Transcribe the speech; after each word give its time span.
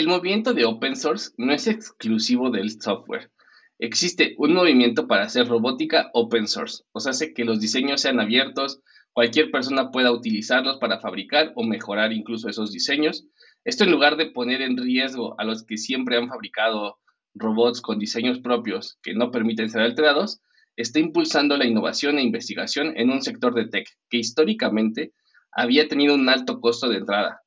el 0.00 0.08
movimiento 0.08 0.54
de 0.54 0.64
open 0.64 0.96
source 0.96 1.32
no 1.36 1.52
es 1.52 1.66
exclusivo 1.66 2.50
del 2.50 2.80
software. 2.80 3.30
Existe 3.78 4.34
un 4.38 4.54
movimiento 4.54 5.06
para 5.06 5.24
hacer 5.24 5.46
robótica 5.46 6.08
open 6.14 6.48
source, 6.48 6.84
o 6.92 7.00
sea, 7.00 7.10
hace 7.10 7.34
que 7.34 7.44
los 7.44 7.60
diseños 7.60 8.00
sean 8.00 8.18
abiertos, 8.18 8.80
cualquier 9.12 9.50
persona 9.50 9.90
pueda 9.90 10.10
utilizarlos 10.10 10.78
para 10.78 11.00
fabricar 11.00 11.52
o 11.54 11.64
mejorar 11.64 12.14
incluso 12.14 12.48
esos 12.48 12.72
diseños. 12.72 13.26
Esto 13.62 13.84
en 13.84 13.90
lugar 13.90 14.16
de 14.16 14.30
poner 14.30 14.62
en 14.62 14.78
riesgo 14.78 15.38
a 15.38 15.44
los 15.44 15.64
que 15.64 15.76
siempre 15.76 16.16
han 16.16 16.28
fabricado 16.28 16.98
robots 17.34 17.82
con 17.82 17.98
diseños 17.98 18.38
propios 18.38 18.98
que 19.02 19.12
no 19.12 19.30
permiten 19.30 19.68
ser 19.68 19.82
alterados, 19.82 20.40
está 20.76 20.98
impulsando 20.98 21.58
la 21.58 21.66
innovación 21.66 22.16
e 22.16 22.22
investigación 22.22 22.94
en 22.96 23.10
un 23.10 23.20
sector 23.20 23.52
de 23.52 23.66
tech 23.68 23.86
que 24.08 24.16
históricamente 24.16 25.12
había 25.52 25.88
tenido 25.88 26.14
un 26.14 26.26
alto 26.30 26.58
costo 26.58 26.88
de 26.88 26.96
entrada. 26.96 27.42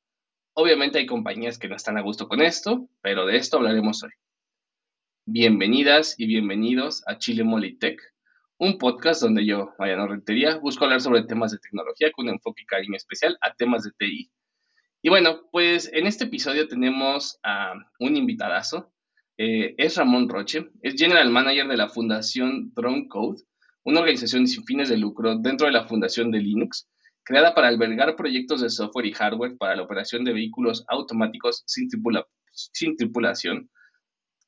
Obviamente 0.55 0.99
hay 0.99 1.07
compañías 1.07 1.57
que 1.57 1.67
no 1.67 1.75
están 1.75 1.97
a 1.97 2.01
gusto 2.01 2.27
con 2.27 2.39
esto, 2.39 2.87
pero 3.01 3.25
de 3.25 3.37
esto 3.37 3.57
hablaremos 3.57 4.03
hoy. 4.03 4.11
Bienvenidas 5.25 6.13
y 6.19 6.27
bienvenidos 6.27 7.01
a 7.07 7.17
Chile 7.17 7.43
Molly 7.43 7.79
Tech, 7.79 7.99
un 8.59 8.77
podcast 8.77 9.23
donde 9.23 9.47
yo, 9.47 9.73
Mariano 9.79 10.07
Rentería, 10.07 10.57
busco 10.57 10.83
hablar 10.83 11.01
sobre 11.01 11.23
temas 11.23 11.51
de 11.51 11.57
tecnología 11.57 12.11
con 12.11 12.27
un 12.27 12.35
enfoque 12.35 12.61
y 12.61 12.65
cariño 12.67 12.95
especial 12.95 13.35
a 13.41 13.55
temas 13.55 13.81
de 13.81 13.93
TI. 13.97 14.29
Y 15.01 15.09
bueno, 15.09 15.41
pues 15.51 15.89
en 15.91 16.05
este 16.05 16.25
episodio 16.25 16.67
tenemos 16.67 17.39
a 17.41 17.73
un 17.97 18.15
invitadazo, 18.15 18.93
eh, 19.39 19.73
es 19.79 19.97
Ramón 19.97 20.29
Roche, 20.29 20.69
es 20.83 20.93
General 20.93 21.31
Manager 21.31 21.67
de 21.67 21.77
la 21.77 21.89
Fundación 21.89 22.71
Drone 22.75 23.07
Code, 23.07 23.41
una 23.83 24.01
organización 24.01 24.45
sin 24.45 24.63
fines 24.65 24.89
de 24.89 24.97
lucro 24.97 25.35
dentro 25.35 25.65
de 25.65 25.73
la 25.73 25.87
Fundación 25.87 26.29
de 26.29 26.41
Linux, 26.41 26.87
creada 27.23 27.55
para 27.55 27.69
albergar 27.69 28.15
proyectos 28.15 28.61
de 28.61 28.69
software 28.69 29.05
y 29.05 29.13
hardware 29.13 29.57
para 29.57 29.75
la 29.75 29.83
operación 29.83 30.23
de 30.23 30.33
vehículos 30.33 30.85
automáticos 30.87 31.63
sin, 31.65 31.87
tripulación, 32.97 33.69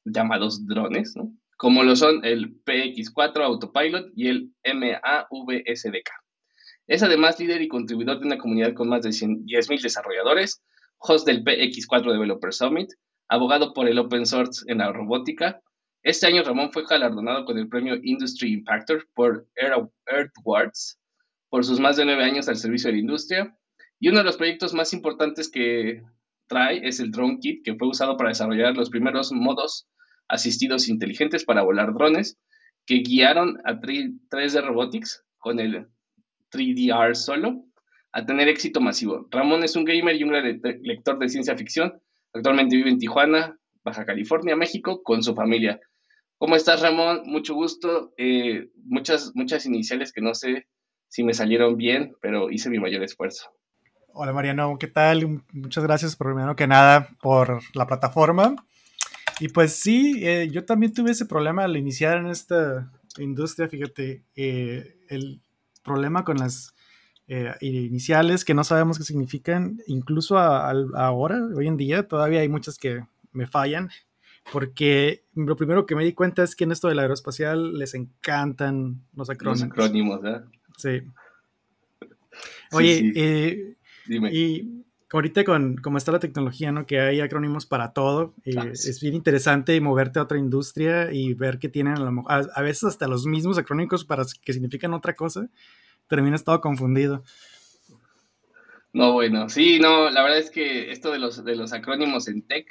llamados 0.03 0.65
drones, 0.65 1.13
como 1.57 1.83
lo 1.83 1.95
son 1.95 2.23
el 2.25 2.61
PX4 2.63 3.43
Autopilot 3.43 4.11
y 4.15 4.27
el 4.27 4.51
MAVSDK. 4.65 6.09
Es 6.87 7.01
además 7.01 7.39
líder 7.39 7.61
y 7.61 7.67
contribuidor 7.67 8.19
de 8.19 8.27
una 8.27 8.37
comunidad 8.37 8.73
con 8.73 8.89
más 8.89 9.03
de 9.03 9.09
10.000 9.09 9.81
desarrolladores, 9.81 10.61
host 10.99 11.25
del 11.25 11.43
PX4 11.43 12.11
Developer 12.11 12.53
Summit, 12.53 12.89
abogado 13.27 13.73
por 13.73 13.87
el 13.87 13.97
open 13.97 14.25
source 14.25 14.63
en 14.67 14.79
la 14.79 14.91
robótica. 14.91 15.61
Este 16.03 16.27
año 16.27 16.43
Ramón 16.43 16.71
fue 16.71 16.85
galardonado 16.85 17.45
con 17.45 17.57
el 17.57 17.67
premio 17.67 17.95
Industry 18.03 18.53
Impactor 18.53 19.07
por 19.15 19.47
Earthwards 19.55 20.99
por 21.55 21.63
sus 21.63 21.79
más 21.79 21.95
de 21.95 22.03
nueve 22.03 22.25
años 22.25 22.49
al 22.49 22.57
servicio 22.57 22.89
de 22.89 22.95
la 22.95 22.99
industria. 22.99 23.57
Y 23.97 24.09
uno 24.09 24.17
de 24.17 24.25
los 24.25 24.35
proyectos 24.35 24.73
más 24.73 24.91
importantes 24.91 25.49
que 25.49 26.03
trae 26.47 26.85
es 26.85 26.99
el 26.99 27.11
Drone 27.11 27.37
Kit, 27.39 27.63
que 27.63 27.75
fue 27.75 27.87
usado 27.87 28.17
para 28.17 28.27
desarrollar 28.27 28.75
los 28.75 28.89
primeros 28.89 29.31
modos 29.31 29.87
asistidos 30.27 30.89
inteligentes 30.89 31.45
para 31.45 31.61
volar 31.61 31.93
drones, 31.93 32.37
que 32.85 32.95
guiaron 32.95 33.57
a 33.63 33.79
3D 33.79 34.65
Robotics 34.65 35.23
con 35.37 35.61
el 35.61 35.87
3DR 36.51 37.13
solo 37.15 37.63
a 38.11 38.25
tener 38.25 38.49
éxito 38.49 38.81
masivo. 38.81 39.25
Ramón 39.31 39.63
es 39.63 39.77
un 39.77 39.85
gamer 39.85 40.17
y 40.17 40.25
un 40.25 40.33
lector 40.81 41.17
de 41.19 41.29
ciencia 41.29 41.55
ficción 41.55 42.01
Actualmente 42.33 42.75
vive 42.75 42.89
en 42.89 42.99
Tijuana, 42.99 43.57
Baja 43.81 44.05
California, 44.05 44.57
México, 44.57 45.01
con 45.03 45.23
su 45.23 45.33
familia. 45.33 45.79
¿Cómo 46.37 46.57
estás, 46.57 46.81
Ramón? 46.81 47.21
Mucho 47.23 47.53
gusto. 47.53 48.13
Eh, 48.17 48.67
muchas, 48.83 49.31
muchas 49.35 49.65
iniciales 49.65 50.11
que 50.11 50.19
no 50.19 50.33
sé 50.33 50.67
si 51.15 51.23
me 51.23 51.33
salieron 51.33 51.77
bien, 51.77 52.17
pero 52.19 52.51
hice 52.51 52.69
mi 52.69 52.77
mayor 52.77 53.01
esfuerzo. 53.01 53.49
Hola, 54.11 54.33
Mariano, 54.33 54.77
¿qué 54.77 54.87
tal? 54.87 55.43
Muchas 55.53 55.81
gracias, 55.85 56.17
primero 56.17 56.57
que 56.57 56.67
nada, 56.67 57.07
por 57.21 57.61
la 57.73 57.87
plataforma. 57.87 58.53
Y 59.39 59.47
pues 59.47 59.71
sí, 59.77 60.19
eh, 60.25 60.49
yo 60.51 60.65
también 60.65 60.93
tuve 60.93 61.11
ese 61.11 61.25
problema 61.25 61.63
al 61.63 61.77
iniciar 61.77 62.17
en 62.17 62.27
esta 62.27 62.91
industria, 63.17 63.69
fíjate, 63.69 64.25
eh, 64.35 64.97
el 65.07 65.39
problema 65.85 66.25
con 66.25 66.35
las 66.35 66.75
eh, 67.29 67.53
iniciales 67.61 68.43
que 68.43 68.53
no 68.53 68.65
sabemos 68.65 68.97
qué 68.97 69.05
significan, 69.05 69.77
incluso 69.87 70.37
ahora, 70.37 71.39
hoy 71.55 71.67
en 71.67 71.77
día, 71.77 72.09
todavía 72.09 72.41
hay 72.41 72.49
muchas 72.49 72.77
que 72.77 73.05
me 73.31 73.47
fallan, 73.47 73.89
porque 74.51 75.23
lo 75.33 75.55
primero 75.55 75.85
que 75.85 75.95
me 75.95 76.03
di 76.03 76.11
cuenta 76.11 76.43
es 76.43 76.57
que 76.57 76.65
en 76.65 76.73
esto 76.73 76.89
del 76.89 76.99
aeroespacial 76.99 77.79
les 77.79 77.93
encantan 77.93 79.05
los 79.13 79.29
acrónimos. 79.29 79.61
Los 79.61 79.71
acrónimos, 79.71 80.19
¿eh? 80.25 80.41
Sí. 80.77 81.01
Oye, 82.71 83.13
eh, 83.15 83.75
Dime. 84.05 84.33
y 84.33 84.83
ahorita 85.11 85.43
con 85.43 85.77
cómo 85.77 85.97
está 85.97 86.11
la 86.11 86.19
tecnología, 86.19 86.71
¿no? 86.71 86.85
Que 86.85 86.99
hay 86.99 87.21
acrónimos 87.21 87.65
para 87.65 87.93
todo. 87.93 88.33
Eh, 88.43 88.55
ah, 88.57 88.67
es 88.71 88.99
bien 89.01 89.15
interesante 89.15 89.79
moverte 89.79 90.19
a 90.19 90.23
otra 90.23 90.37
industria 90.37 91.11
y 91.13 91.33
ver 91.33 91.59
que 91.59 91.69
tienen 91.69 91.95
a, 91.97 92.35
a, 92.37 92.61
veces 92.61 92.83
hasta 92.85 93.07
los 93.07 93.25
mismos 93.25 93.57
acrónimos 93.57 94.03
para 94.03 94.25
que 94.43 94.53
significan 94.53 94.93
otra 94.93 95.15
cosa 95.15 95.49
terminas 96.07 96.43
todo 96.43 96.61
confundido. 96.61 97.23
No, 98.93 99.13
bueno, 99.13 99.49
sí, 99.49 99.79
no, 99.79 100.09
la 100.09 100.23
verdad 100.23 100.39
es 100.39 100.49
que 100.49 100.91
esto 100.91 101.11
de 101.11 101.19
los, 101.19 101.43
de 101.43 101.55
los 101.55 101.73
acrónimos 101.73 102.27
en 102.27 102.43
tech 102.43 102.65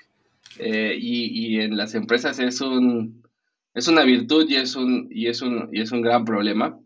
eh, 0.59 0.97
y, 0.98 1.60
en 1.60 1.76
las 1.76 1.94
empresas 1.94 2.38
es 2.38 2.60
un 2.60 3.22
es 3.75 3.88
una 3.88 4.04
virtud 4.04 4.48
y 4.48 4.54
es 4.54 4.76
un 4.76 5.09
y 5.10 5.26
es 5.26 5.43
un 5.43 5.69
y 5.72 5.81
es 5.81 5.93
un 5.93 6.00
gran 6.00 6.25
problema. 6.25 6.78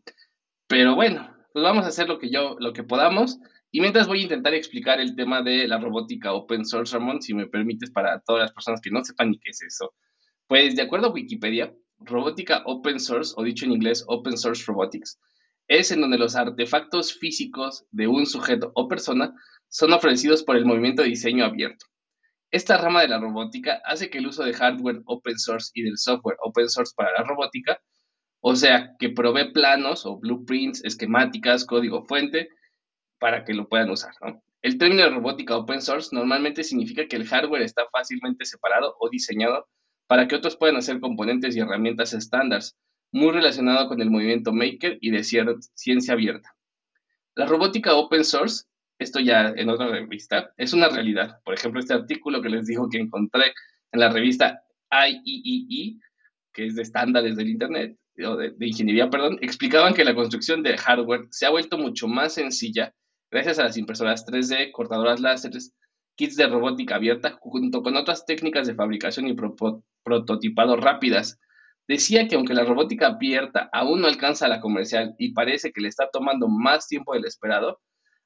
Pero 0.68 0.94
bueno, 0.94 1.34
pues 1.52 1.62
vamos 1.62 1.84
a 1.84 1.88
hacer 1.88 2.08
lo 2.08 2.18
que 2.18 2.30
yo 2.30 2.56
lo 2.60 2.72
que 2.72 2.84
podamos 2.84 3.38
y 3.70 3.80
mientras 3.80 4.06
voy 4.06 4.20
a 4.20 4.22
intentar 4.22 4.54
explicar 4.54 5.00
el 5.00 5.16
tema 5.16 5.42
de 5.42 5.66
la 5.66 5.78
robótica 5.78 6.32
open 6.32 6.64
source, 6.64 6.94
Ramón, 6.94 7.20
si 7.22 7.34
me 7.34 7.46
permites 7.46 7.90
para 7.90 8.20
todas 8.20 8.42
las 8.42 8.52
personas 8.52 8.80
que 8.80 8.90
no 8.90 9.02
sepan 9.02 9.30
ni 9.30 9.38
qué 9.38 9.50
es 9.50 9.62
eso. 9.62 9.94
Pues 10.46 10.76
de 10.76 10.82
acuerdo 10.82 11.08
a 11.08 11.12
Wikipedia, 11.12 11.74
robótica 11.98 12.62
open 12.66 13.00
source 13.00 13.34
o 13.36 13.42
dicho 13.42 13.64
en 13.64 13.72
inglés 13.72 14.04
open 14.06 14.36
source 14.36 14.64
robotics 14.66 15.18
es 15.68 15.90
en 15.90 16.00
donde 16.00 16.18
los 16.18 16.36
artefactos 16.36 17.12
físicos 17.12 17.84
de 17.90 18.06
un 18.06 18.26
sujeto 18.26 18.72
o 18.74 18.88
persona 18.88 19.34
son 19.68 19.92
ofrecidos 19.92 20.42
por 20.42 20.56
el 20.56 20.64
movimiento 20.64 21.02
de 21.02 21.08
diseño 21.08 21.44
abierto. 21.44 21.86
Esta 22.50 22.78
rama 22.78 23.02
de 23.02 23.08
la 23.08 23.18
robótica 23.18 23.82
hace 23.84 24.08
que 24.08 24.18
el 24.18 24.26
uso 24.26 24.42
de 24.44 24.54
hardware 24.54 25.02
open 25.04 25.38
source 25.38 25.70
y 25.74 25.82
del 25.82 25.98
software 25.98 26.38
open 26.40 26.70
source 26.70 26.94
para 26.96 27.12
la 27.12 27.24
robótica, 27.24 27.78
o 28.40 28.54
sea, 28.56 28.94
que 28.98 29.10
provee 29.10 29.52
planos 29.52 30.06
o 30.06 30.18
blueprints, 30.18 30.84
esquemáticas, 30.84 31.64
código 31.64 32.04
fuente, 32.04 32.48
para 33.18 33.44
que 33.44 33.54
lo 33.54 33.68
puedan 33.68 33.90
usar. 33.90 34.12
El 34.62 34.78
término 34.78 35.02
de 35.02 35.10
robótica 35.10 35.56
open 35.56 35.82
source 35.82 36.14
normalmente 36.14 36.64
significa 36.64 37.06
que 37.06 37.16
el 37.16 37.26
hardware 37.26 37.62
está 37.62 37.86
fácilmente 37.90 38.44
separado 38.44 38.96
o 39.00 39.08
diseñado 39.08 39.68
para 40.06 40.26
que 40.26 40.36
otros 40.36 40.56
puedan 40.56 40.76
hacer 40.76 41.00
componentes 41.00 41.54
y 41.54 41.60
herramientas 41.60 42.12
estándares, 42.12 42.76
muy 43.12 43.30
relacionado 43.32 43.88
con 43.88 44.00
el 44.00 44.10
movimiento 44.10 44.52
maker 44.52 44.98
y 45.00 45.10
de 45.10 45.22
ciencia 45.22 46.14
abierta. 46.14 46.54
La 47.34 47.46
robótica 47.46 47.94
open 47.94 48.24
source, 48.24 48.64
esto 48.98 49.20
ya 49.20 49.52
en 49.56 49.68
otra 49.68 49.88
revista, 49.88 50.52
es 50.56 50.72
una 50.72 50.88
realidad. 50.88 51.40
Por 51.44 51.54
ejemplo, 51.54 51.80
este 51.80 51.94
artículo 51.94 52.42
que 52.42 52.48
les 52.48 52.66
digo 52.66 52.88
que 52.88 52.98
encontré 52.98 53.52
en 53.92 54.00
la 54.00 54.10
revista 54.10 54.62
IEEE, 54.90 55.90
e, 55.90 55.96
que 56.52 56.66
es 56.66 56.74
de 56.74 56.82
estándares 56.82 57.36
del 57.36 57.48
Internet, 57.48 57.96
de, 58.18 58.50
de 58.50 58.66
ingeniería, 58.66 59.10
perdón, 59.10 59.38
explicaban 59.40 59.94
que 59.94 60.04
la 60.04 60.14
construcción 60.14 60.62
de 60.62 60.76
hardware 60.76 61.26
se 61.30 61.46
ha 61.46 61.50
vuelto 61.50 61.78
mucho 61.78 62.08
más 62.08 62.34
sencilla 62.34 62.92
gracias 63.30 63.58
a 63.58 63.64
las 63.64 63.76
impresoras 63.76 64.26
3D, 64.26 64.72
cortadoras 64.72 65.20
láseres, 65.20 65.74
kits 66.16 66.36
de 66.36 66.48
robótica 66.48 66.96
abierta, 66.96 67.36
junto 67.40 67.82
con 67.82 67.96
otras 67.96 68.26
técnicas 68.26 68.66
de 68.66 68.74
fabricación 68.74 69.28
y 69.28 69.36
prototipado 70.04 70.76
rápidas, 70.76 71.38
Decía 71.88 72.28
que 72.28 72.36
aunque 72.36 72.52
la 72.52 72.64
robótica 72.64 73.06
abierta 73.06 73.70
aún 73.72 74.02
no 74.02 74.08
alcanza 74.08 74.46
la 74.46 74.60
comercial 74.60 75.14
y 75.18 75.32
parece 75.32 75.72
que 75.72 75.80
le 75.80 75.88
está 75.88 76.10
tomando 76.12 76.46
más 76.46 76.86
tiempo 76.86 77.14
del 77.14 77.24
esperado, 77.24 77.80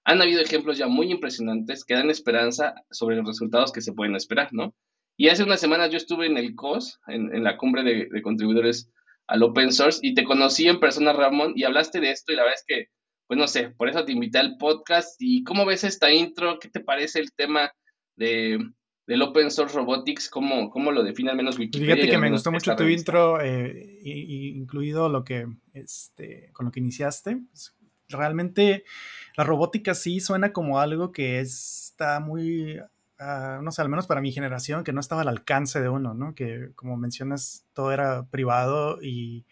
han 0.05 0.21
habido 0.21 0.43
ejemplos 0.43 0.79
ya 0.79 0.89
muy 0.89 1.13
impresionantes 1.13 1.85
que 1.85 1.95
dan 1.95 2.11
esperanza 2.11 2.75
sobre 2.91 3.15
los 3.15 3.25
resultados 3.25 3.71
que 3.71 3.81
se 3.81 3.93
pueden 3.93 4.17
esperar, 4.17 4.49
¿no? 4.51 4.75
Y 5.17 5.29
hace 5.29 5.45
unas 5.45 5.61
semanas 5.61 5.91
yo 5.91 5.97
estuve 5.97 6.27
en 6.27 6.39
el 6.39 6.57
COS, 6.57 6.99
en, 7.07 7.45
la 7.45 7.57
cumbre 7.57 7.85
de, 7.85 8.23
contribuidores 8.23 8.91
al 9.27 9.43
open 9.43 9.73
source, 9.73 10.01
y 10.03 10.15
te 10.15 10.25
conocí 10.25 10.69
en 10.69 10.81
persona, 10.81 11.13
Ramón, 11.13 11.53
y 11.57 11.65
hablaste 11.65 12.01
de 12.01 12.11
esto, 12.11 12.33
y 12.33 12.37
la 12.37 12.43
verdad 12.43 12.59
es 12.59 12.65
que, 12.67 12.87
pues 13.27 13.39
no 13.39 13.47
sé, 13.47 13.71
por 13.71 13.89
eso 13.89 14.05
te 14.05 14.13
invité 14.13 14.39
al 14.39 14.57
podcast. 14.59 15.17
¿Y 15.21 15.43
cómo 15.45 15.65
ves 15.65 15.85
esta 15.85 16.13
intro? 16.13 16.59
¿Qué 16.59 16.69
te 16.69 16.81
parece 16.81 17.21
el 17.21 17.33
tema 17.33 17.73
de, 18.17 18.59
del 19.07 19.23
Open 19.23 19.51
Source 19.51 19.77
Robotics, 19.77 20.29
¿cómo, 20.29 20.71
cómo 20.71 20.93
lo 20.93 21.03
define 21.03 21.31
al 21.31 21.37
menos 21.37 21.59
Wikipedia? 21.59 21.95
Fíjate 21.95 22.11
que 22.11 22.19
me 22.19 22.31
gustó 22.31 22.53
mucho 22.53 22.77
tu 22.77 22.85
intro, 22.85 23.41
eh, 23.41 23.99
incluido 24.03 25.09
lo 25.09 25.25
que, 25.25 25.47
este, 25.73 26.51
con 26.53 26.67
lo 26.67 26.73
que 26.73 26.81
iniciaste. 26.81 27.39
Pues, 27.51 27.75
realmente 28.09 28.85
la 29.37 29.45
robótica 29.45 29.95
sí 29.95 30.21
suena 30.21 30.53
como 30.53 30.79
algo 30.79 31.13
que 31.13 31.41
está 31.41 32.21
muy, 32.21 32.79
no 33.63 33.71
sé, 33.71 33.83
al 33.83 33.89
menos 33.89 34.07
para 34.07 34.21
mi 34.21 34.33
generación, 34.33 34.85
que 34.85 34.93
no 34.93 35.01
estaba 35.01 35.23
al 35.23 35.29
alcance 35.29 35.81
de 35.81 35.89
uno, 35.89 36.15
¿no? 36.15 36.35
Que 36.35 36.71
como 36.75 36.97
mencionas, 36.97 37.67
todo 37.73 37.93
era 37.93 38.25
privado 38.27 38.99
y, 39.03 39.47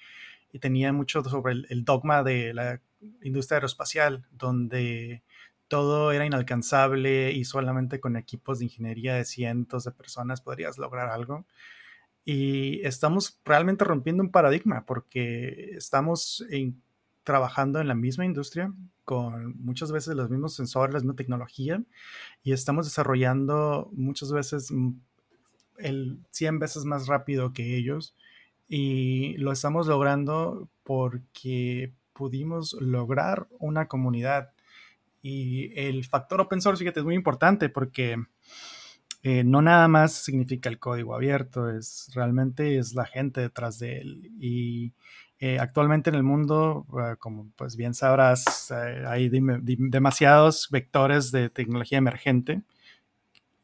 tenía 0.60 0.92
mucho 0.92 1.22
sobre 1.22 1.52
el, 1.68 1.84
dogma 1.84 2.24
de 2.24 2.52
la 2.52 2.80
industria 3.22 3.56
aeroespacial, 3.56 4.26
donde 4.32 5.22
todo 5.68 6.10
era 6.10 6.26
inalcanzable 6.26 7.30
y 7.30 7.44
solamente 7.44 8.00
con 8.00 8.16
equipos 8.16 8.58
de 8.58 8.64
ingeniería 8.64 9.14
de 9.14 9.24
cientos 9.24 9.84
de 9.84 9.92
personas 9.92 10.40
podrías 10.40 10.76
lograr 10.76 11.08
algo. 11.08 11.46
Y 12.24 12.84
estamos 12.84 13.40
realmente 13.44 13.84
rompiendo 13.84 14.24
un 14.24 14.32
paradigma 14.32 14.84
porque 14.86 15.70
estamos 15.76 16.44
trabajando 17.22 17.80
en 17.80 17.86
la 17.86 17.94
misma 17.94 18.24
industria 18.24 18.72
con 19.10 19.60
muchas 19.60 19.90
veces 19.90 20.14
los 20.14 20.30
mismos 20.30 20.54
sensores, 20.54 20.94
la 20.94 21.00
misma 21.00 21.16
tecnología 21.16 21.82
y 22.44 22.52
estamos 22.52 22.86
desarrollando 22.86 23.90
muchas 23.92 24.30
veces 24.30 24.72
el 25.78 26.20
100 26.30 26.60
veces 26.60 26.84
más 26.84 27.08
rápido 27.08 27.52
que 27.52 27.76
ellos 27.76 28.14
y 28.68 29.36
lo 29.38 29.50
estamos 29.50 29.88
logrando 29.88 30.68
porque 30.84 31.92
pudimos 32.12 32.74
lograr 32.74 33.48
una 33.58 33.88
comunidad 33.88 34.52
y 35.22 35.72
el 35.74 36.04
factor 36.04 36.42
open 36.42 36.60
source, 36.60 36.78
fíjate, 36.78 37.00
es 37.00 37.04
muy 37.04 37.16
importante 37.16 37.68
porque 37.68 38.16
eh, 39.24 39.42
no 39.42 39.60
nada 39.60 39.88
más 39.88 40.12
significa 40.12 40.68
el 40.68 40.78
código 40.78 41.16
abierto, 41.16 41.68
es 41.68 42.12
realmente 42.14 42.78
es 42.78 42.94
la 42.94 43.06
gente 43.06 43.40
detrás 43.40 43.80
de 43.80 43.98
él. 43.98 44.30
Y 44.38 44.92
eh, 45.42 45.58
actualmente 45.58 46.10
en 46.10 46.16
el 46.16 46.22
mundo, 46.22 46.86
ah, 46.98 47.16
como 47.18 47.50
pues 47.56 47.74
bien 47.74 47.94
sabrás, 47.94 48.70
eh, 48.70 49.04
hay 49.08 49.30
demasiados 49.30 50.68
vectores 50.70 51.32
de 51.32 51.48
tecnología 51.48 51.96
emergente. 51.96 52.62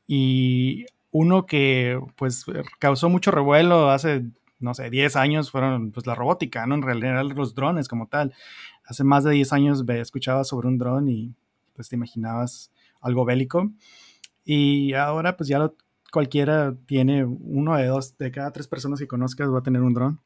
Y 0.06 0.86
uno 1.10 1.46
que 1.46 2.00
pues 2.16 2.46
causó 2.78 3.10
mucho 3.10 3.30
revuelo 3.30 3.90
hace, 3.90 4.24
no 4.58 4.72
sé, 4.74 4.88
10 4.88 5.16
años 5.16 5.50
fueron 5.50 5.92
pues 5.92 6.06
la 6.06 6.14
robótica, 6.14 6.66
¿no? 6.66 6.76
En 6.76 6.82
realidad 6.82 7.22
los 7.24 7.54
drones 7.54 7.88
como 7.88 8.06
tal. 8.08 8.34
Hace 8.84 9.04
más 9.04 9.24
de 9.24 9.32
10 9.32 9.52
años 9.52 9.84
escuchaba 9.88 10.44
sobre 10.44 10.68
un 10.68 10.78
dron 10.78 11.08
y 11.10 11.34
pues 11.74 11.90
te 11.90 11.96
imaginabas 11.96 12.72
algo 13.02 13.24
bélico. 13.26 13.70
Y 14.44 14.94
ahora 14.94 15.36
pues 15.36 15.48
ya 15.48 15.70
cualquiera 16.10 16.74
tiene 16.86 17.24
uno 17.24 17.76
de 17.76 17.86
dos, 17.86 18.16
de 18.18 18.30
cada 18.30 18.52
tres 18.52 18.68
personas 18.68 18.98
que 18.98 19.06
conozcas 19.08 19.52
va 19.52 19.58
a 19.58 19.62
tener 19.62 19.82
un 19.82 19.92
dron. 19.92 20.20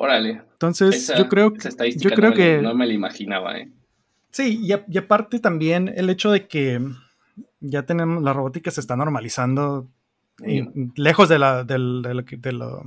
Órale. 0.00 0.42
Entonces, 0.52 1.12
yo 1.18 1.28
creo, 1.28 1.52
yo 1.96 2.10
creo 2.10 2.30
no 2.30 2.36
que... 2.36 2.62
No 2.62 2.72
me 2.72 2.86
lo 2.86 2.92
imaginaba, 2.92 3.58
¿eh? 3.58 3.68
Sí, 4.30 4.60
y, 4.62 4.96
aparte 4.96 5.40
también 5.40 5.92
el 5.92 6.08
hecho 6.08 6.30
de 6.30 6.46
que 6.46 6.80
ya 7.58 7.82
tenemos, 7.84 8.22
la 8.22 8.32
robótica 8.32 8.70
se 8.70 8.80
está 8.80 8.94
normalizando 8.94 9.88
lejos 10.94 11.28
de 11.28 11.40
la, 11.40 11.64
de, 11.64 11.78
lo, 11.78 12.84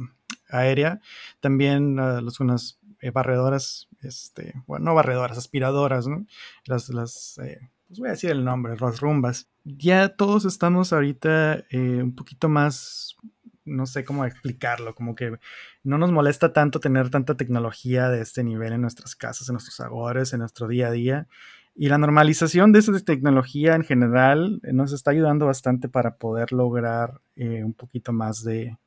aérea, 0.47 1.01
también 1.41 1.99
uh, 1.99 2.21
los, 2.21 2.39
unas 2.39 2.79
eh, 3.01 3.11
barredoras, 3.11 3.89
este, 4.01 4.53
bueno, 4.65 4.85
no 4.85 4.95
barredoras, 4.95 5.37
aspiradoras, 5.37 6.07
¿no? 6.07 6.25
Las, 6.65 6.87
las 6.87 7.37
eh, 7.39 7.59
pues 7.89 7.99
voy 7.99 8.07
a 8.07 8.11
decir 8.11 8.31
el 8.31 8.45
nombre, 8.45 8.77
las 8.79 9.01
rumbas. 9.01 9.49
Ya 9.65 10.07
todos 10.07 10.45
estamos 10.45 10.93
ahorita 10.93 11.65
eh, 11.71 12.01
un 12.01 12.15
poquito 12.15 12.47
más, 12.47 13.17
no 13.65 13.85
sé 13.85 14.03
cómo 14.03 14.25
explicarlo, 14.25 14.95
como 14.95 15.15
que 15.15 15.37
no 15.83 15.97
nos 15.97 16.11
molesta 16.11 16.53
tanto 16.53 16.79
tener 16.79 17.09
tanta 17.09 17.35
tecnología 17.35 18.09
de 18.09 18.21
este 18.21 18.43
nivel 18.43 18.73
en 18.73 18.81
nuestras 18.81 19.15
casas, 19.15 19.49
en 19.49 19.53
nuestros 19.53 19.79
hogares, 19.79 20.33
en 20.33 20.39
nuestro 20.39 20.67
día 20.67 20.87
a 20.87 20.91
día. 20.91 21.27
Y 21.73 21.89
la 21.89 21.97
normalización 21.97 22.73
de 22.73 22.79
esa 22.79 22.99
tecnología 22.99 23.75
en 23.75 23.83
general 23.83 24.59
nos 24.63 24.91
está 24.91 25.11
ayudando 25.11 25.45
bastante 25.45 25.87
para 25.87 26.15
poder 26.15 26.51
lograr 26.51 27.21
un 27.35 27.73
poquito 27.73 28.11
más 28.11 28.43
de 28.43 28.77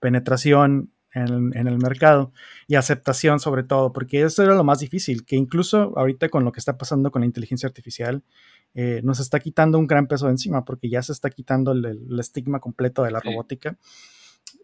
penetración 0.00 0.90
en, 1.16 1.66
el 1.68 1.78
mercado 1.78 2.32
y 2.66 2.74
aceptación 2.74 3.40
sobre 3.40 3.62
todo, 3.62 3.92
porque 3.92 4.22
eso 4.22 4.42
era 4.42 4.54
lo 4.54 4.64
más 4.64 4.80
difícil, 4.80 5.24
que 5.24 5.36
incluso 5.36 5.92
ahorita 5.96 6.28
con 6.28 6.44
lo 6.44 6.52
que 6.52 6.60
está 6.60 6.76
pasando 6.76 7.10
con 7.10 7.20
la 7.22 7.26
inteligencia 7.26 7.66
artificial, 7.66 8.22
eh, 8.74 9.00
nos 9.02 9.20
está 9.20 9.40
quitando 9.40 9.78
un 9.78 9.86
gran 9.86 10.06
peso 10.06 10.26
de 10.26 10.32
encima, 10.32 10.64
porque 10.64 10.90
ya 10.90 11.02
se 11.02 11.12
está 11.12 11.30
quitando 11.30 11.72
el, 11.72 12.18
estigma 12.20 12.60
completo 12.60 13.02
de 13.02 13.10
la 13.10 13.20
robótica. 13.20 13.78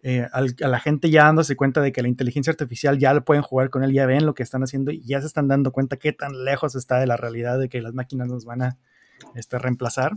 Eh, 0.02 0.26
a 0.32 0.68
la 0.68 0.80
gente 0.80 1.10
ya 1.10 1.24
dándose 1.24 1.56
cuenta 1.56 1.80
de 1.80 1.92
que 1.92 2.02
la 2.02 2.08
inteligencia 2.08 2.50
artificial 2.50 2.98
ya 2.98 3.14
lo 3.14 3.24
pueden 3.24 3.42
jugar 3.42 3.70
con 3.70 3.84
él, 3.84 3.92
ya 3.92 4.04
ven 4.04 4.26
lo 4.26 4.34
que 4.34 4.42
están 4.42 4.62
haciendo 4.62 4.90
y 4.90 5.00
ya 5.04 5.20
se 5.20 5.28
están 5.28 5.48
dando 5.48 5.72
cuenta 5.72 5.96
qué 5.96 6.12
tan 6.12 6.44
lejos 6.44 6.74
está 6.74 6.98
de 6.98 7.06
la 7.06 7.16
realidad 7.16 7.58
de 7.58 7.68
que 7.68 7.80
las 7.80 7.94
máquinas 7.94 8.28
nos 8.28 8.44
van 8.44 8.62
a 8.62 8.78
este, 9.34 9.58
reemplazar. 9.58 10.12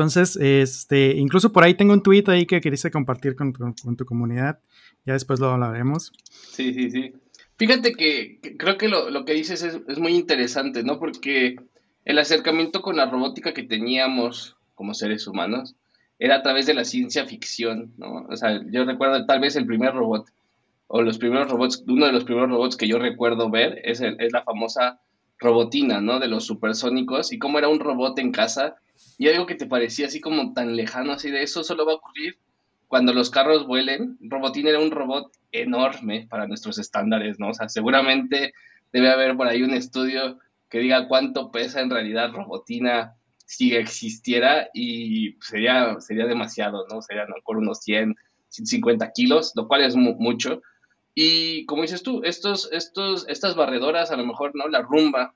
Entonces, 0.00 0.38
este, 0.40 1.14
incluso 1.14 1.52
por 1.52 1.62
ahí 1.62 1.74
tengo 1.74 1.92
un 1.92 2.02
tweet 2.02 2.24
ahí 2.28 2.46
que 2.46 2.62
queriste 2.62 2.90
compartir 2.90 3.36
con, 3.36 3.52
tu 3.52 4.06
comunidad. 4.06 4.58
Ya 5.04 5.12
después 5.12 5.40
lo 5.40 5.50
hablaremos. 5.50 6.10
Sí, 6.24 6.72
sí, 6.72 6.90
sí. 6.90 7.12
Fíjate 7.58 7.92
que, 7.92 8.40
creo 8.56 8.78
que 8.78 8.88
lo, 8.88 9.24
que 9.26 9.34
dices 9.34 9.62
es, 9.62 9.98
muy 9.98 10.14
interesante, 10.14 10.82
¿no? 10.82 10.98
Porque 10.98 11.56
el 12.06 12.18
acercamiento 12.18 12.80
con 12.80 12.96
la 12.96 13.10
robótica 13.10 13.52
que 13.52 13.62
teníamos 13.62 14.56
como 14.74 14.94
seres 14.94 15.26
humanos 15.26 15.76
era 16.18 16.36
a 16.36 16.42
través 16.42 16.64
de 16.64 16.72
la 16.72 16.84
ciencia 16.84 17.26
ficción, 17.26 17.92
¿no? 17.98 18.26
O 18.30 18.36
sea, 18.36 18.58
yo 18.72 18.86
recuerdo 18.86 19.26
tal 19.26 19.40
vez 19.40 19.54
el 19.56 19.66
primer 19.66 19.92
robot, 19.92 20.30
o 20.86 21.02
los 21.02 21.18
primeros 21.18 21.50
robots, 21.50 21.84
uno 21.86 22.06
de 22.06 22.12
los 22.12 22.24
primeros 22.24 22.48
robots 22.48 22.78
que 22.78 22.88
yo 22.88 22.98
recuerdo 22.98 23.50
ver 23.50 23.82
es, 23.84 24.00
es 24.00 24.32
la 24.32 24.44
famosa 24.44 24.98
robotina, 25.38 26.00
¿no? 26.00 26.20
De 26.20 26.28
los 26.28 26.46
supersónicos 26.46 27.34
y 27.34 27.38
cómo 27.38 27.58
era 27.58 27.68
un 27.68 27.80
robot 27.80 28.18
en 28.18 28.32
casa 28.32 28.76
y 29.20 29.28
algo 29.28 29.44
que 29.44 29.54
te 29.54 29.66
parecía 29.66 30.06
así 30.06 30.18
como 30.18 30.54
tan 30.54 30.74
lejano, 30.74 31.12
así 31.12 31.30
de 31.30 31.42
eso 31.42 31.62
solo 31.62 31.84
va 31.84 31.92
a 31.92 31.96
ocurrir 31.96 32.38
cuando 32.88 33.12
los 33.12 33.28
carros 33.28 33.66
vuelen. 33.66 34.16
Robotín 34.18 34.66
era 34.66 34.78
un 34.78 34.90
robot 34.90 35.30
enorme 35.52 36.26
para 36.30 36.46
nuestros 36.46 36.78
estándares, 36.78 37.38
¿no? 37.38 37.50
O 37.50 37.52
sea, 37.52 37.68
seguramente 37.68 38.54
debe 38.94 39.10
haber 39.10 39.36
por 39.36 39.46
ahí 39.46 39.62
un 39.62 39.74
estudio 39.74 40.38
que 40.70 40.78
diga 40.78 41.06
cuánto 41.06 41.50
pesa 41.50 41.82
en 41.82 41.90
realidad 41.90 42.32
Robotina 42.32 43.14
si 43.44 43.76
existiera 43.76 44.70
y 44.72 45.36
sería, 45.42 46.00
sería 46.00 46.24
demasiado, 46.24 46.86
¿no? 46.90 47.02
Serían 47.02 47.26
por 47.44 47.58
unos 47.58 47.80
100, 47.80 48.16
150 48.48 49.12
kilos, 49.12 49.52
lo 49.54 49.68
cual 49.68 49.82
es 49.82 49.96
mucho. 49.96 50.62
Y 51.14 51.66
como 51.66 51.82
dices 51.82 52.02
tú, 52.02 52.22
estos, 52.24 52.72
estos, 52.72 53.28
estas 53.28 53.54
barredoras, 53.54 54.12
a 54.12 54.16
lo 54.16 54.24
mejor, 54.24 54.52
¿no? 54.54 54.66
La 54.68 54.80
rumba, 54.80 55.34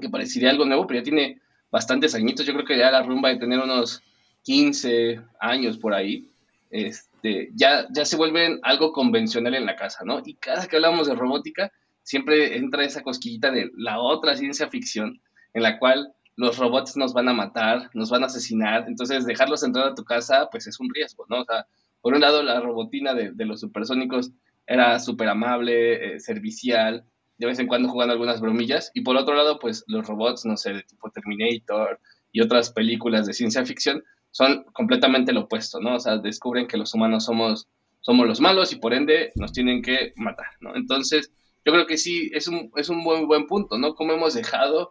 que 0.00 0.08
parecería 0.08 0.50
algo 0.50 0.64
nuevo, 0.64 0.88
pero 0.88 0.98
ya 0.98 1.04
tiene 1.04 1.40
bastantes 1.70 2.14
añitos. 2.14 2.46
Yo 2.46 2.52
creo 2.52 2.64
que 2.64 2.78
ya 2.78 2.90
la 2.90 3.02
rumba 3.02 3.30
de 3.30 3.36
tener 3.36 3.58
unos 3.58 4.02
15 4.42 5.20
años 5.40 5.78
por 5.78 5.94
ahí, 5.94 6.30
este, 6.70 7.50
ya, 7.54 7.86
ya 7.90 8.04
se 8.04 8.16
vuelven 8.16 8.60
algo 8.62 8.92
convencional 8.92 9.54
en 9.54 9.66
la 9.66 9.76
casa, 9.76 10.04
¿no? 10.04 10.20
Y 10.24 10.34
cada 10.34 10.66
que 10.66 10.76
hablamos 10.76 11.06
de 11.06 11.14
robótica, 11.14 11.72
siempre 12.02 12.56
entra 12.56 12.84
esa 12.84 13.02
cosquillita 13.02 13.50
de 13.50 13.70
la 13.76 13.98
otra 13.98 14.36
ciencia 14.36 14.68
ficción, 14.68 15.20
en 15.54 15.62
la 15.62 15.78
cual 15.78 16.12
los 16.36 16.58
robots 16.58 16.96
nos 16.96 17.12
van 17.12 17.28
a 17.28 17.32
matar, 17.32 17.90
nos 17.94 18.10
van 18.10 18.22
a 18.22 18.26
asesinar, 18.26 18.84
entonces 18.88 19.24
dejarlos 19.24 19.62
entrar 19.62 19.88
a 19.88 19.94
tu 19.94 20.04
casa, 20.04 20.48
pues 20.50 20.66
es 20.66 20.78
un 20.80 20.92
riesgo, 20.92 21.24
¿no? 21.28 21.40
O 21.40 21.44
sea, 21.44 21.66
por 22.00 22.14
un 22.14 22.20
lado, 22.20 22.42
la 22.42 22.60
robotina 22.60 23.14
de, 23.14 23.32
los 23.46 23.60
supersónicos 23.60 24.30
era 24.66 24.98
súper 24.98 25.28
amable, 25.28 26.16
eh, 26.16 26.20
servicial, 26.20 27.04
de 27.38 27.46
vez 27.46 27.58
en 27.58 27.66
cuando 27.66 27.88
jugando 27.88 28.12
algunas 28.12 28.40
bromillas. 28.40 28.90
Y 28.94 29.02
por 29.02 29.16
otro 29.16 29.34
lado, 29.34 29.58
pues 29.58 29.84
los 29.86 30.06
robots, 30.06 30.44
no 30.44 30.56
sé, 30.56 30.72
de 30.72 30.82
tipo 30.82 31.10
Terminator 31.10 32.00
y 32.32 32.40
otras 32.40 32.70
películas 32.70 33.26
de 33.26 33.32
ciencia 33.32 33.64
ficción 33.64 34.02
son 34.30 34.64
completamente 34.72 35.32
lo 35.32 35.42
opuesto, 35.42 35.80
¿no? 35.80 35.96
O 35.96 36.00
sea, 36.00 36.18
descubren 36.18 36.66
que 36.66 36.76
los 36.76 36.92
humanos 36.94 37.24
somos, 37.24 37.68
somos 38.00 38.26
los 38.26 38.40
malos 38.40 38.72
y 38.72 38.76
por 38.76 38.92
ende 38.92 39.32
nos 39.36 39.52
tienen 39.52 39.82
que 39.82 40.12
matar, 40.16 40.48
¿no? 40.60 40.74
Entonces, 40.74 41.32
yo 41.64 41.72
creo 41.72 41.86
que 41.86 41.96
sí, 41.96 42.30
es 42.34 42.48
un, 42.48 42.70
es 42.76 42.88
un 42.88 43.04
buen, 43.04 43.26
buen 43.26 43.46
punto, 43.46 43.78
¿no? 43.78 43.94
Cómo 43.94 44.12
hemos 44.12 44.34
dejado 44.34 44.90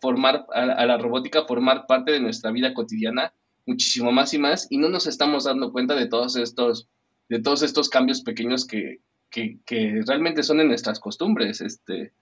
formar 0.00 0.46
a, 0.52 0.86
la 0.86 0.96
robótica 0.96 1.44
formar 1.44 1.86
parte 1.86 2.12
de 2.12 2.20
nuestra 2.20 2.50
vida 2.50 2.72
cotidiana 2.72 3.32
muchísimo 3.66 4.12
más 4.12 4.32
y 4.32 4.38
más 4.38 4.66
y 4.70 4.78
no 4.78 4.88
nos 4.88 5.06
estamos 5.06 5.44
dando 5.44 5.72
cuenta 5.72 5.94
de 5.94 6.06
todos 6.06 6.36
estos 6.36 6.88
de 7.28 7.40
todos 7.40 7.62
estos 7.62 7.88
cambios 7.88 8.22
pequeños 8.22 8.66
que, 8.66 9.00
que, 9.30 10.02
realmente 10.06 10.42
son 10.42 10.60
en 10.60 10.68
nuestras 10.68 11.00
costumbres, 11.00 11.60
este, 11.60 12.12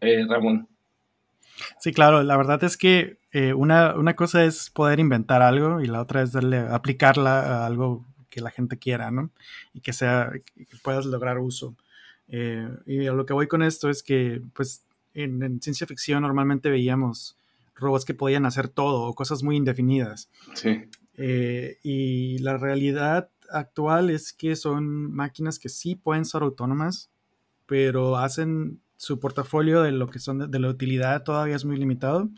eh, 0.00 0.26
Ramón. 0.28 0.68
Sí, 1.78 1.92
claro, 1.92 2.22
la 2.22 2.36
verdad 2.36 2.62
es 2.64 2.76
que 2.76 3.18
eh, 3.32 3.52
una, 3.52 3.94
cosa 4.16 4.44
es 4.44 4.70
poder 4.70 4.98
inventar 4.98 5.42
algo 5.42 5.80
y 5.80 5.86
la 5.86 6.00
otra 6.00 6.22
es 6.22 6.32
darle, 6.32 6.58
aplicarla 6.58 7.40
a 7.40 7.66
algo 7.66 8.06
que 8.30 8.40
la 8.40 8.50
gente 8.50 8.78
quiera, 8.78 9.10
¿no? 9.10 9.30
Y 9.74 9.80
que 9.80 9.92
sea, 9.92 10.30
que 10.32 10.76
puedas 10.82 11.04
lograr 11.04 11.38
uso. 11.38 11.74
Eh, 12.28 12.68
y 12.86 13.06
a 13.06 13.12
lo 13.12 13.26
que 13.26 13.32
voy 13.32 13.48
con 13.48 13.62
esto 13.62 13.90
es 13.90 14.02
que, 14.02 14.40
pues, 14.54 14.84
en, 15.14 15.42
en, 15.42 15.60
ciencia 15.60 15.86
ficción 15.86 16.22
normalmente 16.22 16.70
veíamos 16.70 17.36
robots 17.74 18.04
que 18.04 18.14
podían 18.14 18.46
hacer 18.46 18.68
todo 18.68 19.02
o 19.02 19.14
cosas 19.14 19.42
muy 19.42 19.56
indefinidas. 19.56 20.30
Sí. 20.54 20.84
y 21.82 22.38
la 22.38 22.56
realidad 22.56 23.28
actual 23.50 24.10
es 24.10 24.32
que 24.32 24.56
son 24.56 25.12
máquinas 25.12 25.58
que 25.58 25.68
sí 25.68 25.96
pueden 25.96 26.24
ser 26.24 26.42
autónomas, 26.42 27.10
pero 27.66 28.16
hacen 28.16 28.80
su 28.96 29.18
portafolio 29.18 29.82
de 29.82 29.92
lo 29.92 30.08
que 30.08 30.18
son 30.18 30.50
de, 30.50 30.58
la 30.58 30.68
utilidad 30.68 31.22
todavía 31.22 31.56
es 31.56 31.64
muy 31.64 31.76
limitado. 31.76 32.28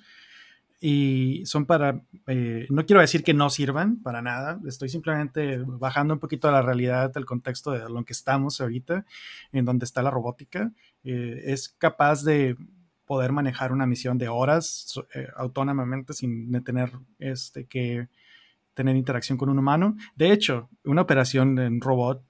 Y 0.81 1.47
son 1.47 1.65
para, 1.65 2.03
eh, 2.27 2.67
no 2.69 2.85
quiero 2.85 3.01
decir 3.01 3.23
que 3.23 3.35
no 3.35 3.51
sirvan 3.51 4.03
para 4.03 4.21
nada, 4.21 4.61
estoy 4.67 4.89
simplemente 4.89 5.63
bajando 5.65 6.15
un 6.15 6.21
poquito 6.21 6.49
a 6.49 6.53
la 6.53 6.61
realidad, 6.61 7.13
del 7.13 7.25
contexto 7.25 7.71
de 7.71 7.89
lo 7.89 8.05
que 8.05 8.13
estamos 8.13 8.61
ahorita, 8.61 9.07
en 9.53 9.65
donde 9.65 9.85
está 9.85 10.03
la 10.03 10.11
robótica, 10.11 10.73
eh, 11.05 11.41
es 11.47 11.69
capaz 11.69 12.25
de 12.25 12.57
poder 13.05 13.31
manejar 13.31 13.73
una 13.73 13.87
misión 13.87 14.19
de 14.19 14.29
horas 14.29 15.01
eh, 15.15 15.29
autónomamente 15.37 16.15
sin 16.15 16.65
tener 16.65 16.91
este, 17.19 17.67
que 17.67 18.09
tener 18.75 18.97
interacción 18.97 19.39
con 19.39 19.49
un 19.49 19.59
humano. 19.59 19.97
De 20.17 20.33
hecho, 20.33 20.69
una 20.85 21.03
operación 21.03 21.59
en 21.59 21.81
robot 21.81 22.25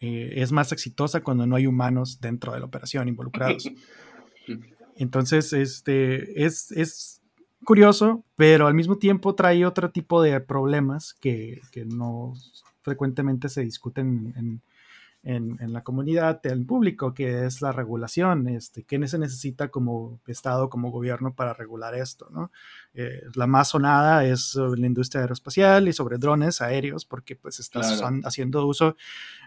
eh, 0.00 0.34
es 0.36 0.52
más 0.52 0.72
exitosa 0.72 1.22
cuando 1.22 1.46
no 1.46 1.56
hay 1.56 1.66
humanos 1.66 2.20
dentro 2.20 2.52
de 2.52 2.60
la 2.60 2.66
operación 2.66 3.08
involucrados. 3.08 3.70
Entonces, 4.96 5.52
este, 5.52 6.44
es, 6.44 6.70
es 6.72 7.20
curioso, 7.64 8.24
pero 8.36 8.66
al 8.66 8.74
mismo 8.74 8.96
tiempo 8.96 9.34
trae 9.34 9.66
otro 9.66 9.90
tipo 9.90 10.22
de 10.22 10.40
problemas 10.40 11.14
que, 11.14 11.60
que 11.72 11.84
no 11.84 12.34
frecuentemente 12.82 13.48
se 13.48 13.62
discuten 13.62 14.32
en, 14.36 14.62
en, 15.22 15.72
la 15.72 15.82
comunidad, 15.82 16.40
en 16.44 16.52
el 16.52 16.66
público, 16.66 17.12
que 17.12 17.46
es 17.46 17.60
la 17.60 17.72
regulación, 17.72 18.46
este, 18.48 18.84
qué 18.84 19.08
se 19.08 19.18
necesita 19.18 19.68
como 19.68 20.20
Estado, 20.28 20.70
como 20.70 20.92
gobierno 20.92 21.34
para 21.34 21.52
regular 21.52 21.96
esto, 21.96 22.28
¿no? 22.30 22.52
Eh, 22.94 23.22
la 23.34 23.48
más 23.48 23.70
sonada 23.70 24.24
es 24.24 24.54
la 24.54 24.86
industria 24.86 25.22
aeroespacial 25.22 25.88
y 25.88 25.92
sobre 25.92 26.18
drones 26.18 26.60
aéreos, 26.60 27.04
porque 27.04 27.34
pues 27.34 27.58
están 27.58 28.22
haciendo 28.24 28.64
uso 28.66 28.96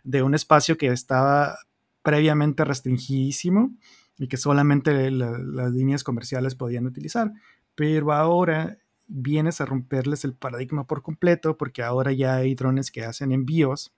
de 0.04 0.22
un 0.22 0.36
espacio 0.36 0.78
que 0.78 0.88
estaba 0.88 1.58
previamente 2.02 2.66
restringidísimo 2.66 3.72
y 4.18 4.28
que 4.28 4.38
solamente 4.38 5.10
las 5.12 5.72
líneas 5.72 6.04
comerciales 6.04 6.56
podían 6.56 6.88
utilizar, 6.88 7.32
pero 7.76 8.12
ahora 8.12 8.78
vienes 9.08 9.62
a 9.62 9.66
romperles 9.66 10.26
el 10.26 10.34
paradigma 10.34 10.86
por 10.86 11.02
completo 11.02 11.58
porque 11.58 11.84
ahora 11.84 12.12
ya 12.12 12.36
hay 12.36 12.54
drones 12.54 12.92
que 12.92 13.06
hacen 13.06 13.32
envíos 13.32 13.94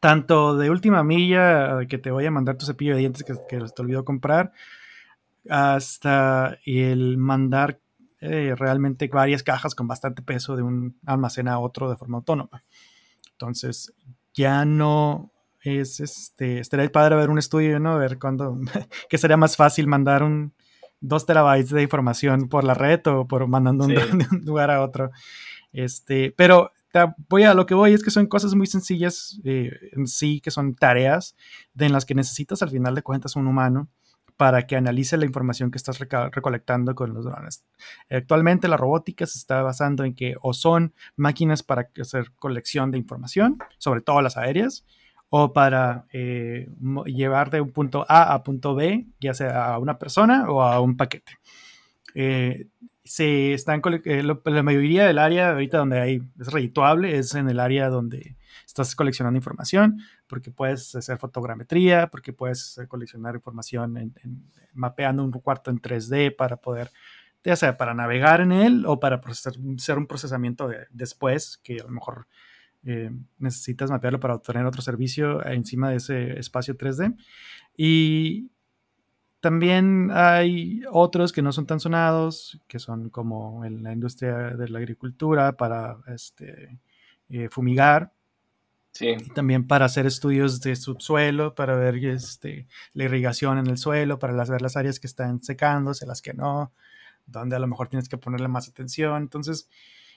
tanto 0.00 0.56
de 0.56 0.70
última 0.70 1.02
milla, 1.02 1.86
que 1.88 1.98
te 1.98 2.10
voy 2.10 2.26
a 2.26 2.30
mandar 2.30 2.56
tu 2.56 2.66
cepillo 2.66 2.94
de 2.94 3.00
dientes 3.00 3.24
que, 3.24 3.34
que 3.48 3.58
te 3.58 3.82
olvidó 3.82 4.04
comprar, 4.04 4.52
hasta 5.48 6.58
el 6.64 7.18
mandar 7.18 7.80
eh, 8.26 8.54
realmente 8.56 9.06
varias 9.08 9.42
cajas 9.42 9.74
con 9.74 9.86
bastante 9.86 10.22
peso 10.22 10.56
de 10.56 10.62
un 10.62 10.96
almacén 11.04 11.46
a 11.46 11.58
otro 11.58 11.90
de 11.90 11.96
forma 11.96 12.18
autónoma. 12.18 12.64
Entonces, 13.32 13.92
ya 14.32 14.64
no 14.64 15.30
es 15.60 16.00
este. 16.00 16.58
Estaría 16.58 16.90
padre 16.90 17.16
ver 17.16 17.28
un 17.28 17.38
estudio, 17.38 17.78
¿no? 17.80 17.92
A 17.92 17.98
ver 17.98 18.18
cuándo. 18.18 18.58
que 19.10 19.18
sería 19.18 19.36
más 19.36 19.56
fácil 19.56 19.86
mandar 19.88 20.22
un 20.22 20.54
2 21.00 21.26
terabytes 21.26 21.68
de 21.70 21.82
información 21.82 22.48
por 22.48 22.64
la 22.64 22.72
red 22.72 23.06
o 23.08 23.26
por 23.26 23.46
mandando 23.46 23.86
de 23.88 23.98
un 23.98 24.44
lugar 24.44 24.70
a 24.70 24.82
otro. 24.82 25.10
Este, 25.74 26.32
pero 26.34 26.70
voy 27.28 27.44
a 27.44 27.54
lo 27.54 27.66
que 27.66 27.74
voy 27.74 27.92
es 27.92 28.02
que 28.02 28.10
son 28.10 28.26
cosas 28.26 28.54
muy 28.54 28.66
sencillas 28.66 29.40
eh, 29.44 29.70
en 29.92 30.06
sí, 30.06 30.40
que 30.40 30.50
son 30.50 30.74
tareas 30.74 31.36
de 31.72 31.88
las 31.88 32.04
que 32.04 32.14
necesitas 32.14 32.62
al 32.62 32.70
final 32.70 32.94
de 32.94 33.02
cuentas 33.02 33.36
un 33.36 33.46
humano 33.46 33.88
para 34.36 34.66
que 34.66 34.76
analice 34.76 35.16
la 35.16 35.26
información 35.26 35.70
que 35.70 35.78
estás 35.78 35.98
recolectando 35.98 36.94
con 36.94 37.14
los 37.14 37.24
drones. 37.24 37.64
Actualmente 38.10 38.66
la 38.66 38.76
robótica 38.76 39.26
se 39.26 39.38
está 39.38 39.62
basando 39.62 40.04
en 40.04 40.14
que 40.14 40.34
o 40.42 40.52
son 40.52 40.92
máquinas 41.16 41.62
para 41.62 41.88
hacer 42.00 42.32
colección 42.32 42.90
de 42.90 42.98
información, 42.98 43.58
sobre 43.78 44.00
todo 44.00 44.22
las 44.22 44.36
aéreas, 44.36 44.84
o 45.30 45.52
para 45.52 46.06
eh, 46.12 46.68
llevar 47.06 47.50
de 47.50 47.60
un 47.60 47.72
punto 47.72 48.04
A 48.08 48.34
a 48.34 48.42
punto 48.42 48.74
B, 48.74 49.06
ya 49.20 49.34
sea 49.34 49.74
a 49.74 49.78
una 49.78 49.98
persona 49.98 50.48
o 50.48 50.62
a 50.62 50.80
un 50.80 50.96
paquete. 50.96 51.38
Eh, 52.14 52.68
se 53.04 53.52
están 53.52 53.82
eh, 54.04 54.22
la 54.22 54.62
mayoría 54.62 55.06
del 55.06 55.18
área 55.18 55.50
ahorita 55.50 55.78
donde 55.78 56.00
hay 56.00 56.22
es 56.40 56.48
redituable 56.48 57.18
es 57.18 57.34
en 57.34 57.50
el 57.50 57.60
área 57.60 57.90
donde 57.90 58.36
estás 58.66 58.96
coleccionando 58.96 59.36
información 59.36 60.00
porque 60.26 60.50
puedes 60.50 60.94
hacer 60.94 61.18
fotogrametría 61.18 62.06
porque 62.06 62.32
puedes 62.32 62.80
coleccionar 62.88 63.34
información 63.34 63.98
en, 63.98 64.14
mapeando 64.72 65.22
un 65.22 65.32
cuarto 65.32 65.70
en 65.70 65.82
3D 65.82 66.34
para 66.34 66.56
poder 66.56 66.90
ya 67.44 67.56
sea 67.56 67.76
para 67.76 67.92
navegar 67.92 68.40
en 68.40 68.52
él 68.52 68.84
o 68.86 68.98
para 68.98 69.20
hacer 69.22 69.98
un 69.98 70.06
procesamiento 70.06 70.70
después 70.90 71.58
que 71.62 71.80
a 71.80 71.84
lo 71.84 71.90
mejor 71.90 72.26
eh, 72.86 73.10
necesitas 73.38 73.90
mapearlo 73.90 74.18
para 74.18 74.34
obtener 74.34 74.64
otro 74.64 74.80
servicio 74.80 75.44
encima 75.46 75.90
de 75.90 75.96
ese 75.96 76.38
espacio 76.38 76.74
3D 76.74 77.14
y 77.76 78.50
también 79.44 80.10
hay 80.10 80.80
otros 80.90 81.30
que 81.30 81.42
no 81.42 81.52
son 81.52 81.66
tan 81.66 81.78
sonados, 81.78 82.58
que 82.66 82.78
son 82.78 83.10
como 83.10 83.62
en 83.66 83.82
la 83.82 83.92
industria 83.92 84.34
de 84.56 84.70
la 84.70 84.78
agricultura 84.78 85.52
para 85.58 85.98
este, 86.06 86.78
eh, 87.28 87.50
fumigar. 87.50 88.10
Sí. 88.92 89.08
Y 89.08 89.28
también 89.34 89.66
para 89.66 89.84
hacer 89.84 90.06
estudios 90.06 90.62
de 90.62 90.76
subsuelo, 90.76 91.54
para 91.54 91.76
ver 91.76 92.02
este, 92.06 92.66
la 92.94 93.04
irrigación 93.04 93.58
en 93.58 93.66
el 93.66 93.76
suelo, 93.76 94.18
para 94.18 94.32
ver 94.32 94.62
las 94.62 94.78
áreas 94.78 94.98
que 94.98 95.08
están 95.08 95.42
secándose, 95.42 96.06
las 96.06 96.22
que 96.22 96.32
no, 96.32 96.72
donde 97.26 97.56
a 97.56 97.58
lo 97.58 97.66
mejor 97.66 97.88
tienes 97.88 98.08
que 98.08 98.16
ponerle 98.16 98.48
más 98.48 98.66
atención. 98.66 99.20
Entonces, 99.24 99.68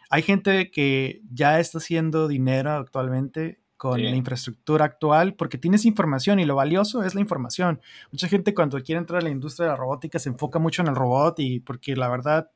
hay 0.09 0.21
gente 0.21 0.71
que 0.71 1.21
ya 1.33 1.59
está 1.59 1.79
haciendo 1.79 2.29
dinero 2.29 2.71
actualmente 2.71 3.59
con 3.77 4.03
la 4.03 4.15
infraestructura 4.15 4.85
actual, 4.85 5.35
porque 5.35 5.59
tienes 5.59 5.85
información 5.85 6.39
y 6.39 6.45
lo 6.45 6.55
valioso 6.55 7.03
es 7.03 7.13
la 7.13 7.21
información. 7.21 7.79
Mucha 8.11 8.27
gente 8.27 8.55
cuando 8.55 8.81
quiere 8.81 8.99
entrar 8.99 9.21
a 9.21 9.23
la 9.23 9.29
industria 9.29 9.65
de 9.65 9.71
la 9.73 9.77
robótica 9.77 10.17
se 10.17 10.29
enfoca 10.29 10.57
mucho 10.57 10.81
en 10.81 10.87
el 10.87 10.95
robot 10.95 11.39
y 11.39 11.59
porque 11.59 11.95
la 11.95 12.09
verdad, 12.09 12.49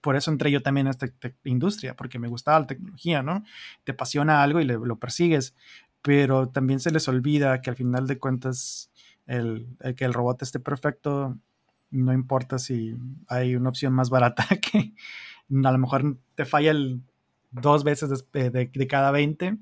por 0.00 0.14
eso 0.14 0.30
entré 0.30 0.52
yo 0.52 0.62
también 0.62 0.86
a 0.86 0.90
esta 0.90 1.08
industria, 1.42 1.96
porque 1.96 2.20
me 2.20 2.28
gustaba 2.28 2.60
la 2.60 2.66
tecnología, 2.68 3.24
¿no? 3.24 3.42
Te 3.82 3.92
apasiona 3.92 4.42
algo 4.42 4.60
y 4.60 4.64
lo 4.64 4.98
persigues, 5.00 5.56
pero 6.00 6.48
también 6.48 6.78
se 6.78 6.92
les 6.92 7.08
olvida 7.08 7.60
que 7.60 7.70
al 7.70 7.76
final 7.76 8.06
de 8.06 8.18
cuentas 8.18 8.92
el, 9.26 9.66
que 9.96 10.04
el 10.04 10.14
robot 10.14 10.42
esté 10.42 10.60
perfecto, 10.60 11.36
no 11.90 12.12
importa 12.12 12.60
si 12.60 12.96
hay 13.26 13.56
una 13.56 13.70
opción 13.70 13.92
más 13.92 14.10
barata 14.10 14.46
que 14.62 14.94
a 15.50 15.72
lo 15.72 15.78
mejor 15.78 16.18
te 16.36 16.44
falla 16.44 16.70
el 16.70 17.02
dos 17.50 17.82
veces 17.82 18.24
de, 18.32 18.50
de 18.50 18.86
cada 18.86 19.10
20 19.10 19.58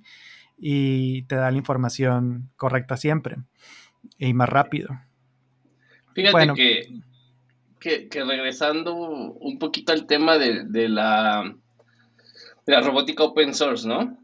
y 0.56 1.23
te 1.23 1.37
da 1.37 1.50
la 1.50 1.56
información 1.56 2.50
correcta 2.56 2.97
siempre 2.97 3.37
y 4.18 4.35
más 4.35 4.49
rápido. 4.49 4.88
Fíjate 6.14 6.52
que, 7.80 8.09
que, 8.09 8.25
regresando 8.25 8.94
un 8.94 9.59
poquito 9.59 9.92
al 9.92 10.06
tema 10.06 10.38
de, 10.38 10.64
de, 10.64 10.88
la, 10.88 11.54
de 12.66 12.73
la 12.73 12.80
robótica 12.80 13.25
open 13.25 13.54
source, 13.54 13.88
¿no? 13.88 14.18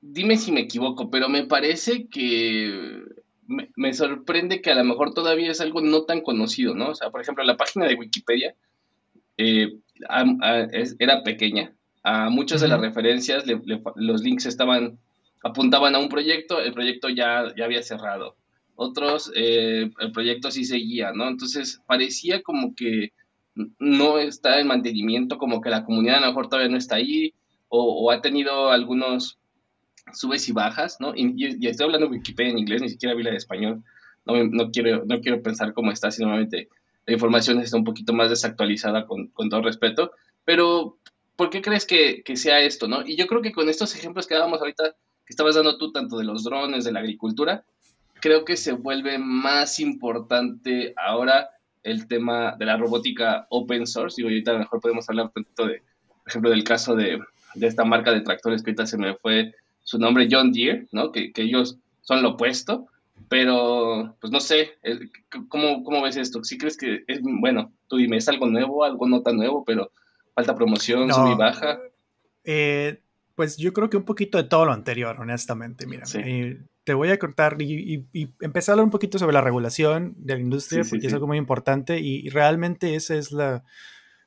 Dime 0.00 0.36
si 0.36 0.52
me 0.52 0.60
equivoco, 0.60 1.10
pero 1.10 1.28
me 1.28 1.44
parece 1.44 2.08
que 2.08 3.04
me, 3.48 3.94
sorprende 3.94 4.60
que 4.60 4.70
a 4.70 4.74
lo 4.74 4.84
mejor 4.84 5.14
todavía 5.14 5.50
es 5.50 5.60
algo 5.60 5.80
no 5.80 6.02
tan 6.02 6.20
conocido, 6.20 6.74
¿no? 6.74 6.90
O 6.90 6.94
sea, 6.94 7.10
por 7.10 7.20
ejemplo, 7.20 7.44
la 7.44 7.56
página 7.56 7.86
de 7.86 7.94
Wikipedia 7.94 8.54
eh, 9.36 9.78
era 10.98 11.22
pequeña. 11.22 11.72
A 12.02 12.30
muchas 12.30 12.60
de 12.60 12.68
las 12.68 12.80
referencias 12.80 13.44
los 13.96 14.22
links 14.22 14.46
estaban 14.46 14.98
apuntaban 15.42 15.94
a 15.94 15.98
un 15.98 16.08
proyecto, 16.08 16.60
el 16.60 16.72
proyecto 16.72 17.08
ya, 17.08 17.52
ya 17.56 17.64
había 17.64 17.82
cerrado. 17.82 18.36
Otros, 18.76 19.32
eh, 19.34 19.90
el 19.98 20.12
proyecto 20.12 20.50
sí 20.50 20.64
seguía, 20.64 21.12
¿no? 21.12 21.28
Entonces 21.28 21.82
parecía 21.86 22.42
como 22.42 22.74
que 22.74 23.12
no 23.78 24.18
está 24.18 24.60
en 24.60 24.68
mantenimiento, 24.68 25.38
como 25.38 25.60
que 25.60 25.70
la 25.70 25.84
comunidad 25.84 26.18
a 26.18 26.20
lo 26.20 26.26
mejor 26.28 26.48
todavía 26.48 26.70
no 26.70 26.78
está 26.78 26.96
ahí, 26.96 27.34
o, 27.68 28.10
ha 28.10 28.22
tenido 28.22 28.70
algunos 28.70 29.38
subes 30.14 30.48
y 30.48 30.52
bajas, 30.52 30.98
¿no? 31.00 31.12
Y, 31.14 31.66
estoy 31.66 31.86
hablando 31.86 32.08
Wikipedia 32.08 32.52
en 32.52 32.58
inglés, 32.58 32.80
ni 32.80 32.88
siquiera 32.88 33.14
vi 33.14 33.22
la 33.22 33.30
de 33.30 33.36
español. 33.36 33.82
No, 34.24 34.42
no, 34.44 34.70
quiero, 34.70 35.04
no 35.04 35.20
quiero 35.20 35.42
pensar 35.42 35.72
cómo 35.74 35.90
está, 35.90 36.10
si 36.10 36.22
normalmente 36.22 36.68
la 37.06 37.14
información 37.14 37.60
está 37.60 37.76
un 37.76 37.84
poquito 37.84 38.12
más 38.12 38.30
desactualizada 38.30 39.06
con, 39.06 39.28
con 39.28 39.48
todo 39.48 39.62
respeto. 39.62 40.12
Pero, 40.44 40.98
¿por 41.36 41.50
qué 41.50 41.62
crees 41.62 41.86
que, 41.86 42.22
que, 42.22 42.36
sea 42.36 42.60
esto, 42.60 42.88
no? 42.88 43.06
Y 43.06 43.16
yo 43.16 43.26
creo 43.26 43.42
que 43.42 43.52
con 43.52 43.68
estos 43.68 43.94
ejemplos 43.96 44.26
que 44.26 44.34
dábamos 44.34 44.60
ahorita 44.60 44.94
que 45.28 45.34
estabas 45.34 45.56
dando 45.56 45.76
tú, 45.76 45.92
tanto 45.92 46.16
de 46.16 46.24
los 46.24 46.42
drones, 46.42 46.86
de 46.86 46.92
la 46.92 47.00
agricultura, 47.00 47.62
creo 48.14 48.46
que 48.46 48.56
se 48.56 48.72
vuelve 48.72 49.18
más 49.18 49.78
importante 49.78 50.94
ahora 50.96 51.50
el 51.82 52.08
tema 52.08 52.56
de 52.58 52.64
la 52.64 52.78
robótica 52.78 53.46
open 53.50 53.86
source. 53.86 54.22
Y 54.22 54.24
ahorita 54.24 54.52
a 54.52 54.54
lo 54.54 54.60
mejor 54.60 54.80
podemos 54.80 55.06
hablar 55.10 55.30
tanto 55.30 55.66
de, 55.66 55.82
por 56.08 56.28
ejemplo, 56.28 56.50
del 56.50 56.64
caso 56.64 56.96
de, 56.96 57.20
de, 57.54 57.66
esta 57.66 57.84
marca 57.84 58.10
de 58.10 58.22
tractores 58.22 58.62
que 58.62 58.70
ahorita 58.70 58.86
se 58.86 58.96
me 58.96 59.16
fue 59.16 59.54
su 59.82 59.98
nombre, 59.98 60.28
John 60.30 60.50
Deere, 60.50 60.86
¿no? 60.92 61.12
Que, 61.12 61.30
que 61.30 61.42
ellos 61.42 61.76
son 62.00 62.22
lo 62.22 62.30
opuesto. 62.30 62.86
Pero, 63.28 64.16
pues 64.18 64.32
no 64.32 64.40
sé, 64.40 64.78
eh, 64.82 64.98
¿cómo, 65.50 65.84
¿cómo 65.84 66.00
ves 66.00 66.16
esto? 66.16 66.42
¿Sí 66.42 66.56
crees 66.56 66.78
que 66.78 67.04
es, 67.06 67.20
bueno, 67.22 67.70
tú 67.86 67.98
dime, 67.98 68.16
es 68.16 68.28
algo 68.30 68.46
nuevo, 68.46 68.82
algo 68.82 69.06
no 69.06 69.20
tan 69.20 69.36
nuevo, 69.36 69.62
pero 69.66 69.90
falta 70.34 70.54
promoción, 70.54 71.12
sub 71.12 71.32
y 71.32 71.34
baja? 71.34 71.78
Eh, 72.44 72.98
pues 73.38 73.56
yo 73.56 73.72
creo 73.72 73.88
que 73.88 73.96
un 73.96 74.04
poquito 74.04 74.36
de 74.36 74.48
todo 74.48 74.66
lo 74.66 74.72
anterior, 74.72 75.16
honestamente. 75.20 75.86
Mira, 75.86 76.02
eh, 76.14 76.60
te 76.82 76.92
voy 76.92 77.10
a 77.10 77.20
contar 77.20 77.56
y, 77.62 78.04
empezar 78.40 78.72
a 78.72 78.74
hablar 78.74 78.84
un 78.86 78.90
poquito 78.90 79.16
sobre 79.16 79.32
la 79.32 79.40
regulación 79.40 80.16
de 80.16 80.34
la 80.34 80.40
industria, 80.40 80.82
porque 80.90 81.06
es 81.06 81.12
algo 81.12 81.28
muy 81.28 81.38
importante 81.38 82.00
y, 82.00 82.28
realmente 82.30 82.96
ese 82.96 83.16
es 83.16 83.30
la, 83.30 83.62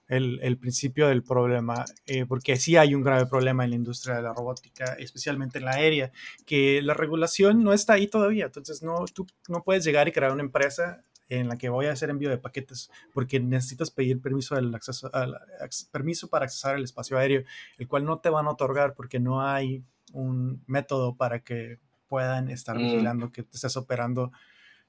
el, 0.08 0.58
principio 0.58 1.10
del 1.10 1.24
problema, 1.24 1.84
eh, 2.06 2.26
porque 2.26 2.56
sí 2.56 2.78
hay 2.78 2.96
un 2.96 3.02
grave 3.04 3.26
problema 3.26 3.66
en 3.66 3.72
la 3.72 3.76
industria 3.76 4.16
de 4.16 4.22
la 4.22 4.34
robótica, 4.34 4.94
especialmente 4.94 5.60
en 5.60 5.66
la 5.66 5.72
aérea, 5.72 6.14
que 6.46 6.82
la 6.82 6.94
regulación 6.94 7.66
no 7.66 7.74
está 7.74 7.96
ahí 7.96 8.08
todavía. 8.08 8.46
Entonces, 8.46 8.82
no, 8.82 9.04
tú 9.14 9.28
no 9.50 9.62
puedes 9.62 9.84
llegar 9.84 10.08
y 10.08 10.14
crear 10.14 10.32
una 10.32 10.44
empresa 10.44 11.04
en 11.40 11.48
la 11.48 11.58
que 11.58 11.70
voy 11.70 11.86
a 11.86 11.94
hacer 11.94 12.10
envío 12.10 12.30
de 12.30 12.38
paquetes, 12.38 12.92
porque 13.14 13.40
necesitas 13.40 13.90
pedir 13.90 14.22
permiso, 14.22 14.56
del 14.56 14.74
acceso, 14.76 15.10
permiso 15.92 16.30
para 16.30 16.46
accesar 16.46 16.76
el 16.76 16.84
espacio 16.84 17.18
aéreo, 17.18 17.44
el 17.78 17.88
cual 17.88 18.04
no 18.06 18.20
te 18.20 18.30
van 18.30 18.48
a 18.48 18.52
otorgar 18.52 18.94
porque 18.94 19.20
no 19.20 19.42
hay 19.42 19.84
un 20.14 20.62
método 20.68 21.16
para 21.16 21.40
que 21.40 21.80
puedan 22.08 22.50
estar 22.50 22.76
mm. 22.76 22.80
vigilando 22.80 23.32
que 23.32 23.44
te 23.44 23.56
estés 23.56 23.78
operando 23.78 24.32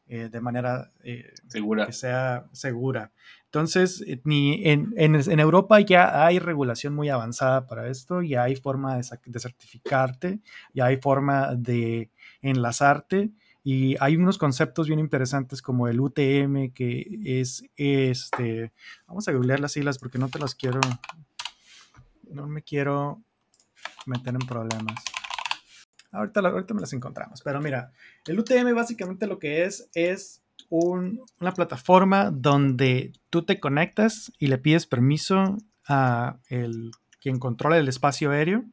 eh, 0.09 0.29
de 0.29 0.41
manera 0.41 0.91
eh, 1.05 1.33
segura. 1.47 1.87
que 1.87 1.93
sea 1.93 2.47
segura. 2.53 3.13
Entonces, 3.45 4.03
eh, 4.07 4.21
ni 4.25 4.67
en, 4.69 4.93
en, 4.97 5.41
Europa 5.41 5.79
ya 5.79 6.27
hay 6.27 6.41
regulación 6.41 6.93
muy 6.93 7.09
avanzada 7.09 7.69
para 7.69 7.89
esto, 7.89 8.21
ya 8.21 8.43
hay 8.43 8.57
forma 8.57 8.97
de, 8.97 9.07
de 9.27 9.41
certificarte, 9.41 10.41
ya 10.75 10.87
hay 10.87 10.97
forma 10.97 11.55
de 11.55 12.11
enlazarte 12.41 13.31
y 13.65 13.97
hay 14.01 14.17
unos 14.17 14.39
conceptos 14.39 14.89
bien 14.89 14.99
interesantes 14.99 15.63
como 15.63 15.87
el 15.87 16.01
UTM, 16.01 16.73
que 16.73 17.21
es 17.25 17.65
este. 17.77 18.73
Vamos 19.07 19.29
a 19.29 19.33
googlear 19.33 19.61
las 19.61 19.73
siglas 19.73 19.99
porque 19.99 20.19
no 20.19 20.29
te 20.29 20.39
las 20.39 20.55
quiero. 20.55 20.81
No 22.31 22.49
me 22.49 22.63
quiero 22.63 23.23
meter 24.07 24.35
en 24.35 24.47
problemas. 24.47 25.05
Ahorita, 26.11 26.41
ahorita 26.41 26.75
me 26.75 26.81
las 26.81 26.93
encontramos. 26.93 27.41
Pero 27.43 27.61
mira, 27.61 27.93
el 28.27 28.39
UTM 28.39 28.75
básicamente 28.75 29.27
lo 29.27 29.39
que 29.39 29.65
es 29.65 29.89
es 29.95 30.43
una 30.69 31.53
plataforma 31.55 32.31
donde 32.31 33.13
tú 33.31 33.43
te 33.43 33.61
conectas 33.61 34.33
y 34.39 34.49
le 34.49 34.59
pides 34.59 34.87
permiso 34.87 35.59
a 35.87 36.39
el, 36.49 36.91
quien 37.21 37.39
controla 37.39 37.79
el 37.79 37.89
espacio 37.89 38.31
aéreo 38.31 38.65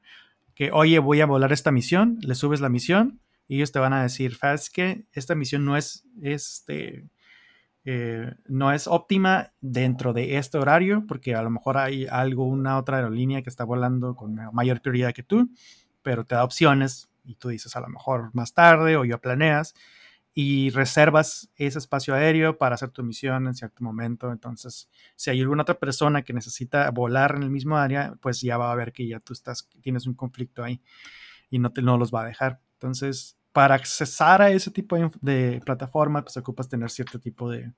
que, 0.55 0.71
oye, 0.71 0.99
voy 0.99 1.21
a 1.21 1.25
volar 1.25 1.53
esta 1.53 1.71
misión, 1.71 2.17
le 2.21 2.35
subes 2.35 2.59
la 2.59 2.69
misión 2.69 3.19
ellos 3.55 3.71
te 3.71 3.79
van 3.79 3.93
a 3.93 4.03
decir, 4.03 4.35
sabes 4.35 4.69
que 4.69 5.05
esta 5.11 5.35
misión 5.35 5.65
no 5.65 5.75
es, 5.75 6.05
este, 6.21 7.09
eh, 7.85 8.33
no 8.45 8.71
es 8.71 8.87
óptima 8.87 9.53
dentro 9.61 10.13
de 10.13 10.37
este 10.37 10.57
horario, 10.57 11.05
porque 11.07 11.35
a 11.35 11.41
lo 11.41 11.49
mejor 11.49 11.77
hay 11.77 12.05
algo, 12.07 12.45
una 12.45 12.77
otra 12.77 12.97
aerolínea 12.97 13.41
que 13.41 13.49
está 13.49 13.63
volando 13.63 14.15
con 14.15 14.37
mayor 14.53 14.81
prioridad 14.81 15.13
que 15.13 15.23
tú, 15.23 15.49
pero 16.01 16.25
te 16.25 16.35
da 16.35 16.43
opciones 16.43 17.09
y 17.23 17.35
tú 17.35 17.49
dices 17.49 17.75
a 17.75 17.81
lo 17.81 17.87
mejor 17.87 18.31
más 18.33 18.53
tarde 18.53 18.97
o 18.97 19.05
ya 19.05 19.17
planeas 19.17 19.73
y 20.33 20.69
reservas 20.69 21.49
ese 21.55 21.79
espacio 21.79 22.13
aéreo 22.13 22.57
para 22.57 22.75
hacer 22.75 22.91
tu 22.91 23.03
misión 23.03 23.47
en 23.47 23.55
cierto 23.55 23.83
momento. 23.83 24.31
Entonces, 24.31 24.89
si 25.15 25.29
hay 25.31 25.41
alguna 25.41 25.63
otra 25.63 25.79
persona 25.79 26.21
que 26.21 26.33
necesita 26.33 26.89
volar 26.91 27.35
en 27.35 27.43
el 27.43 27.49
mismo 27.49 27.77
área, 27.77 28.15
pues 28.21 28.41
ya 28.41 28.57
va 28.57 28.71
a 28.71 28.75
ver 28.75 28.93
que 28.93 29.07
ya 29.07 29.19
tú 29.19 29.33
estás, 29.33 29.67
tienes 29.81 30.07
un 30.07 30.13
conflicto 30.13 30.63
ahí 30.63 30.81
y 31.49 31.59
no, 31.59 31.71
te, 31.71 31.81
no 31.81 31.97
los 31.97 32.13
va 32.13 32.21
a 32.21 32.25
dejar. 32.25 32.61
Entonces, 32.73 33.38
para 33.51 33.75
accesar 33.75 34.41
a 34.41 34.51
ese 34.51 34.71
tipo 34.71 34.95
de, 35.21 35.61
plataforma, 35.65 36.23
pues 36.23 36.37
ocupas 36.37 36.69
tener 36.69 36.89
cierto 36.89 37.19
tipo 37.19 37.49
de, 37.49 37.73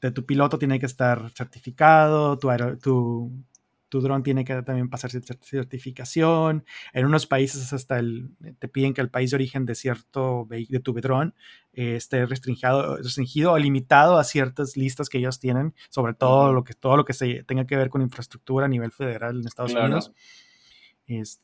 de 0.00 0.10
tu 0.10 0.24
piloto 0.24 0.58
tiene 0.58 0.78
que 0.80 0.86
estar 0.86 1.30
certificado, 1.30 2.38
tu, 2.38 2.48
tu, 2.82 3.44
tu 3.92 4.00
dron 4.00 4.22
tiene 4.22 4.42
que 4.44 4.62
también 4.62 4.88
pasar 4.88 5.10
certificación. 5.10 6.64
En 6.94 7.04
unos 7.04 7.26
países 7.26 7.74
hasta 7.74 7.98
el, 7.98 8.30
te 8.58 8.66
piden 8.66 8.94
que 8.94 9.02
el 9.02 9.10
país 9.10 9.30
de 9.30 9.34
origen 9.36 9.66
de 9.66 9.74
cierto 9.74 10.48
de 10.48 10.80
tu 10.80 10.94
dron 10.94 11.34
eh, 11.74 11.96
esté 11.96 12.24
restringido, 12.24 12.96
restringido 12.96 13.52
o 13.52 13.58
limitado 13.58 14.18
a 14.18 14.24
ciertas 14.24 14.78
listas 14.78 15.10
que 15.10 15.18
ellos 15.18 15.38
tienen, 15.38 15.74
sobre 15.90 16.14
todo 16.14 16.54
lo 16.54 16.64
que 16.64 16.72
todo 16.72 16.96
lo 16.96 17.04
que 17.04 17.12
se 17.12 17.44
tenga 17.44 17.66
que 17.66 17.76
ver 17.76 17.90
con 17.90 18.00
infraestructura 18.00 18.64
a 18.64 18.68
nivel 18.70 18.92
federal 18.92 19.38
en 19.38 19.46
Estados 19.46 19.74
Unidos. 19.74 20.10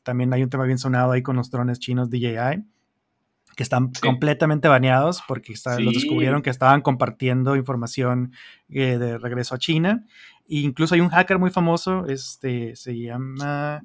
también 0.01 0.33
hay 0.33 0.41
un 0.41 0.49
tema 0.49 0.63
bien 0.63 0.79
sonado 0.79 1.11
ahí 1.11 1.21
con 1.21 1.35
los 1.35 1.51
drones 1.51 1.77
chinos 1.77 2.09
DJI 2.09 2.65
que 3.59 3.63
están 3.63 3.91
completamente 3.91 4.69
baneados 4.69 5.21
porque 5.27 5.53
los 5.79 5.93
descubrieron 5.93 6.41
que 6.41 6.49
estaban 6.49 6.79
compartiendo 6.79 7.57
información 7.57 8.31
eh, 8.69 8.97
de 8.97 9.17
regreso 9.17 9.53
a 9.53 9.57
China. 9.57 10.05
E 10.47 10.59
incluso 10.59 10.95
hay 10.95 11.01
un 11.01 11.09
hacker 11.09 11.39
muy 11.39 11.49
famoso, 11.49 12.05
este, 12.07 12.77
se 12.77 12.97
llama 12.97 13.81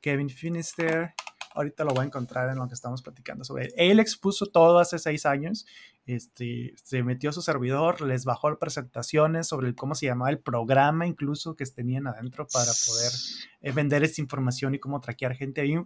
Kevin 0.00 0.28
Finister. 0.28 1.14
Ahorita 1.54 1.84
lo 1.84 1.92
voy 1.92 2.02
a 2.02 2.06
encontrar 2.06 2.50
en 2.50 2.56
lo 2.56 2.66
que 2.66 2.74
estamos 2.74 3.00
platicando 3.00 3.44
sobre 3.44 3.66
él. 3.66 3.72
Él 3.76 4.00
expuso 4.00 4.46
todo 4.46 4.80
hace 4.80 4.98
seis 4.98 5.24
años. 5.24 5.66
Este, 6.04 6.74
se 6.82 7.04
metió 7.04 7.30
a 7.30 7.32
su 7.32 7.42
servidor, 7.42 8.00
les 8.00 8.24
bajó 8.24 8.58
presentaciones 8.58 9.46
sobre 9.46 9.72
cómo 9.76 9.94
se 9.94 10.06
llamaba 10.06 10.30
el 10.30 10.40
programa 10.40 11.06
incluso 11.06 11.54
que 11.54 11.64
tenían 11.66 12.08
adentro 12.08 12.48
para 12.52 12.72
poder 12.86 13.12
eh, 13.60 13.70
vender 13.70 14.02
esta 14.02 14.20
información 14.20 14.74
y 14.74 14.80
cómo 14.80 14.98
traquear 15.00 15.36
gente. 15.36 15.60
Ahí 15.60 15.76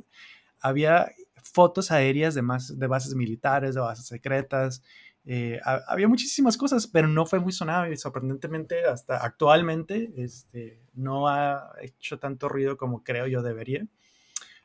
había 0.60 1.10
fotos 1.42 1.90
aéreas 1.90 2.34
de, 2.34 2.42
más, 2.42 2.78
de 2.78 2.86
bases 2.86 3.14
militares, 3.14 3.74
de 3.74 3.80
bases 3.80 4.06
secretas. 4.06 4.82
Eh, 5.24 5.60
había 5.64 6.08
muchísimas 6.08 6.56
cosas, 6.56 6.86
pero 6.86 7.08
no 7.08 7.26
fue 7.26 7.40
muy 7.40 7.52
sonado 7.52 7.90
y 7.90 7.96
sorprendentemente 7.96 8.84
hasta 8.84 9.18
actualmente 9.18 10.10
este, 10.16 10.80
no 10.94 11.28
ha 11.28 11.72
hecho 11.82 12.18
tanto 12.18 12.48
ruido 12.48 12.76
como 12.76 13.02
creo 13.04 13.26
yo 13.26 13.42
debería. 13.42 13.86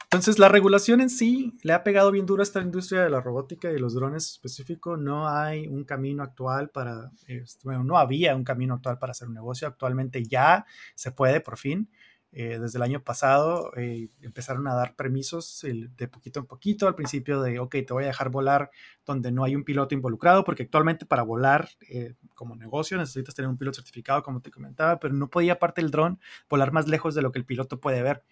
Entonces, 0.06 0.40
la 0.40 0.50
regulación 0.50 1.02
en 1.02 1.10
sí 1.10 1.58
le 1.64 1.74
ha 1.74 1.84
pegado 1.84 2.12
bien 2.12 2.26
duro 2.26 2.42
a 2.42 2.44
esta 2.44 2.62
industria 2.62 3.04
de 3.04 3.10
la 3.10 3.20
robótica 3.20 3.72
y 3.72 3.80
los 3.80 3.96
drones 3.96 4.32
específico. 4.32 4.96
No 4.96 5.28
hay 5.28 5.68
un 5.68 5.84
camino 5.84 6.24
actual 6.24 6.70
para, 6.70 7.12
este, 7.28 7.62
bueno, 7.64 7.84
no 7.84 7.98
había 7.98 8.36
un 8.36 8.44
camino 8.44 8.76
actual 8.76 8.98
para 8.98 9.12
hacer 9.12 9.28
un 9.28 9.34
negocio. 9.34 9.68
Actualmente 9.68 10.24
ya 10.24 10.66
se 10.94 11.12
puede 11.12 11.42
por 11.42 11.58
fin. 11.58 11.90
Eh, 12.38 12.60
desde 12.60 12.80
el 12.80 12.84
año 12.84 13.02
pasado 13.02 13.72
eh, 13.78 14.10
empezaron 14.22 14.68
a 14.68 14.74
dar 14.76 14.94
permisos 14.98 15.62
de 15.64 16.08
poquito 16.10 16.42
en 16.42 16.46
poquito, 16.46 16.86
al 16.86 16.94
principio 16.94 17.42
de, 17.42 17.60
ok, 17.60 17.72
te 17.88 17.94
voy 17.94 18.04
a 18.04 18.08
dejar 18.08 18.30
volar 18.30 18.72
donde 19.06 19.32
no 19.32 19.46
hay 19.46 19.56
un 19.56 19.64
piloto 19.64 19.96
involucrado, 19.96 20.44
porque 20.44 20.64
actualmente 20.64 21.06
para 21.06 21.24
volar 21.24 21.70
eh, 21.88 22.16
como 22.34 22.58
negocio 22.58 22.98
necesitas 22.98 23.36
tener 23.36 23.48
un 23.48 23.58
piloto 23.58 23.78
certificado, 23.78 24.22
como 24.22 24.42
te 24.42 24.52
comentaba, 24.52 25.00
pero 25.00 25.14
no 25.14 25.30
podía, 25.30 25.54
aparte 25.54 25.82
del 25.82 25.92
dron, 25.92 26.20
volar 26.50 26.74
más 26.74 26.90
lejos 26.90 27.16
de 27.16 27.22
lo 27.22 27.32
que 27.32 27.40
el 27.40 27.46
piloto 27.46 27.80
puede 27.80 28.04
ver. 28.04 28.26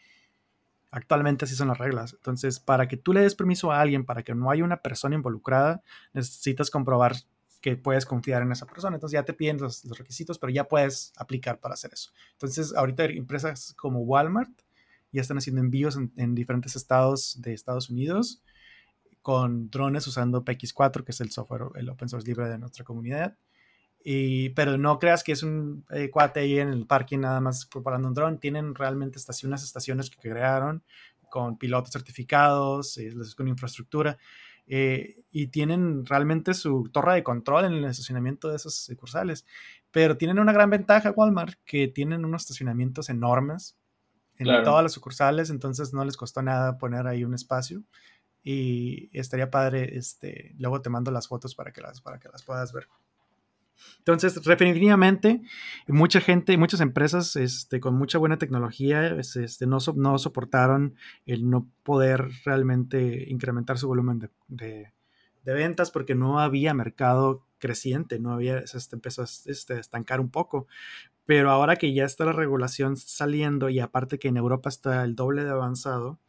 Actualmente 0.91 1.45
así 1.45 1.55
son 1.55 1.69
las 1.69 1.77
reglas. 1.77 2.11
Entonces, 2.11 2.59
para 2.59 2.89
que 2.89 2.97
tú 2.97 3.13
le 3.13 3.21
des 3.21 3.35
permiso 3.35 3.71
a 3.71 3.79
alguien, 3.79 4.03
para 4.03 4.23
que 4.23 4.35
no 4.35 4.51
haya 4.51 4.65
una 4.65 4.81
persona 4.81 5.15
involucrada, 5.15 5.81
necesitas 6.11 6.69
comprobar 6.69 7.15
que 7.63 7.77
puedes 7.77 8.05
confiar 8.05 8.41
en 8.41 8.51
esa 8.51 8.65
persona. 8.65 8.97
Entonces 8.97 9.13
ya 9.13 9.23
te 9.23 9.33
piden 9.33 9.57
los, 9.57 9.85
requisitos, 9.97 10.37
pero 10.37 10.51
ya 10.51 10.65
puedes 10.65 11.13
aplicar 11.15 11.61
para 11.61 11.75
hacer 11.75 11.91
eso. 11.93 12.11
Entonces 12.33 12.75
ahorita 12.75 13.05
empresas 13.05 13.73
como 13.77 14.01
Walmart 14.01 14.51
ya 15.13 15.21
están 15.21 15.37
haciendo 15.37 15.61
envíos 15.61 15.97
en, 16.17 16.35
diferentes 16.35 16.75
estados 16.75 17.41
de 17.41 17.53
Estados 17.53 17.89
Unidos 17.89 18.43
con 19.21 19.69
drones 19.69 20.05
usando 20.07 20.43
PX4, 20.43 21.05
que 21.05 21.13
es 21.13 21.21
el 21.21 21.31
software, 21.31 21.67
el 21.75 21.87
open 21.87 22.09
source 22.09 22.27
libre 22.27 22.49
de 22.49 22.57
nuestra 22.57 22.83
comunidad. 22.83 23.37
Y, 24.03 24.49
pero 24.49 24.77
no 24.77 24.99
creas 24.99 25.23
que 25.23 25.31
es 25.31 25.41
un 25.41 25.85
eh, 25.91 26.09
cuate 26.09 26.41
ahí 26.41 26.59
en 26.59 26.67
el 26.67 26.85
parque 26.85 27.15
nada 27.15 27.39
más 27.39 27.65
preparando 27.65 28.09
un 28.09 28.13
dron. 28.13 28.39
Tienen 28.39 28.75
realmente 28.75 29.17
estaciones, 29.17 29.63
estaciones 29.63 30.09
que 30.09 30.17
crearon 30.17 30.83
con 31.29 31.57
pilotos 31.57 31.93
certificados, 31.93 32.97
eh, 32.97 33.13
con 33.37 33.47
infraestructura. 33.47 34.17
Eh, 34.67 35.23
y 35.31 35.47
tienen 35.47 36.05
realmente 36.05 36.53
su 36.53 36.89
torre 36.91 37.15
de 37.15 37.23
control 37.23 37.65
en 37.65 37.73
el 37.73 37.85
estacionamiento 37.85 38.49
de 38.49 38.55
esas 38.55 38.75
sucursales. 38.75 39.45
Pero 39.91 40.17
tienen 40.17 40.39
una 40.39 40.53
gran 40.53 40.69
ventaja 40.69 41.11
Walmart, 41.11 41.55
que 41.65 41.87
tienen 41.87 42.23
unos 42.23 42.43
estacionamientos 42.43 43.09
enormes 43.09 43.75
en 44.37 44.63
todas 44.63 44.83
las 44.83 44.91
sucursales, 44.91 45.49
entonces 45.49 45.93
no 45.93 46.03
les 46.03 46.17
costó 46.17 46.41
nada 46.41 46.77
poner 46.77 47.07
ahí 47.07 47.23
un 47.23 47.33
espacio. 47.33 47.83
Y 48.43 49.09
estaría 49.17 49.49
padre, 49.49 49.97
este, 49.97 50.53
luego 50.57 50.81
te 50.81 50.89
mando 50.89 51.11
las 51.11 51.27
fotos 51.27 51.55
para 51.55 51.71
que 51.71 51.81
las, 51.81 52.01
para 52.01 52.19
que 52.19 52.29
las 52.29 52.43
puedas 52.43 52.73
ver. 52.73 52.87
Entonces, 53.99 54.41
definitivamente, 54.43 55.41
mucha 55.87 56.19
gente, 56.19 56.57
muchas 56.57 56.81
empresas 56.81 57.37
este, 57.37 57.79
con 57.79 57.95
mucha 57.95 58.17
buena 58.17 58.37
tecnología 58.37 59.07
este, 59.15 59.65
no, 59.65 59.77
no 59.95 60.19
soportaron 60.19 60.95
el 61.25 61.49
no 61.49 61.69
poder 61.83 62.29
realmente 62.43 63.25
incrementar 63.29 63.77
su 63.77 63.87
volumen 63.87 64.29
de, 64.49 64.91
ventas 65.45 65.89
porque 65.89 66.15
no 66.15 66.39
había 66.39 66.73
mercado 66.73 67.45
creciente, 67.59 68.19
no 68.19 68.33
había, 68.33 68.59
este, 68.59 68.95
empezó 68.95 69.21
a 69.21 69.25
este, 69.45 69.79
estancar 69.79 70.19
un 70.19 70.29
poco. 70.29 70.67
Pero 71.25 71.49
ahora 71.49 71.77
que 71.77 71.93
ya 71.93 72.03
está 72.03 72.25
la 72.25 72.33
regulación 72.33 72.97
saliendo 72.97 73.69
y 73.69 73.79
aparte 73.79 74.19
que 74.19 74.27
en 74.27 74.35
Europa 74.35 74.67
está 74.67 75.05
el 75.05 75.15
doble 75.15 75.45
de 75.45 75.51
avanzado, 75.51 76.19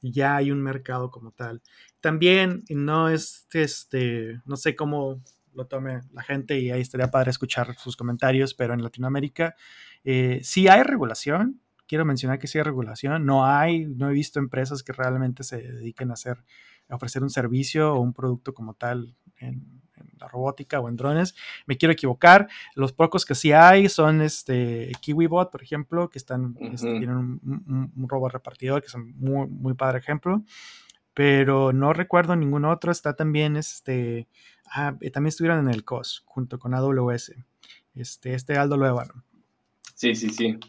ya 0.00 0.36
hay 0.36 0.50
un 0.50 0.62
mercado 0.62 1.10
como 1.10 1.32
tal. 1.32 1.60
También 2.00 2.64
no 2.70 3.10
es, 3.10 3.46
este, 3.52 4.40
no 4.46 4.56
sé 4.56 4.76
cómo 4.76 5.20
lo 5.58 5.66
tome 5.66 6.00
la 6.12 6.22
gente 6.22 6.58
y 6.58 6.70
ahí 6.70 6.80
estaría 6.80 7.10
padre 7.10 7.30
escuchar 7.30 7.74
sus 7.76 7.96
comentarios, 7.96 8.54
pero 8.54 8.72
en 8.72 8.82
Latinoamérica 8.82 9.56
eh, 10.04 10.40
sí 10.42 10.68
hay 10.68 10.84
regulación, 10.84 11.60
quiero 11.86 12.04
mencionar 12.04 12.38
que 12.38 12.46
sí 12.46 12.58
hay 12.58 12.64
regulación, 12.64 13.26
no 13.26 13.44
hay, 13.44 13.84
no 13.86 14.08
he 14.08 14.12
visto 14.12 14.38
empresas 14.38 14.82
que 14.82 14.92
realmente 14.92 15.42
se 15.42 15.60
dediquen 15.60 16.10
a 16.10 16.14
hacer, 16.14 16.44
a 16.88 16.94
ofrecer 16.94 17.22
un 17.22 17.30
servicio 17.30 17.92
o 17.92 18.00
un 18.00 18.14
producto 18.14 18.54
como 18.54 18.74
tal 18.74 19.16
en, 19.38 19.82
la 20.20 20.28
robótica 20.28 20.78
o 20.80 20.88
en 20.88 20.96
drones. 20.96 21.34
Me 21.66 21.76
quiero 21.76 21.92
equivocar, 21.92 22.48
los 22.74 22.92
pocos 22.92 23.24
que 23.24 23.34
sí 23.34 23.52
hay 23.52 23.88
son 23.88 24.20
este 24.20 24.92
KiwiBot, 25.00 25.50
por 25.50 25.62
ejemplo, 25.62 26.08
que 26.08 26.18
están, 26.18 26.56
este, 26.60 26.98
tienen 26.98 27.16
un, 27.16 28.06
robot 28.08 28.32
repartidor, 28.32 28.80
que 28.80 28.86
es 28.86 28.94
un 28.94 29.12
muy, 29.18 29.48
muy 29.48 29.74
padre 29.74 29.98
ejemplo 29.98 30.44
pero 31.18 31.72
no 31.72 31.92
recuerdo 31.92 32.36
ningún 32.36 32.64
otro. 32.64 32.92
Está 32.92 33.16
también 33.16 33.56
este, 33.56 34.28
ah, 34.70 34.94
también 35.12 35.30
estuvieron 35.30 35.66
en 35.66 35.74
el 35.74 35.84
COS 35.84 36.22
junto 36.26 36.60
con 36.60 36.74
AWS. 36.74 37.32
Este, 37.96 38.34
este 38.34 38.56
Aldo 38.56 38.76
Luevano. 38.76 39.24
Sí, 39.96 40.14
sí, 40.14 40.30
sí. 40.30 40.60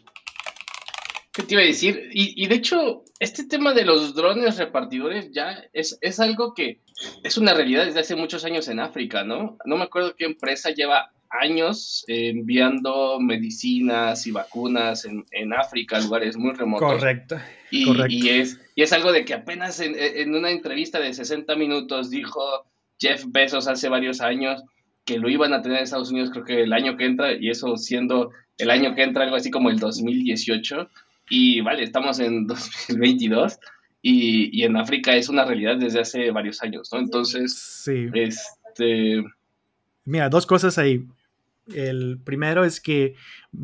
¿Qué 1.32 1.44
te 1.44 1.54
iba 1.54 1.62
a 1.62 1.66
decir? 1.66 2.08
Y, 2.10 2.48
de 2.48 2.54
hecho, 2.56 3.04
este 3.20 3.44
tema 3.44 3.74
de 3.74 3.84
los 3.84 4.16
drones 4.16 4.58
repartidores 4.58 5.30
ya 5.30 5.62
es, 5.72 5.96
es, 6.00 6.18
algo 6.18 6.52
que 6.52 6.80
es 7.22 7.38
una 7.38 7.54
realidad 7.54 7.84
desde 7.84 8.00
hace 8.00 8.16
muchos 8.16 8.44
años 8.44 8.66
en 8.66 8.80
África, 8.80 9.22
¿no? 9.22 9.56
No 9.64 9.76
me 9.76 9.84
acuerdo 9.84 10.16
qué 10.16 10.24
empresa 10.24 10.70
lleva 10.70 11.12
años 11.30 12.04
enviando 12.08 13.20
medicinas 13.20 14.26
y 14.26 14.32
vacunas 14.32 15.04
en, 15.04 15.24
en, 15.30 15.52
África, 15.52 16.00
lugares 16.00 16.36
muy 16.36 16.52
remotos. 16.52 16.92
Correcto. 16.94 17.36
Y, 17.70 17.84
correcto. 17.84 18.12
y, 18.12 18.28
es, 18.28 18.60
y 18.74 18.82
es 18.82 18.92
algo 18.92 19.12
de 19.12 19.24
que 19.24 19.34
apenas 19.34 19.80
en, 19.80 19.94
en 19.96 20.34
una 20.34 20.50
entrevista 20.50 20.98
de 20.98 21.14
60 21.14 21.54
minutos 21.56 22.10
dijo 22.10 22.40
Jeff 22.98 23.24
Bezos 23.28 23.68
hace 23.68 23.88
varios 23.88 24.20
años 24.20 24.62
que 25.04 25.18
lo 25.18 25.28
iban 25.28 25.52
a 25.52 25.62
tener 25.62 25.78
en 25.78 25.84
Estados 25.84 26.10
Unidos 26.10 26.30
creo 26.30 26.44
que 26.44 26.62
el 26.62 26.72
año 26.72 26.96
que 26.96 27.06
entra, 27.06 27.32
y 27.32 27.50
eso 27.50 27.76
siendo 27.76 28.30
el 28.58 28.70
año 28.70 28.94
que 28.94 29.02
entra 29.02 29.24
algo 29.24 29.36
así 29.36 29.50
como 29.50 29.70
el 29.70 29.78
2018, 29.78 30.88
y 31.30 31.60
vale, 31.62 31.82
estamos 31.82 32.20
en 32.20 32.46
2022, 32.88 33.58
y, 34.02 34.56
y 34.58 34.64
en 34.64 34.76
África 34.76 35.14
es 35.16 35.28
una 35.28 35.44
realidad 35.44 35.76
desde 35.76 36.00
hace 36.00 36.30
varios 36.30 36.62
años, 36.62 36.90
¿no? 36.92 36.98
Entonces, 36.98 37.54
sí. 37.54 38.08
este... 38.14 39.22
Mira, 40.04 40.28
dos 40.28 40.46
cosas 40.46 40.78
ahí. 40.78 41.04
El 41.74 42.18
primero 42.22 42.64
es 42.64 42.80
que 42.80 43.14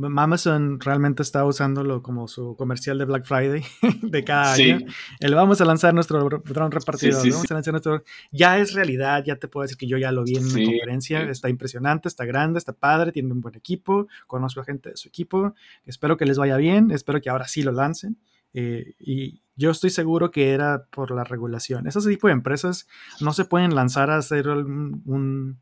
Amazon 0.02 0.80
realmente 0.80 1.22
está 1.22 1.44
usándolo 1.44 2.02
como 2.02 2.28
su 2.28 2.56
comercial 2.56 2.98
de 2.98 3.04
Black 3.04 3.24
Friday 3.24 3.62
de 4.02 4.24
cada 4.24 4.52
año. 4.54 4.78
El 5.20 5.34
vamos 5.34 5.60
a 5.60 5.64
lanzar 5.64 5.94
nuestro 5.94 6.28
drone 6.28 6.70
repartidor. 6.70 7.22
Sí, 7.22 7.28
sí, 7.28 7.30
vamos 7.30 7.50
a 7.50 7.54
lanzar 7.54 7.72
nuestro... 7.72 8.02
Ya 8.30 8.58
es 8.58 8.74
realidad, 8.74 9.24
ya 9.24 9.36
te 9.36 9.48
puedo 9.48 9.62
decir 9.62 9.76
que 9.76 9.86
yo 9.86 9.98
ya 9.98 10.12
lo 10.12 10.24
vi 10.24 10.36
en 10.36 10.44
una 10.44 10.64
conferencia. 10.64 11.22
Está 11.30 11.48
impresionante, 11.48 12.08
está 12.08 12.24
grande, 12.24 12.58
está 12.58 12.72
padre, 12.72 13.12
tiene 13.12 13.32
un 13.32 13.40
buen 13.40 13.54
equipo. 13.54 14.08
Conozco 14.26 14.60
a 14.60 14.64
gente 14.64 14.90
de 14.90 14.96
su 14.96 15.08
equipo. 15.08 15.54
Espero 15.84 16.16
que 16.16 16.26
les 16.26 16.38
vaya 16.38 16.56
bien. 16.56 16.90
Espero 16.90 17.20
que 17.20 17.30
ahora 17.30 17.48
sí 17.48 17.62
lo 17.62 17.72
lancen. 17.72 18.18
Eh, 18.54 18.94
y 18.98 19.42
yo 19.54 19.70
estoy 19.70 19.90
seguro 19.90 20.30
que 20.30 20.50
era 20.50 20.86
por 20.90 21.10
la 21.10 21.24
regulación. 21.24 21.86
Esos 21.86 22.06
tipo 22.06 22.26
de 22.26 22.32
empresas 22.32 22.86
no 23.20 23.32
se 23.32 23.44
pueden 23.44 23.74
lanzar 23.74 24.10
a 24.10 24.16
hacer 24.16 24.48
un, 24.48 25.02
un 25.04 25.60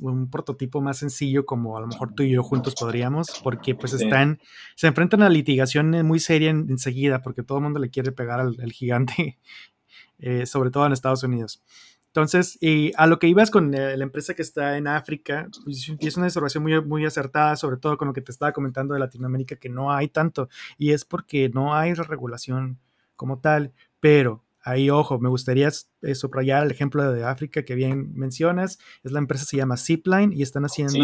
un 0.00 0.30
prototipo 0.30 0.80
más 0.80 0.98
sencillo 0.98 1.46
como 1.46 1.76
a 1.76 1.80
lo 1.80 1.86
mejor 1.86 2.14
tú 2.14 2.22
y 2.22 2.30
yo 2.30 2.42
juntos 2.42 2.74
podríamos, 2.78 3.28
porque 3.42 3.74
pues 3.74 3.92
están, 3.92 4.40
se 4.76 4.86
enfrentan 4.86 5.22
a 5.22 5.28
litigación 5.28 5.90
muy 6.06 6.20
seria 6.20 6.50
enseguida, 6.50 7.22
porque 7.22 7.42
todo 7.42 7.58
el 7.58 7.64
mundo 7.64 7.80
le 7.80 7.90
quiere 7.90 8.12
pegar 8.12 8.40
al, 8.40 8.72
gigante, 8.72 9.38
eh, 10.18 10.46
sobre 10.46 10.70
todo 10.70 10.86
en 10.86 10.92
Estados 10.92 11.22
Unidos. 11.22 11.62
Entonces, 12.06 12.56
y 12.60 12.92
a 12.96 13.08
lo 13.08 13.18
que 13.18 13.26
ibas 13.26 13.50
con 13.50 13.74
eh, 13.74 13.96
la 13.96 14.04
empresa 14.04 14.34
que 14.34 14.42
está 14.42 14.76
en 14.76 14.86
África, 14.86 15.48
pues, 15.64 15.90
es 15.98 16.16
una 16.16 16.26
observación 16.26 16.62
muy, 16.62 16.80
muy 16.80 17.04
acertada, 17.04 17.56
sobre 17.56 17.76
todo 17.76 17.96
con 17.98 18.06
lo 18.06 18.14
que 18.14 18.20
te 18.20 18.30
estaba 18.30 18.52
comentando 18.52 18.94
de 18.94 19.00
Latinoamérica, 19.00 19.56
que 19.56 19.68
no 19.68 19.92
hay 19.92 20.06
tanto, 20.06 20.48
y 20.78 20.92
es 20.92 21.04
porque 21.04 21.48
no 21.48 21.74
hay 21.74 21.92
regulación 21.94 22.78
como 23.16 23.40
tal, 23.40 23.72
pero 23.98 24.44
Ahí, 24.64 24.88
ojo, 24.88 25.18
me 25.18 25.28
gustaría 25.28 25.70
eh, 26.00 26.14
subrayar 26.14 26.64
el 26.64 26.70
ejemplo 26.70 27.12
de 27.12 27.22
África 27.22 27.64
que 27.64 27.74
bien 27.74 28.14
mencionas. 28.14 28.78
Es 29.02 29.12
la 29.12 29.18
empresa 29.18 29.44
se 29.44 29.58
llama 29.58 29.76
Zipline 29.76 30.32
y 30.32 30.42
están 30.42 30.64
haciendo 30.64 30.98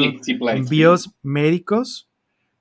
envíos 0.51 1.11
médicos 1.23 2.09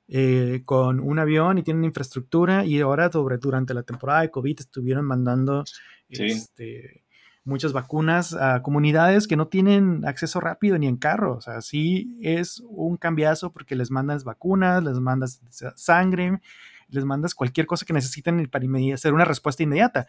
eh, 0.10 0.62
con 0.66 1.00
un 1.00 1.18
avión 1.18 1.58
y 1.58 1.64
tienen 1.64 1.86
infraestructura. 1.86 2.66
Y 2.66 2.82
ahora, 2.82 3.08
durante 3.08 3.74
la 3.74 3.84
temporada 3.84 4.22
de 4.22 4.30
COVID, 4.30 4.60
estuvieron 4.60 5.06
mandando 5.06 5.64
este, 6.10 7.06
muchas 7.46 7.72
vacunas 7.72 8.34
a 8.34 8.62
comunidades 8.62 9.26
que 9.26 9.38
no 9.38 9.48
tienen 9.48 10.06
acceso 10.06 10.42
rápido 10.42 10.78
ni 10.78 10.88
en 10.88 10.98
carro. 10.98 11.38
O 11.38 11.42
sea, 11.42 11.62
sí 11.62 12.18
es 12.22 12.62
un 12.68 12.98
cambiazo 12.98 13.54
porque 13.54 13.78
les 13.78 13.90
mandas 13.90 14.26
vacunas, 14.26 14.84
les 14.84 15.00
mandas 15.00 15.42
sangre, 15.76 16.42
les 16.90 17.06
mandas 17.06 17.36
cualquier 17.36 17.66
cosa 17.66 17.86
que 17.86 17.94
necesiten 17.94 18.48
para 18.50 18.66
hacer 18.94 19.14
una 19.14 19.26
respuesta 19.26 19.64
inmediata. 19.64 20.08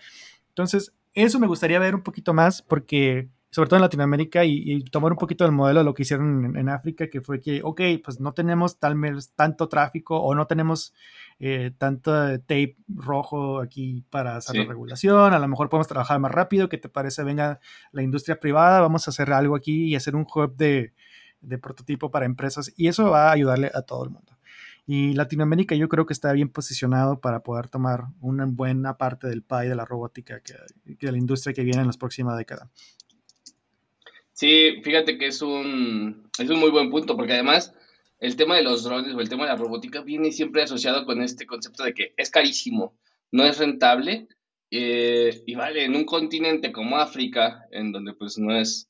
Entonces, 0.60 0.94
eso 1.14 1.38
me 1.40 1.46
gustaría 1.46 1.78
ver 1.78 1.94
un 1.94 2.02
poquito 2.02 2.34
más 2.34 2.62
porque, 2.62 3.30
sobre 3.50 3.68
todo 3.68 3.78
en 3.78 3.82
Latinoamérica, 3.82 4.44
y, 4.44 4.84
tomar 4.84 5.12
un 5.12 5.18
poquito 5.18 5.44
del 5.44 5.52
modelo 5.52 5.80
de 5.80 5.84
lo 5.84 5.94
que 5.94 6.02
hicieron 6.02 6.56
en, 6.56 6.68
África, 6.68 7.08
que 7.08 7.20
fue 7.20 7.40
que, 7.40 7.62
ok, 7.64 7.80
pues 8.04 8.20
no 8.20 8.32
tenemos 8.32 8.78
tal 8.78 8.96
tanto 9.34 9.68
tráfico 9.68 10.20
o 10.20 10.34
no 10.34 10.46
tenemos 10.46 10.94
eh, 11.38 11.72
tanto 11.78 12.12
tape 12.40 12.76
rojo 12.88 13.60
aquí 13.60 14.04
para 14.10 14.36
hacer 14.36 14.56
la 14.56 14.64
regulación, 14.64 15.32
a 15.32 15.38
lo 15.38 15.48
mejor 15.48 15.68
podemos 15.68 15.88
trabajar 15.88 16.20
más 16.20 16.32
rápido, 16.32 16.68
¿qué 16.68 16.78
te 16.78 16.88
parece? 16.88 17.24
Venga 17.24 17.60
la 17.92 18.02
industria 18.02 18.38
privada, 18.38 18.80
vamos 18.80 19.08
a 19.08 19.10
hacer 19.10 19.32
algo 19.32 19.56
aquí 19.56 19.84
y 19.84 19.96
hacer 19.96 20.14
un 20.14 20.26
hub 20.32 20.54
de, 20.56 20.92
de 21.40 21.58
prototipo 21.58 22.10
para 22.10 22.26
empresas 22.26 22.72
y 22.76 22.88
eso 22.88 23.10
va 23.10 23.28
a 23.28 23.32
ayudarle 23.32 23.70
a 23.74 23.82
todo 23.82 24.04
el 24.04 24.10
mundo. 24.10 24.32
Y 24.86 25.14
Latinoamérica 25.14 25.74
yo 25.74 25.88
creo 25.88 26.06
que 26.06 26.12
está 26.12 26.32
bien 26.32 26.48
posicionado 26.48 27.20
para 27.20 27.42
poder 27.42 27.68
tomar 27.68 28.04
una 28.20 28.46
buena 28.46 28.96
parte 28.96 29.28
del 29.28 29.42
pie 29.42 29.68
de 29.68 29.74
la 29.74 29.84
robótica 29.84 30.40
que, 30.40 30.54
de 30.84 31.12
la 31.12 31.18
industria 31.18 31.54
que 31.54 31.62
viene 31.62 31.80
en 31.80 31.86
las 31.86 31.98
próximas 31.98 32.36
décadas. 32.36 32.68
Sí, 34.32 34.80
fíjate 34.82 35.18
que 35.18 35.26
es 35.26 35.42
un, 35.42 36.30
es 36.38 36.48
un 36.48 36.58
muy 36.58 36.70
buen 36.70 36.90
punto, 36.90 37.16
porque 37.16 37.34
además 37.34 37.74
el 38.20 38.36
tema 38.36 38.56
de 38.56 38.62
los 38.62 38.84
drones 38.84 39.14
o 39.14 39.20
el 39.20 39.28
tema 39.28 39.44
de 39.44 39.50
la 39.50 39.56
robótica 39.56 40.02
viene 40.02 40.32
siempre 40.32 40.62
asociado 40.62 41.04
con 41.04 41.22
este 41.22 41.46
concepto 41.46 41.84
de 41.84 41.94
que 41.94 42.14
es 42.16 42.30
carísimo, 42.30 42.96
no 43.32 43.44
es 43.44 43.58
rentable, 43.58 44.28
eh, 44.70 45.42
y 45.46 45.54
vale, 45.56 45.84
en 45.84 45.96
un 45.96 46.04
continente 46.04 46.70
como 46.70 46.96
África, 46.96 47.66
en 47.70 47.92
donde 47.92 48.14
pues 48.14 48.38
no 48.38 48.56
es, 48.56 48.88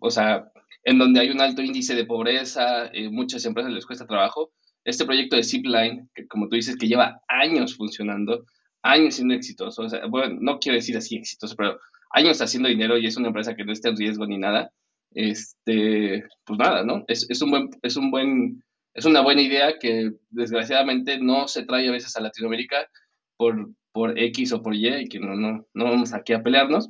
o 0.00 0.10
sea, 0.10 0.50
en 0.82 0.98
donde 0.98 1.20
hay 1.20 1.30
un 1.30 1.40
alto 1.40 1.62
índice 1.62 1.94
de 1.94 2.04
pobreza, 2.04 2.86
eh, 2.92 3.08
muchas 3.08 3.44
empresas 3.44 3.72
les 3.72 3.86
cuesta 3.86 4.06
trabajo, 4.06 4.52
este 4.86 5.04
proyecto 5.04 5.34
de 5.34 5.42
Zipline, 5.42 6.08
que 6.14 6.26
como 6.28 6.48
tú 6.48 6.54
dices, 6.54 6.76
que 6.76 6.86
lleva 6.86 7.20
años 7.26 7.76
funcionando, 7.76 8.46
años 8.82 9.16
siendo 9.16 9.34
exitoso, 9.34 9.82
o 9.82 9.88
sea, 9.88 10.06
bueno, 10.06 10.38
no 10.40 10.60
quiero 10.60 10.76
decir 10.76 10.96
así 10.96 11.16
exitoso, 11.16 11.56
pero 11.56 11.80
años 12.10 12.40
haciendo 12.40 12.68
dinero 12.68 12.96
y 12.96 13.06
es 13.06 13.16
una 13.16 13.28
empresa 13.28 13.56
que 13.56 13.64
no 13.64 13.72
está 13.72 13.88
en 13.88 13.96
riesgo 13.96 14.26
ni 14.26 14.38
nada, 14.38 14.70
este, 15.10 16.24
pues 16.44 16.58
nada, 16.58 16.84
¿no? 16.84 17.04
Es, 17.08 17.28
es, 17.28 17.42
un 17.42 17.50
buen, 17.50 17.70
es 17.82 17.96
un 17.96 18.12
buen, 18.12 18.62
es 18.94 19.04
una 19.04 19.22
buena 19.22 19.42
idea 19.42 19.76
que 19.80 20.12
desgraciadamente 20.30 21.18
no 21.18 21.48
se 21.48 21.64
trae 21.64 21.88
a 21.88 21.92
veces 21.92 22.16
a 22.16 22.20
Latinoamérica 22.20 22.88
por, 23.36 23.70
por 23.90 24.16
X 24.16 24.52
o 24.52 24.62
por 24.62 24.72
Y, 24.72 25.08
que 25.08 25.18
no, 25.18 25.34
no, 25.34 25.66
no 25.74 25.84
vamos 25.84 26.12
aquí 26.12 26.32
a 26.32 26.44
pelearnos, 26.44 26.88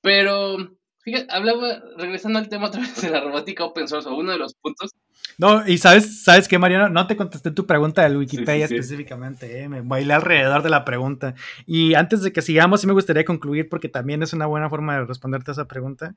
pero 0.00 0.56
fíjate, 1.02 1.26
hablaba, 1.30 1.82
regresando 1.96 2.38
al 2.38 2.48
tema 2.48 2.68
otra 2.68 2.80
vez 2.80 3.00
de 3.00 3.10
la 3.10 3.20
robótica 3.20 3.64
open 3.64 3.88
source, 3.88 4.08
o 4.08 4.16
uno 4.16 4.32
de 4.32 4.38
los 4.38 4.54
puntos 4.54 4.92
no, 5.38 5.66
y 5.66 5.78
sabes, 5.78 6.22
¿sabes 6.22 6.48
qué, 6.48 6.58
Mariano? 6.58 6.90
No 6.90 7.06
te 7.06 7.16
contesté 7.16 7.50
tu 7.50 7.66
pregunta 7.66 8.02
del 8.02 8.18
Wikipedia 8.18 8.66
específicamente, 8.66 9.62
¿eh? 9.62 9.68
me 9.68 9.80
bailé 9.80 10.12
alrededor 10.12 10.62
de 10.62 10.68
la 10.68 10.84
pregunta. 10.84 11.34
Y 11.66 11.94
antes 11.94 12.22
de 12.22 12.32
que 12.32 12.42
sigamos, 12.42 12.82
sí 12.82 12.86
me 12.86 12.92
gustaría 12.92 13.24
concluir 13.24 13.68
porque 13.68 13.88
también 13.88 14.22
es 14.22 14.34
una 14.34 14.46
buena 14.46 14.68
forma 14.68 14.96
de 14.96 15.06
responderte 15.06 15.50
a 15.50 15.52
esa 15.52 15.66
pregunta. 15.66 16.14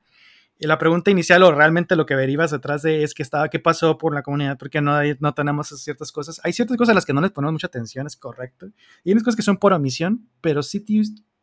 Y 0.58 0.66
la 0.66 0.78
pregunta 0.78 1.10
inicial 1.10 1.42
o 1.42 1.52
realmente 1.52 1.96
lo 1.96 2.06
que 2.06 2.14
derivas 2.14 2.52
atrás 2.52 2.82
de 2.82 3.02
es 3.02 3.14
que 3.14 3.22
estaba, 3.22 3.48
¿qué 3.48 3.58
pasó 3.58 3.98
por 3.98 4.14
la 4.14 4.22
comunidad? 4.22 4.58
Porque 4.58 4.80
no, 4.80 4.92
no 5.18 5.34
tenemos 5.34 5.68
ciertas 5.68 6.12
cosas. 6.12 6.40
Hay 6.44 6.52
ciertas 6.52 6.76
cosas 6.76 6.92
a 6.92 6.94
las 6.94 7.06
que 7.06 7.12
no 7.12 7.22
les 7.22 7.32
ponemos 7.32 7.54
mucha 7.54 7.66
atención, 7.66 8.06
es 8.06 8.16
correcto. 8.16 8.68
Y 9.04 9.10
hay 9.10 9.18
cosas 9.18 9.36
que 9.36 9.42
son 9.42 9.56
por 9.56 9.72
omisión, 9.72 10.28
pero 10.40 10.62
sí 10.62 10.80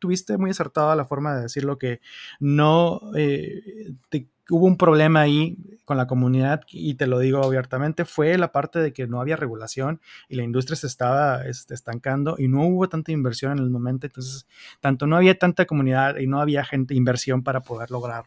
tuviste 0.02 0.38
muy 0.38 0.50
acertada 0.50 0.96
la 0.96 1.06
forma 1.06 1.36
de 1.36 1.44
decirlo 1.44 1.78
que 1.78 2.02
no 2.40 3.00
eh, 3.16 3.94
hubo 4.50 4.66
un 4.66 4.76
problema 4.76 5.22
ahí 5.22 5.58
con 5.86 5.96
la 5.96 6.08
comunidad 6.08 6.62
y 6.72 6.96
te 6.96 7.06
lo 7.06 7.20
digo 7.20 7.44
abiertamente, 7.44 8.04
fue 8.04 8.38
la 8.38 8.52
parte 8.52 8.80
de 8.80 8.92
que 8.92 9.08
no 9.08 9.22
había 9.22 9.36
regulación 9.36 10.02
y 10.28 10.36
la 10.36 10.44
industria 10.44 10.76
se 10.76 10.88
estaba 10.88 11.46
este, 11.46 11.76
estancando 11.76 12.36
y 12.38 12.48
no 12.48 12.66
hubo 12.66 12.90
tanta 12.90 13.12
inversión 13.12 13.54
en 13.54 13.60
el 13.60 13.70
momento, 13.70 14.08
entonces 14.08 14.48
tanto 14.80 15.06
no 15.06 15.16
había 15.16 15.38
tanta 15.38 15.66
comunidad 15.66 16.18
y 16.18 16.28
no 16.28 16.42
había 16.42 16.66
gente, 16.66 16.96
inversión 16.96 17.44
para 17.44 17.62
poder 17.62 17.92
lograr 17.92 18.26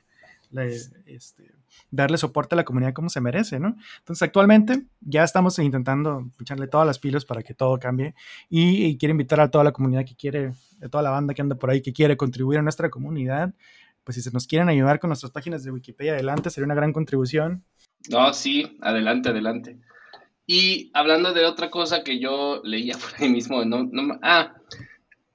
este, 1.07 1.54
darle 1.91 2.19
soporte 2.19 2.55
a 2.55 2.57
la 2.57 2.65
comunidad 2.65 2.93
como 2.93 3.09
se 3.09 3.21
merece, 3.21 3.61
¿no? 3.61 3.77
Entonces 3.99 4.23
actualmente 4.23 4.85
ya 5.01 5.25
estamos 5.25 5.59
intentando 5.59 6.31
echarle 6.41 6.67
todas 6.67 6.87
las 6.87 6.99
pilas 6.99 7.25
para 7.25 7.43
que 7.43 7.55
todo 7.55 7.79
cambie 7.79 8.15
y, 8.49 8.87
y 8.87 8.99
quiero 8.99 9.13
invitar 9.13 9.41
a 9.41 9.51
toda 9.51 9.65
la 9.65 9.73
comunidad 9.73 10.05
que 10.05 10.17
quiere, 10.17 10.53
a 10.83 10.89
toda 10.89 11.03
la 11.03 11.11
banda 11.11 11.35
que 11.35 11.43
anda 11.43 11.57
por 11.57 11.71
ahí 11.71 11.83
que 11.83 11.93
quiere 11.93 12.17
contribuir 12.17 12.59
a 12.59 12.63
nuestra 12.63 12.91
comunidad, 12.91 13.55
pues 14.05 14.17
si 14.17 14.23
se 14.23 14.31
nos 14.31 14.47
quieren 14.47 14.69
ayudar 14.69 15.01
con 15.01 15.09
nuestras 15.09 15.33
páginas 15.33 15.65
de 15.65 15.71
Wikipedia 15.71 16.13
adelante, 16.13 16.51
sería 16.51 16.67
una 16.67 16.75
gran 16.75 16.93
contribución. 16.93 17.65
No, 18.11 18.33
sí, 18.35 18.77
adelante, 18.83 19.31
adelante. 19.31 19.79
Y 20.47 20.91
hablando 20.93 21.33
de 21.33 21.47
otra 21.47 21.71
cosa 21.71 22.05
que 22.05 22.19
yo 22.19 22.61
leía 22.65 22.95
por 22.99 23.21
ahí 23.21 23.31
mismo, 23.31 23.65
no, 23.65 23.85
no, 23.85 24.19
ah, 24.23 24.55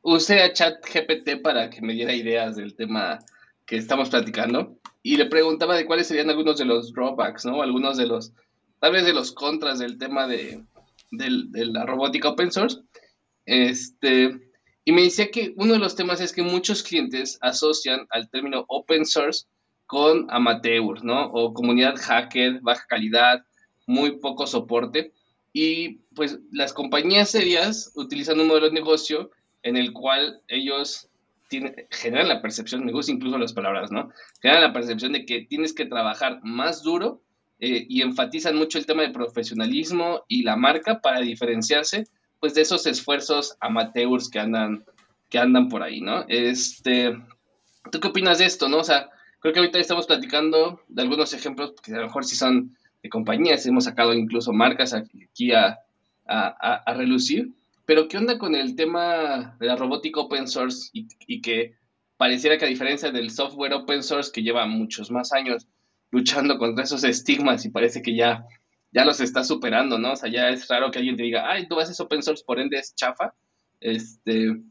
usé 0.02 0.43
a 0.43 0.54
ChatGPT 0.54 1.41
para 1.41 1.69
que 1.69 1.82
me 1.82 1.93
diera 1.93 2.13
ideas 2.13 2.56
del 2.56 2.75
tema 2.75 3.19
que 3.65 3.78
estamos 3.78 4.10
platicando 4.10 4.78
y 5.02 5.18
le 5.18 5.26
preguntaba 5.28 5.76
de 5.76 5.86
cuáles 5.86 6.08
serían 6.08 6.30
algunos 6.30 6.58
de 6.58 6.66
los 6.66 6.94
drawbacks, 6.94 7.46
¿no? 7.46 7.62
Algunos 7.62 7.98
de 7.98 8.06
los, 8.08 8.34
tal 8.80 8.92
vez 8.94 9.06
de 9.06 9.14
los 9.14 9.32
contras 9.32 9.80
del 9.80 9.98
tema 9.98 10.28
de, 10.28 10.64
de 11.12 11.66
la 11.66 11.86
robótica 11.86 12.30
open 12.30 12.52
source. 12.52 12.80
Este, 13.46 14.40
Y 14.86 14.92
me 14.92 15.04
decía 15.04 15.30
que 15.30 15.54
uno 15.58 15.74
de 15.74 15.80
los 15.80 15.96
temas 15.96 16.22
es 16.22 16.34
que 16.34 16.42
muchos 16.42 16.84
clientes 16.84 17.38
asocian 17.42 18.08
al 18.10 18.30
término 18.30 18.66
open 18.68 19.06
source 19.06 19.46
con 19.86 20.28
amateur, 20.30 21.04
¿no? 21.04 21.32
O 21.32 21.54
comunidad 21.54 21.96
hacker, 21.98 22.60
baja 22.62 22.86
calidad, 22.88 23.44
muy 23.88 24.20
poco 24.20 24.48
soporte. 24.48 25.14
Y 25.54 26.00
pues 26.16 26.40
las 26.52 26.74
compañías 26.74 27.32
serias 27.32 27.92
utilizan 27.96 28.40
un 28.40 28.48
modelo 28.48 28.68
de 28.68 28.74
negocio 28.74 29.32
en 29.64 29.78
el 29.78 29.94
cual 29.94 30.42
ellos 30.48 31.09
generan 31.90 32.28
la 32.28 32.42
percepción, 32.42 32.86
me 32.86 32.92
gustan 32.92 33.16
incluso 33.16 33.38
las 33.38 33.54
palabras, 33.54 33.92
¿no? 33.92 34.10
Generan 34.42 34.64
la 34.64 34.74
percepción 34.74 35.14
de 35.14 35.26
que 35.26 35.42
tienes 35.42 35.74
que 35.74 35.86
trabajar 35.86 36.40
más 36.44 36.84
duro 36.84 37.22
eh, 37.60 37.86
y 37.90 38.02
enfatizan 38.02 38.56
mucho 38.56 38.78
el 38.78 38.86
tema 38.86 39.04
de 39.04 39.10
profesionalismo 39.10 40.24
y 40.28 40.44
la 40.44 40.56
marca 40.56 41.02
para 41.02 41.20
diferenciarse 41.20 42.06
pues 42.40 42.54
de 42.54 42.62
esos 42.62 42.86
esfuerzos 42.86 43.58
amateurs 43.60 44.30
que 44.30 44.40
andan, 44.40 44.86
que 45.30 45.40
andan 45.40 45.68
por 45.68 45.84
ahí, 45.84 46.00
¿no? 46.00 46.26
Este, 46.30 47.18
¿tú 47.92 48.00
qué 48.00 48.08
opinas 48.08 48.38
de 48.38 48.46
esto, 48.46 48.70
no? 48.70 48.78
O 48.78 48.84
sea, 48.84 49.10
creo 49.40 49.54
que 49.54 49.60
ahorita 49.60 49.80
estamos 49.80 50.08
platicando 50.08 50.82
de 50.88 51.02
algunos 51.02 51.34
ejemplos 51.34 51.74
que 51.84 51.94
a 51.94 51.98
lo 51.98 52.04
mejor 52.04 52.24
sí 52.24 52.36
son 52.36 52.78
de 53.04 53.10
compañías, 53.10 53.66
hemos 53.66 53.86
sacado 53.86 54.14
incluso 54.14 54.54
marcas 54.54 54.94
aquí 54.94 55.52
a, 55.54 55.80
a, 56.30 56.94
relucir, 56.94 57.52
pero 57.89 58.08
¿qué 58.08 58.17
onda 58.19 58.38
con 58.38 58.54
el 58.54 58.75
tema 58.75 59.58
de 59.60 59.65
la 59.65 59.75
robótica 59.75 60.19
open 60.19 60.47
source 60.47 60.91
y, 60.93 61.41
que 61.41 61.73
pareciera 62.17 62.56
que 62.56 62.65
a 62.65 62.67
diferencia 62.67 63.10
del 63.10 63.32
software 63.32 63.73
open 63.73 64.04
source 64.04 64.32
que 64.32 64.43
lleva 64.43 64.67
muchos 64.67 65.10
más 65.10 65.34
años 65.34 65.65
luchando 66.12 66.60
contra 66.60 66.84
esos 66.84 67.04
estigmas 67.04 67.65
y 67.65 67.71
parece 67.71 68.04
que 68.04 68.15
ya, 68.15 68.45
ya 68.91 69.06
los 69.06 69.21
está 69.21 69.43
superando, 69.43 69.97
¿no? 69.97 70.12
O 70.12 70.15
sea, 70.15 70.30
ya 70.30 70.49
es 70.49 70.67
raro 70.67 70.91
que 70.91 70.99
alguien 70.99 71.17
te 71.17 71.23
diga, 71.23 71.49
ay, 71.49 71.67
tú 71.67 71.80
haces 71.80 71.99
open 71.99 72.21
source, 72.21 72.43
por 72.45 72.60
ende 72.60 72.78
es 72.78 72.93
chafa. 72.93 73.34
Este, 73.80 74.62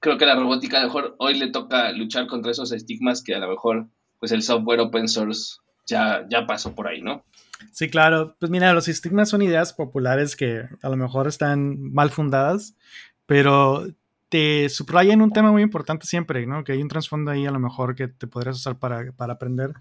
creo 0.00 0.18
que 0.18 0.26
la 0.26 0.34
robótica 0.34 0.78
a 0.78 0.80
lo 0.80 0.88
mejor 0.88 1.14
hoy 1.20 1.34
le 1.34 1.52
toca 1.52 1.92
luchar 1.92 2.26
contra 2.26 2.50
esos 2.50 2.72
estigmas 2.72 3.22
que 3.22 3.36
a 3.36 3.38
lo 3.38 3.50
mejor 3.50 3.86
pues 4.18 4.32
el 4.32 4.42
software 4.42 4.80
open 4.80 5.06
source 5.06 5.58
ya, 5.86 6.26
ya 6.28 6.44
pasó 6.44 6.74
por 6.74 6.88
ahí, 6.88 7.00
¿no? 7.02 7.24
Sí, 7.72 7.88
claro. 7.88 8.36
Pues 8.38 8.50
mira, 8.50 8.72
los 8.72 8.88
estigmas 8.88 9.28
son 9.28 9.42
ideas 9.42 9.72
populares 9.72 10.36
que 10.36 10.68
a 10.82 10.88
lo 10.88 10.96
mejor 10.96 11.26
están 11.26 11.92
mal 11.92 12.10
fundadas, 12.10 12.76
pero 13.26 13.86
te 14.28 14.68
subrayan 14.68 15.22
un 15.22 15.32
tema 15.32 15.52
muy 15.52 15.62
importante 15.62 16.06
siempre, 16.06 16.46
¿no? 16.46 16.64
Que 16.64 16.72
hay 16.72 16.82
un 16.82 16.88
trasfondo 16.88 17.30
ahí 17.30 17.46
a 17.46 17.50
lo 17.50 17.60
mejor 17.60 17.94
que 17.94 18.08
te 18.08 18.26
podrías 18.26 18.56
usar 18.56 18.78
para, 18.78 19.12
para 19.12 19.34
aprender. 19.34 19.72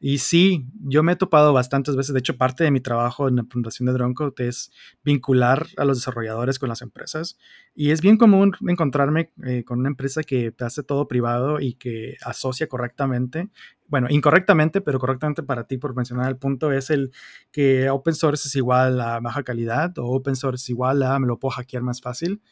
Y 0.00 0.18
sí, 0.18 0.66
yo 0.80 1.02
me 1.02 1.12
he 1.12 1.16
topado 1.16 1.52
bastantes 1.52 1.96
veces, 1.96 2.12
de 2.12 2.18
hecho 2.18 2.36
parte 2.36 2.62
de 2.62 2.70
mi 2.70 2.80
trabajo 2.80 3.28
en 3.28 3.36
la 3.36 3.44
fundación 3.48 3.86
de 3.86 3.92
Dronecode 3.92 4.48
es 4.48 4.70
vincular 5.02 5.66
a 5.78 5.84
los 5.84 5.98
desarrolladores 5.98 6.58
con 6.58 6.68
las 6.68 6.82
empresas 6.82 7.38
y 7.74 7.90
es 7.90 8.02
bien 8.02 8.18
común 8.18 8.52
encontrarme 8.68 9.32
eh, 9.46 9.64
con 9.64 9.78
una 9.78 9.88
empresa 9.88 10.22
que 10.22 10.52
hace 10.60 10.82
todo 10.82 11.08
privado 11.08 11.58
y 11.60 11.74
que 11.74 12.16
asocia 12.22 12.66
correctamente, 12.66 13.48
bueno, 13.86 14.08
incorrectamente, 14.10 14.80
pero 14.80 14.98
correctamente 14.98 15.42
para 15.42 15.66
ti 15.66 15.78
por 15.78 15.94
mencionar 15.94 16.28
el 16.28 16.36
punto 16.36 16.70
es 16.72 16.90
el 16.90 17.12
que 17.50 17.88
open 17.88 18.14
source 18.14 18.48
es 18.48 18.56
igual 18.56 19.00
a 19.00 19.20
baja 19.20 19.42
calidad 19.42 19.96
o 19.98 20.06
open 20.06 20.36
source 20.36 20.62
es 20.62 20.70
igual 20.70 21.02
a 21.02 21.18
me 21.18 21.26
lo 21.26 21.38
puedo 21.38 21.52
hackear 21.52 21.82
más 21.82 22.00
fácil. 22.00 22.42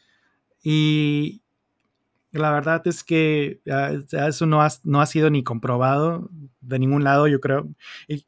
Y, 0.63 1.42
la 2.39 2.51
verdad 2.51 2.81
es 2.87 3.03
que 3.03 3.61
eso 4.11 4.45
no 4.45 4.61
ha, 4.61 4.69
no 4.83 5.01
ha 5.01 5.05
sido 5.05 5.29
ni 5.29 5.43
comprobado 5.43 6.29
de 6.61 6.79
ningún 6.79 7.03
lado, 7.03 7.27
yo 7.27 7.39
creo. 7.39 7.69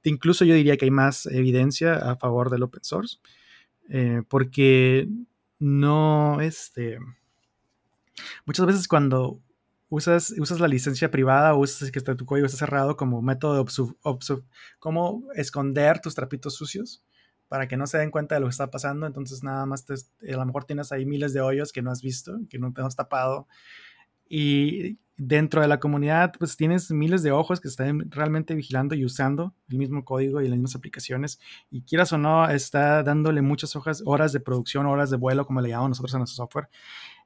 Incluso 0.03 0.45
yo 0.45 0.53
diría 0.53 0.77
que 0.77 0.85
hay 0.85 0.91
más 0.91 1.25
evidencia 1.25 1.95
a 1.95 2.15
favor 2.15 2.51
del 2.51 2.63
open 2.63 2.83
source, 2.83 3.17
eh, 3.89 4.21
porque 4.27 5.07
no, 5.59 6.39
este, 6.41 6.99
muchas 8.45 8.65
veces 8.67 8.87
cuando 8.87 9.39
usas, 9.89 10.33
usas 10.37 10.59
la 10.59 10.67
licencia 10.67 11.09
privada 11.09 11.53
o 11.53 11.59
usas 11.59 11.91
que 11.91 12.01
tu 12.01 12.25
código 12.25 12.45
está 12.45 12.59
cerrado 12.59 12.97
como 12.97 13.21
método 13.21 13.63
de 13.63 14.43
como 14.79 15.23
esconder 15.35 15.99
tus 15.99 16.15
trapitos 16.15 16.55
sucios 16.55 17.03
para 17.47 17.67
que 17.67 17.77
no 17.77 17.87
se 17.87 17.97
den 17.97 18.11
cuenta 18.11 18.35
de 18.35 18.41
lo 18.41 18.47
que 18.47 18.51
está 18.51 18.71
pasando, 18.71 19.05
entonces 19.05 19.43
nada 19.43 19.65
más 19.65 19.85
te, 19.85 19.93
a 19.93 20.37
lo 20.37 20.45
mejor 20.45 20.65
tienes 20.65 20.91
ahí 20.91 21.05
miles 21.05 21.33
de 21.33 21.41
hoyos 21.41 21.71
que 21.71 21.81
no 21.81 21.91
has 21.91 22.01
visto, 22.01 22.39
que 22.49 22.59
no 22.59 22.73
te 22.73 22.81
has 22.81 22.95
tapado 22.95 23.47
y 24.27 24.97
dentro 25.17 25.61
de 25.61 25.67
la 25.67 25.79
comunidad, 25.79 26.33
pues 26.37 26.57
tienes 26.57 26.91
miles 26.91 27.23
de 27.23 27.31
ojos 27.31 27.61
que 27.61 27.67
están 27.67 28.11
realmente 28.11 28.53
vigilando 28.53 28.95
y 28.95 29.05
usando 29.05 29.53
el 29.69 29.77
mismo 29.77 30.03
código 30.03 30.41
y 30.41 30.47
las 30.47 30.57
mismas 30.57 30.75
aplicaciones. 30.75 31.39
Y 31.71 31.83
quieras 31.83 32.11
o 32.11 32.17
no, 32.17 32.49
está 32.49 33.01
dándole 33.03 33.41
muchas 33.41 33.75
hojas, 33.75 34.03
horas 34.05 34.33
de 34.33 34.41
producción, 34.41 34.85
horas 34.85 35.09
de 35.09 35.17
vuelo, 35.17 35.45
como 35.45 35.61
le 35.61 35.69
llamamos 35.69 35.91
nosotros 35.91 36.15
a 36.15 36.17
nuestro 36.17 36.35
software, 36.35 36.69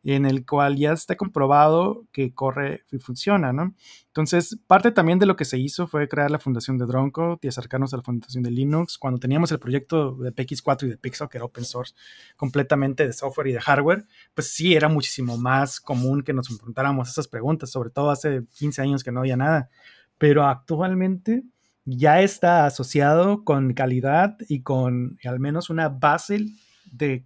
en 0.03 0.25
el 0.25 0.45
cual 0.45 0.77
ya 0.77 0.93
está 0.93 1.15
comprobado 1.15 2.05
que 2.11 2.33
corre 2.33 2.83
y 2.91 2.99
funciona, 2.99 3.51
¿no? 3.51 3.75
Entonces, 4.07 4.57
parte 4.65 4.91
también 4.91 5.19
de 5.19 5.25
lo 5.25 5.35
que 5.35 5.45
se 5.45 5.57
hizo 5.57 5.87
fue 5.87 6.07
crear 6.07 6.31
la 6.31 6.39
fundación 6.39 6.77
de 6.77 6.85
Dronecode 6.85 7.39
y 7.41 7.47
acercarnos 7.47 7.93
a 7.93 7.97
la 7.97 8.03
fundación 8.03 8.43
de 8.43 8.51
Linux. 8.51 8.97
Cuando 8.97 9.19
teníamos 9.19 9.51
el 9.51 9.59
proyecto 9.59 10.15
de 10.15 10.33
PX4 10.33 10.83
y 10.83 10.89
de 10.89 10.97
Pixel, 10.97 11.29
que 11.29 11.37
era 11.37 11.45
open 11.45 11.65
source, 11.65 11.93
completamente 12.37 13.05
de 13.05 13.13
software 13.13 13.47
y 13.47 13.53
de 13.53 13.61
hardware, 13.61 14.05
pues 14.33 14.51
sí 14.51 14.73
era 14.73 14.87
muchísimo 14.87 15.37
más 15.37 15.79
común 15.79 16.23
que 16.23 16.33
nos 16.33 16.49
enfrentáramos 16.49 17.07
a 17.07 17.11
esas 17.11 17.27
preguntas, 17.27 17.69
sobre 17.69 17.89
todo 17.89 18.09
hace 18.09 18.43
15 18.57 18.81
años 18.81 19.03
que 19.03 19.11
no 19.11 19.19
había 19.19 19.37
nada. 19.37 19.69
Pero 20.17 20.45
actualmente 20.45 21.43
ya 21.85 22.21
está 22.21 22.65
asociado 22.65 23.43
con 23.43 23.73
calidad 23.73 24.37
y 24.47 24.61
con 24.61 25.17
al 25.23 25.39
menos 25.39 25.69
una 25.69 25.89
base 25.89 26.45
de 26.91 27.25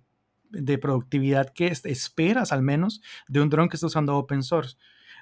de 0.53 0.77
productividad 0.77 1.49
que 1.49 1.67
esperas 1.67 2.51
al 2.51 2.61
menos 2.61 3.01
de 3.27 3.41
un 3.41 3.49
dron 3.49 3.69
que 3.69 3.77
está 3.77 3.87
usando 3.87 4.15
open 4.15 4.43
source. 4.43 4.77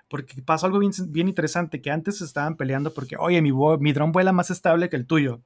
Porque 0.08 0.42
pasa 0.42 0.68
algo 0.68 0.80
bien, 0.80 0.92
bien 1.08 1.30
interesante, 1.30 1.82
que 1.82 1.90
antes 1.90 2.22
estaban 2.22 2.58
peleando 2.58 2.94
porque, 2.94 3.16
oye, 3.18 3.42
mi, 3.42 3.52
mi 3.80 3.94
dron 3.94 4.12
vuela 4.12 4.34
más 4.34 4.52
estable 4.52 4.90
que 4.90 4.98
el 4.98 5.08
tuyo. 5.08 5.42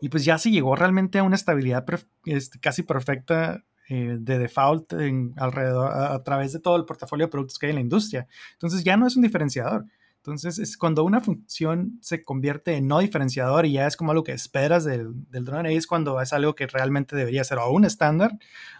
Y 0.00 0.08
pues 0.08 0.24
ya 0.24 0.36
se 0.38 0.50
llegó 0.50 0.74
realmente 0.76 1.18
a 1.18 1.22
una 1.22 1.36
estabilidad 1.36 1.84
este, 2.26 2.58
casi 2.58 2.82
perfecta 2.82 3.64
eh, 3.88 4.16
de 4.18 4.38
default 4.38 4.94
alrededor, 5.36 5.92
a, 5.92 6.22
través 6.22 6.52
de 6.52 6.58
todo 6.58 6.76
el 6.76 6.84
portafolio 6.84 7.26
de 7.26 7.30
productos 7.30 7.58
que 7.58 7.66
hay 7.66 7.70
en 7.70 7.76
la 7.76 7.82
industria. 7.82 8.26
Entonces 8.54 8.82
ya 8.82 8.96
no 8.96 9.06
es 9.06 9.16
un 9.16 9.22
diferenciador. 9.22 9.84
Entonces, 10.24 10.58
es 10.58 10.78
cuando 10.78 11.04
una 11.04 11.20
función 11.20 11.98
se 12.00 12.22
convierte 12.22 12.76
en 12.76 12.88
no 12.88 12.98
diferenciador 13.00 13.66
y 13.66 13.72
ya 13.72 13.86
es 13.86 13.94
como 13.94 14.10
algo 14.10 14.24
que 14.24 14.32
esperas 14.32 14.82
del, 14.82 15.12
drone, 15.28 15.68
ahí 15.68 15.76
es 15.76 15.86
cuando 15.86 16.18
es 16.18 16.32
algo 16.32 16.54
que 16.54 16.66
realmente 16.66 17.14
debería 17.14 17.44
ser 17.44 17.58
o 17.58 17.70
un 17.70 17.84
estándar 17.84 18.32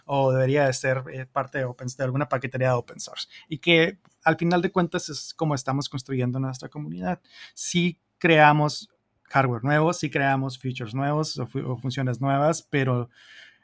o 0.05 0.31
debería 0.31 0.73
ser 0.73 1.03
eh, 1.13 1.27
parte 1.27 1.59
de, 1.59 1.65
open, 1.65 1.87
de 1.95 2.03
alguna 2.03 2.27
paquetería 2.27 2.69
de 2.69 2.73
open 2.73 2.99
source. 2.99 3.27
Y 3.47 3.59
que 3.59 3.99
al 4.23 4.37
final 4.37 4.63
de 4.63 4.71
cuentas 4.71 5.07
es 5.09 5.35
como 5.35 5.53
estamos 5.53 5.87
construyendo 5.87 6.39
nuestra 6.39 6.67
comunidad. 6.67 7.21
Si 7.53 7.99
creamos 8.17 8.89
hardware 9.25 9.63
nuevo, 9.63 9.93
si 9.93 10.09
creamos 10.09 10.57
features 10.57 10.95
nuevos 10.95 11.37
o, 11.37 11.45
funciones 11.77 12.19
nuevas, 12.19 12.63
pero 12.63 13.11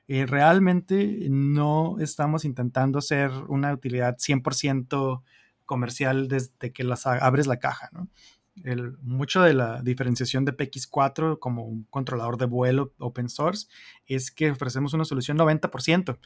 eh, 0.07 0.27
realmente 0.27 1.25
no 1.31 1.95
estamos 1.99 2.45
intentando 2.45 3.01
ser 3.01 3.31
una 3.47 3.73
utilidad 3.73 4.17
100% 4.17 5.23
comercial 5.71 6.27
desde 6.27 6.73
que 6.73 6.83
las 6.83 7.07
abres 7.07 7.47
la 7.47 7.59
caja, 7.59 7.89
¿no? 7.93 8.09
El, 8.65 8.97
mucho 8.99 9.41
de 9.41 9.53
la 9.53 9.81
diferenciación 9.81 10.43
de 10.43 10.51
PX4 10.51 11.39
como 11.39 11.63
un 11.63 11.85
controlador 11.85 12.35
de 12.35 12.47
vuelo 12.47 12.93
open 12.99 13.29
source 13.29 13.67
es 14.05 14.29
que 14.29 14.51
ofrecemos 14.51 14.93
una 14.93 15.05
solución 15.05 15.37
90%, 15.37 16.19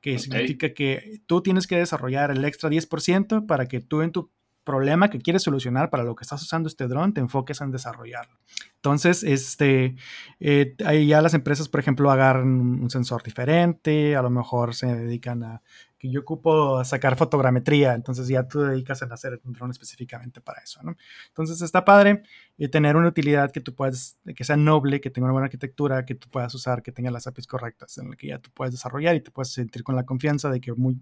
que 0.00 0.18
significa 0.18 0.74
que 0.74 1.20
tú 1.26 1.42
tienes 1.42 1.68
que 1.68 1.76
desarrollar 1.76 2.32
el 2.32 2.44
extra 2.44 2.68
10% 2.68 3.46
para 3.46 3.66
que 3.66 3.80
tú 3.80 4.02
en 4.02 4.10
tu 4.10 4.32
problema 4.64 5.10
que 5.10 5.20
quieres 5.20 5.42
solucionar 5.42 5.90
para 5.90 6.04
lo 6.04 6.14
que 6.16 6.24
estás 6.24 6.42
usando 6.42 6.68
este 6.68 6.86
dron, 6.88 7.14
te 7.14 7.20
enfoques 7.20 7.60
en 7.60 7.70
desarrollarlo. 7.70 8.38
Entonces, 8.76 9.22
este, 9.22 9.96
eh, 10.40 10.74
ahí 10.84 11.06
ya 11.06 11.22
las 11.22 11.34
empresas, 11.34 11.68
por 11.68 11.80
ejemplo, 11.80 12.10
agarran 12.10 12.48
un 12.48 12.90
sensor 12.90 13.22
diferente, 13.22 14.16
a 14.16 14.22
lo 14.22 14.30
mejor 14.30 14.74
se 14.74 14.86
dedican 14.86 15.44
a 15.44 15.62
que 16.00 16.10
yo 16.10 16.22
ocupo 16.22 16.82
sacar 16.82 17.14
fotogrametría, 17.14 17.92
entonces 17.92 18.26
ya 18.26 18.48
tú 18.48 18.60
dedicas 18.60 19.02
a 19.02 19.04
hacer 19.04 19.38
un 19.44 19.52
dron 19.52 19.70
específicamente 19.70 20.40
para 20.40 20.62
eso, 20.62 20.82
¿no? 20.82 20.96
Entonces 21.28 21.60
está 21.60 21.84
padre 21.84 22.22
eh, 22.56 22.68
tener 22.68 22.96
una 22.96 23.06
utilidad 23.06 23.52
que 23.52 23.60
tú 23.60 23.74
puedas, 23.74 24.16
que 24.34 24.42
sea 24.42 24.56
noble, 24.56 25.02
que 25.02 25.10
tenga 25.10 25.26
una 25.26 25.32
buena 25.32 25.44
arquitectura, 25.44 26.06
que 26.06 26.14
tú 26.14 26.30
puedas 26.30 26.54
usar, 26.54 26.82
que 26.82 26.90
tenga 26.90 27.10
las 27.10 27.26
APIs 27.26 27.46
correctas, 27.46 27.98
en 27.98 28.08
la 28.08 28.16
que 28.16 28.28
ya 28.28 28.38
tú 28.38 28.50
puedes 28.54 28.72
desarrollar 28.72 29.14
y 29.14 29.20
te 29.20 29.30
puedes 29.30 29.52
sentir 29.52 29.84
con 29.84 29.94
la 29.94 30.06
confianza 30.06 30.48
de 30.48 30.62
que 30.62 30.72
muy, 30.72 30.98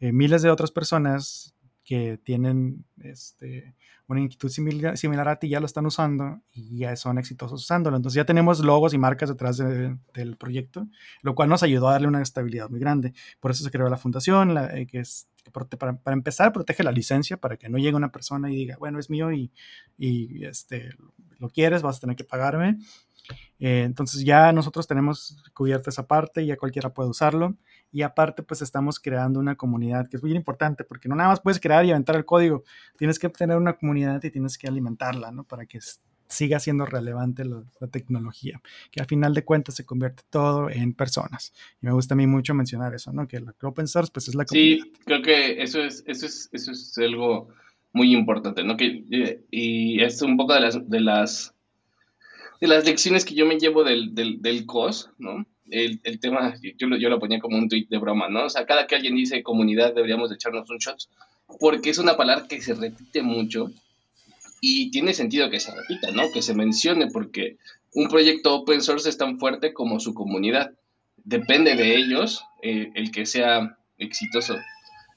eh, 0.00 0.12
miles 0.12 0.40
de 0.40 0.48
otras 0.48 0.70
personas 0.70 1.54
que 1.88 2.18
tienen 2.22 2.84
este, 2.98 3.74
una 4.08 4.20
inquietud 4.20 4.50
similar, 4.50 4.98
similar, 4.98 5.26
a 5.26 5.38
ti 5.38 5.48
ya 5.48 5.58
lo 5.58 5.64
están 5.64 5.86
usando 5.86 6.42
y 6.52 6.80
ya 6.80 6.94
son 6.96 7.16
exitosos 7.16 7.62
usándolo. 7.62 7.96
Entonces 7.96 8.16
ya 8.16 8.26
tenemos 8.26 8.60
logos 8.60 8.92
y 8.92 8.98
marcas 8.98 9.30
detrás 9.30 9.56
del 9.56 10.36
proyecto, 10.36 10.86
lo 11.22 11.34
cual 11.34 11.48
nos 11.48 11.62
ayudó 11.62 11.88
a 11.88 11.92
darle 11.92 12.08
una 12.08 12.20
estabilidad 12.20 12.68
muy 12.68 12.78
grande. 12.78 13.14
Por 13.40 13.52
eso 13.52 13.64
se 13.64 13.70
creó 13.70 13.88
la 13.88 13.96
fundación, 13.96 14.54
eh, 14.58 14.86
que 14.86 14.98
es 14.98 15.28
para, 15.50 15.96
para, 15.96 16.12
empezar 16.12 16.52
protege 16.52 16.82
la 16.82 16.92
licencia 16.92 17.38
para 17.38 17.56
que 17.56 17.70
no 17.70 17.78
llegue 17.78 17.96
una 17.96 18.12
persona 18.12 18.52
y 18.52 18.56
diga, 18.56 18.76
bueno, 18.76 18.98
es 18.98 19.08
mío 19.08 19.32
y, 19.32 19.50
y 19.96 20.44
este, 20.44 20.90
lo 21.38 21.48
quieres, 21.48 21.80
vas 21.80 21.96
a 21.96 22.00
tener 22.00 22.16
que 22.16 22.24
pagarme. 22.24 22.76
Eh, 23.58 23.82
entonces 23.84 24.24
ya 24.24 24.52
nosotros 24.52 24.86
tenemos 24.86 25.42
cubierta 25.54 25.88
esa 25.88 26.06
parte, 26.06 26.44
ya 26.44 26.58
cualquiera 26.58 26.92
puede 26.92 27.08
usarlo. 27.08 27.56
Y 27.92 28.02
aparte 28.02 28.42
pues 28.42 28.62
estamos 28.62 29.00
creando 29.00 29.40
una 29.40 29.56
comunidad 29.56 30.08
que 30.08 30.16
es 30.16 30.22
muy 30.22 30.34
importante 30.34 30.84
porque 30.84 31.08
no 31.08 31.16
nada 31.16 31.30
más 31.30 31.40
puedes 31.40 31.60
crear 31.60 31.84
y 31.84 31.90
aventar 31.90 32.16
el 32.16 32.24
código, 32.24 32.64
tienes 32.96 33.18
que 33.18 33.28
tener 33.28 33.56
una 33.56 33.74
comunidad 33.74 34.22
y 34.22 34.30
tienes 34.30 34.58
que 34.58 34.68
alimentarla, 34.68 35.30
¿no? 35.30 35.44
Para 35.44 35.66
que 35.66 35.80
siga 36.28 36.60
siendo 36.60 36.84
relevante 36.84 37.44
la, 37.44 37.62
tecnología, 37.90 38.60
que 38.90 39.00
al 39.00 39.06
final 39.06 39.32
de 39.32 39.44
cuentas 39.44 39.74
se 39.74 39.86
convierte 39.86 40.22
todo 40.30 40.68
en 40.70 40.92
personas. 40.92 41.52
Y 41.82 41.86
me 41.86 41.92
gusta 41.92 42.14
a 42.14 42.16
mí 42.16 42.26
mucho 42.26 42.54
mencionar 42.54 42.94
eso, 42.94 43.12
¿no? 43.12 43.26
Que 43.26 43.38
el 43.38 43.46
open 43.62 43.88
source 43.88 44.10
pues 44.12 44.28
es 44.28 44.34
la 44.34 44.44
comunidad. 44.44 44.84
Sí, 44.84 44.92
creo 45.04 45.22
que 45.22 45.62
eso 45.62 45.82
es, 45.82 46.04
eso 46.06 46.26
es, 46.26 46.50
eso 46.52 46.72
es 46.72 46.98
algo 46.98 47.48
muy 47.92 48.14
importante, 48.14 48.62
¿no? 48.62 48.76
Que, 48.76 49.42
y 49.50 50.02
es 50.02 50.20
un 50.20 50.36
poco 50.36 50.52
de 50.52 50.60
las, 50.60 50.88
de 50.88 51.00
las, 51.00 51.54
de 52.60 52.68
las 52.68 52.84
lecciones 52.84 53.24
que 53.24 53.34
yo 53.34 53.46
me 53.46 53.58
llevo 53.58 53.82
del, 53.82 54.14
del, 54.14 54.42
del 54.42 54.66
COS, 54.66 55.10
¿no? 55.18 55.46
El, 55.70 56.00
el, 56.04 56.18
tema, 56.20 56.54
yo 56.78 56.86
lo, 56.86 56.96
yo 56.96 57.08
lo 57.08 57.18
ponía 57.18 57.40
como 57.40 57.58
un 57.58 57.68
tweet 57.68 57.86
de 57.90 57.98
broma, 57.98 58.28
¿no? 58.28 58.46
O 58.46 58.50
sea, 58.50 58.66
cada 58.66 58.86
que 58.86 58.94
alguien 58.94 59.14
dice 59.14 59.42
comunidad 59.42 59.94
deberíamos 59.94 60.30
de 60.30 60.36
echarnos 60.36 60.68
un 60.70 60.78
shot, 60.78 60.98
porque 61.60 61.90
es 61.90 61.98
una 61.98 62.16
palabra 62.16 62.46
que 62.48 62.60
se 62.60 62.74
repite 62.74 63.22
mucho 63.22 63.70
y 64.60 64.90
tiene 64.90 65.14
sentido 65.14 65.50
que 65.50 65.60
se 65.60 65.74
repita, 65.74 66.10
¿no? 66.10 66.30
Que 66.32 66.42
se 66.42 66.54
mencione, 66.54 67.08
porque 67.08 67.58
un 67.94 68.08
proyecto 68.08 68.54
open 68.54 68.82
source 68.82 69.08
es 69.08 69.18
tan 69.18 69.38
fuerte 69.38 69.72
como 69.72 70.00
su 70.00 70.14
comunidad. 70.14 70.72
Depende 71.16 71.74
de 71.74 71.96
ellos 71.96 72.42
eh, 72.62 72.90
el 72.94 73.10
que 73.10 73.26
sea 73.26 73.78
exitoso 73.98 74.56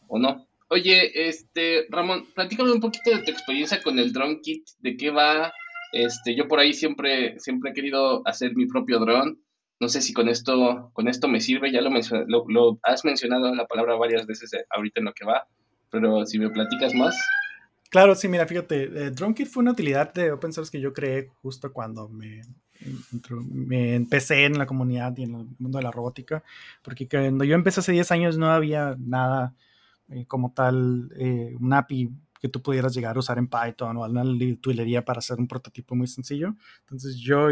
o 0.08 0.20
no. 0.20 0.46
Oye, 0.70 1.28
este, 1.28 1.86
Ramón, 1.90 2.28
platícame 2.34 2.72
un 2.72 2.80
poquito 2.80 3.12
de 3.12 3.24
tu 3.24 3.32
experiencia 3.32 3.82
con 3.82 4.00
el 4.00 4.14
drone 4.14 4.40
kit, 4.42 4.66
de 4.80 4.96
qué 4.96 5.10
va. 5.10 5.52
Este, 5.92 6.36
yo 6.36 6.48
por 6.48 6.60
ahí 6.60 6.74
siempre, 6.74 7.38
siempre 7.40 7.72
he 7.72 7.74
querido 7.74 8.22
hacer 8.26 8.56
mi 8.56 8.66
propio 8.68 9.00
drone. 9.00 9.36
No 9.82 9.90
sé 9.90 10.02
si 10.02 10.14
con 10.14 10.30
esto, 10.30 10.92
con 10.94 11.08
esto 11.10 11.28
me 11.28 11.42
sirve, 11.42 11.72
ya 11.72 11.82
lo, 11.82 11.90
lo, 12.28 12.46
lo 12.48 12.80
has 12.84 13.04
mencionado 13.04 13.54
la 13.54 13.66
palabra 13.66 13.96
varias 13.96 14.26
veces 14.28 14.54
eh, 14.54 14.64
ahorita 14.70 15.02
en 15.02 15.06
lo 15.06 15.14
que 15.14 15.26
va, 15.26 15.48
pero 15.90 16.26
si 16.26 16.40
me 16.40 16.50
platicas 16.50 16.94
más. 16.94 17.16
Claro, 17.90 18.16
sí, 18.16 18.30
mira, 18.30 18.46
fíjate, 18.46 19.08
eh, 19.08 19.46
fue 19.46 19.62
una 19.62 19.72
utilidad 19.72 20.14
de 20.14 20.32
open 20.32 20.54
source 20.54 20.72
que 20.72 20.80
yo 20.80 20.94
creé 20.94 21.30
justo 21.42 21.74
cuando 21.74 22.08
me, 22.08 22.42
me, 23.42 23.96
empecé 23.96 24.46
en 24.46 24.58
la 24.58 24.66
comunidad 24.66 25.18
y 25.18 25.24
en 25.24 25.36
el 25.36 25.48
mundo 25.60 25.78
de 25.78 25.84
la 25.84 25.92
robótica, 25.92 26.44
porque 26.84 27.08
cuando 27.10 27.44
yo 27.44 27.56
empecé 27.56 27.80
hace 27.80 27.92
10 27.92 28.12
años 28.12 28.38
no 28.38 28.52
había 28.52 28.96
nada 28.98 29.56
eh, 30.10 30.26
como 30.26 30.54
tal, 30.54 31.12
eh, 31.18 31.56
un 31.60 31.74
API 31.74 32.10
que 32.40 32.50
tú 32.50 32.62
pudieras 32.62 32.94
llegar 32.94 33.16
a 33.16 33.20
usar 33.20 33.38
en 33.38 33.48
Python 33.48 33.98
o 33.98 34.04
alguna 34.04 34.24
tuilería 34.62 35.04
para 35.04 35.20
hacer 35.20 35.38
un 35.38 35.48
prototipo 35.48 35.96
muy 35.96 36.08
sencillo. 36.08 36.56
Entonces 36.82 37.18
yo 37.18 37.50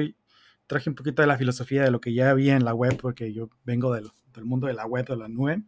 traje 0.70 0.90
un 0.90 0.96
poquito 0.96 1.22
de 1.22 1.28
la 1.28 1.38
filosofía 1.38 1.84
de 1.84 1.92
lo 1.92 2.00
que 2.00 2.14
ya 2.14 2.30
había 2.30 2.56
en 2.56 2.64
la 2.64 2.74
web, 2.74 2.98
porque 3.02 3.34
yo 3.34 3.50
vengo 3.66 3.94
del, 3.94 4.10
del 4.34 4.46
mundo 4.46 4.68
de 4.68 4.74
la 4.74 4.86
web, 4.86 5.06
de 5.06 5.18
la 5.18 5.28
nube 5.28 5.64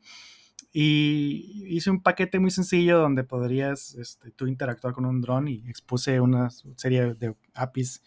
y 0.74 1.66
hice 1.68 1.90
un 1.90 2.02
paquete 2.02 2.40
muy 2.40 2.52
sencillo 2.52 2.98
donde 2.98 3.24
podrías 3.24 3.94
este, 3.96 4.32
tú 4.32 4.48
interactuar 4.48 4.94
con 4.94 5.06
un 5.06 5.22
dron 5.22 5.48
y 5.48 5.64
expuse 5.68 6.22
una 6.22 6.50
serie 6.50 7.14
de 7.14 7.36
APIs 7.54 8.02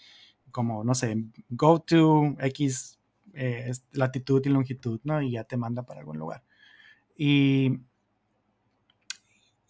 como, 0.50 0.82
no 0.82 0.94
sé, 0.94 1.24
go 1.50 1.80
to 1.80 2.36
X 2.38 2.98
eh, 3.34 3.70
latitud 3.92 4.40
y 4.46 4.48
longitud, 4.48 5.00
¿no? 5.04 5.20
Y 5.20 5.32
ya 5.32 5.44
te 5.44 5.56
manda 5.56 5.84
para 5.84 6.00
algún 6.00 6.18
lugar. 6.18 6.42
Y 7.16 7.80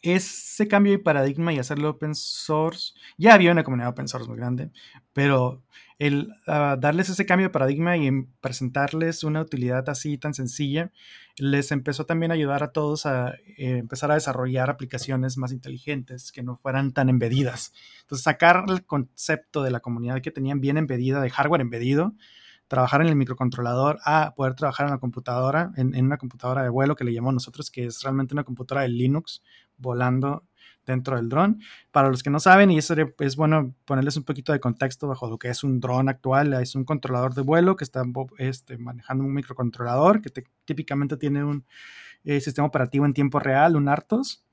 ese 0.02 0.68
cambio 0.68 0.92
de 0.92 0.98
paradigma 0.98 1.52
y 1.52 1.58
hacerlo 1.58 1.90
open 1.90 2.14
source, 2.14 2.92
ya 3.16 3.34
había 3.34 3.50
una 3.50 3.64
comunidad 3.64 3.90
open 3.90 4.06
source 4.06 4.28
muy 4.28 4.36
grande, 4.36 4.70
pero 5.12 5.62
el 5.98 6.32
ah, 6.46 6.76
darles 6.78 7.08
ese 7.08 7.26
cambio 7.26 7.48
de 7.48 7.52
paradigma 7.52 7.96
y 7.96 8.10
presentarles 8.40 9.24
una 9.24 9.40
utilidad 9.40 9.88
así 9.88 10.18
tan 10.18 10.34
sencilla, 10.34 10.90
les 11.36 11.72
empezó 11.72 12.06
también 12.06 12.30
a 12.30 12.34
ayudar 12.34 12.62
a 12.62 12.72
todos 12.72 13.06
a 13.06 13.34
eh, 13.56 13.78
empezar 13.78 14.10
a 14.10 14.14
desarrollar 14.14 14.70
aplicaciones 14.70 15.36
más 15.36 15.52
inteligentes, 15.52 16.32
que 16.32 16.42
no 16.42 16.56
fueran 16.56 16.92
tan 16.92 17.08
embedidas. 17.08 17.72
Entonces, 18.02 18.24
sacar 18.24 18.64
el 18.68 18.84
concepto 18.84 19.62
de 19.62 19.70
la 19.70 19.80
comunidad 19.80 20.20
que 20.20 20.30
tenían 20.30 20.60
bien 20.60 20.76
embedida, 20.76 21.20
de 21.20 21.30
hardware 21.30 21.60
embedido, 21.60 22.14
trabajar 22.68 23.02
en 23.02 23.08
el 23.08 23.16
microcontrolador 23.16 23.98
a 24.04 24.34
poder 24.34 24.54
trabajar 24.54 24.86
en 24.86 24.92
la 24.92 24.98
computadora, 24.98 25.72
en, 25.76 25.94
una 26.04 26.16
computadora 26.16 26.62
de 26.62 26.70
vuelo 26.70 26.96
que 26.96 27.04
le 27.04 27.12
llamamos 27.12 27.34
nosotros, 27.34 27.70
que 27.70 27.86
es 27.86 28.02
realmente 28.02 28.34
una 28.34 28.44
computadora 28.44 28.82
de 28.82 28.88
Linux 28.88 29.42
volando 29.76 30.44
dentro 30.86 31.16
del 31.16 31.28
dron. 31.28 31.60
Para 31.90 32.08
los 32.08 32.22
que 32.22 32.30
no 32.30 32.40
saben, 32.40 32.70
y 32.70 32.78
eso 32.78 32.94
es 33.18 33.36
bueno 33.36 33.74
ponerles 33.84 34.16
un 34.16 34.24
poquito 34.24 34.52
de 34.52 34.60
contexto 34.60 35.08
bajo 35.08 35.28
lo 35.28 35.38
que 35.38 35.48
es 35.48 35.64
un 35.64 35.80
dron 35.80 36.08
actual, 36.08 36.52
es 36.54 36.74
un 36.74 36.84
controlador 36.84 37.34
de 37.34 37.42
vuelo 37.42 37.76
que 37.76 37.84
está 37.84 38.02
este, 38.38 38.78
manejando 38.78 39.24
un 39.24 39.34
microcontrolador 39.34 40.20
que 40.20 40.44
típicamente 40.64 41.16
tiene 41.16 41.44
un 41.44 41.64
eh, 42.24 42.40
sistema 42.40 42.66
operativo 42.66 43.06
en 43.06 43.14
tiempo 43.14 43.38
real, 43.38 43.76
un 43.76 43.88
ARTOS, 43.88 44.44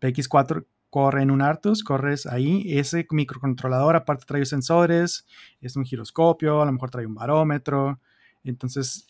PX4 0.00 0.64
corre 0.90 1.22
en 1.22 1.30
un 1.30 1.42
Artus, 1.42 1.84
corres 1.84 2.26
ahí, 2.26 2.78
ese 2.78 3.06
microcontrolador 3.10 3.96
aparte 3.96 4.24
trae 4.26 4.46
sensores, 4.46 5.26
es 5.60 5.76
un 5.76 5.84
giroscopio, 5.84 6.62
a 6.62 6.64
lo 6.64 6.72
mejor 6.72 6.90
trae 6.90 7.06
un 7.06 7.14
barómetro, 7.14 8.00
entonces 8.44 9.06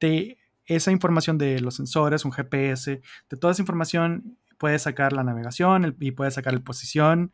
de 0.00 0.36
esa 0.66 0.90
información 0.90 1.38
de 1.38 1.60
los 1.60 1.76
sensores, 1.76 2.24
un 2.24 2.32
GPS, 2.32 3.00
de 3.30 3.36
toda 3.38 3.52
esa 3.52 3.62
información 3.62 4.36
puedes 4.60 4.82
sacar 4.82 5.14
la 5.14 5.24
navegación 5.24 5.96
y 5.98 6.10
puedes 6.12 6.34
sacar 6.34 6.52
la 6.52 6.60
posición 6.60 7.32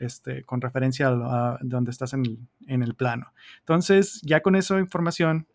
este, 0.00 0.44
con 0.44 0.60
referencia 0.60 1.08
a, 1.08 1.58
donde 1.62 1.90
estás 1.90 2.12
en 2.12 2.46
en 2.66 2.82
el 2.82 2.94
plano. 2.94 3.32
Entonces, 3.60 4.20
ya 4.22 4.42
con 4.42 4.54
esa 4.54 4.78
información 4.78 5.46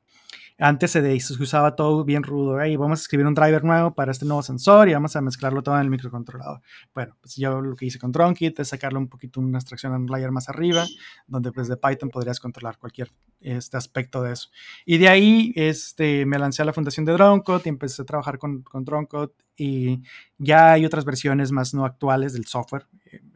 antes 0.59 0.91
se, 0.91 1.17
usaba 1.39 1.75
todo 1.75 2.03
bien 2.03 2.23
rudo. 2.23 2.59
Hey, 2.59 2.75
vamos 2.75 2.99
a 2.99 3.01
escribir 3.01 3.27
un 3.27 3.33
driver 3.33 3.63
nuevo 3.63 3.93
para 3.93 4.11
este 4.11 4.25
nuevo 4.25 4.41
sensor 4.41 4.89
y 4.89 4.93
vamos 4.93 5.15
a 5.15 5.21
mezclarlo 5.21 5.61
todo 5.61 5.75
en 5.75 5.81
el 5.81 5.89
microcontrolador. 5.89 6.61
Bueno, 6.93 7.15
pues 7.21 7.35
yo 7.35 7.61
lo 7.61 7.75
que 7.75 7.85
hice 7.85 7.99
con 7.99 8.11
DroneKit 8.11 8.59
es 8.59 8.69
sacarle 8.69 8.97
un 8.97 9.07
poquito 9.07 9.39
una 9.39 9.59
extracción 9.59 9.93
en 9.93 10.01
un 10.01 10.07
layer 10.07 10.31
más 10.31 10.49
arriba, 10.49 10.85
donde 11.27 11.51
pues 11.51 11.67
de 11.67 11.77
Python 11.77 12.09
podrías 12.09 12.39
controlar 12.39 12.77
cualquier 12.77 13.11
este 13.39 13.77
aspecto 13.77 14.23
de 14.23 14.33
eso. 14.33 14.49
Y 14.85 14.97
de 14.97 15.09
ahí 15.09 15.53
este, 15.55 16.25
me 16.25 16.39
lancé 16.39 16.63
a 16.63 16.65
la 16.65 16.73
fundación 16.73 17.05
de 17.05 17.13
DroneCode 17.13 17.63
y 17.65 17.69
empecé 17.69 18.01
a 18.01 18.05
trabajar 18.05 18.39
con, 18.39 18.63
con 18.63 18.83
DroneCode 18.83 19.33
y 19.55 20.01
ya 20.37 20.73
hay 20.73 20.85
otras 20.85 21.05
versiones 21.05 21.51
más 21.51 21.73
no 21.73 21.85
actuales 21.85 22.33
del 22.33 22.45
software. 22.45 22.87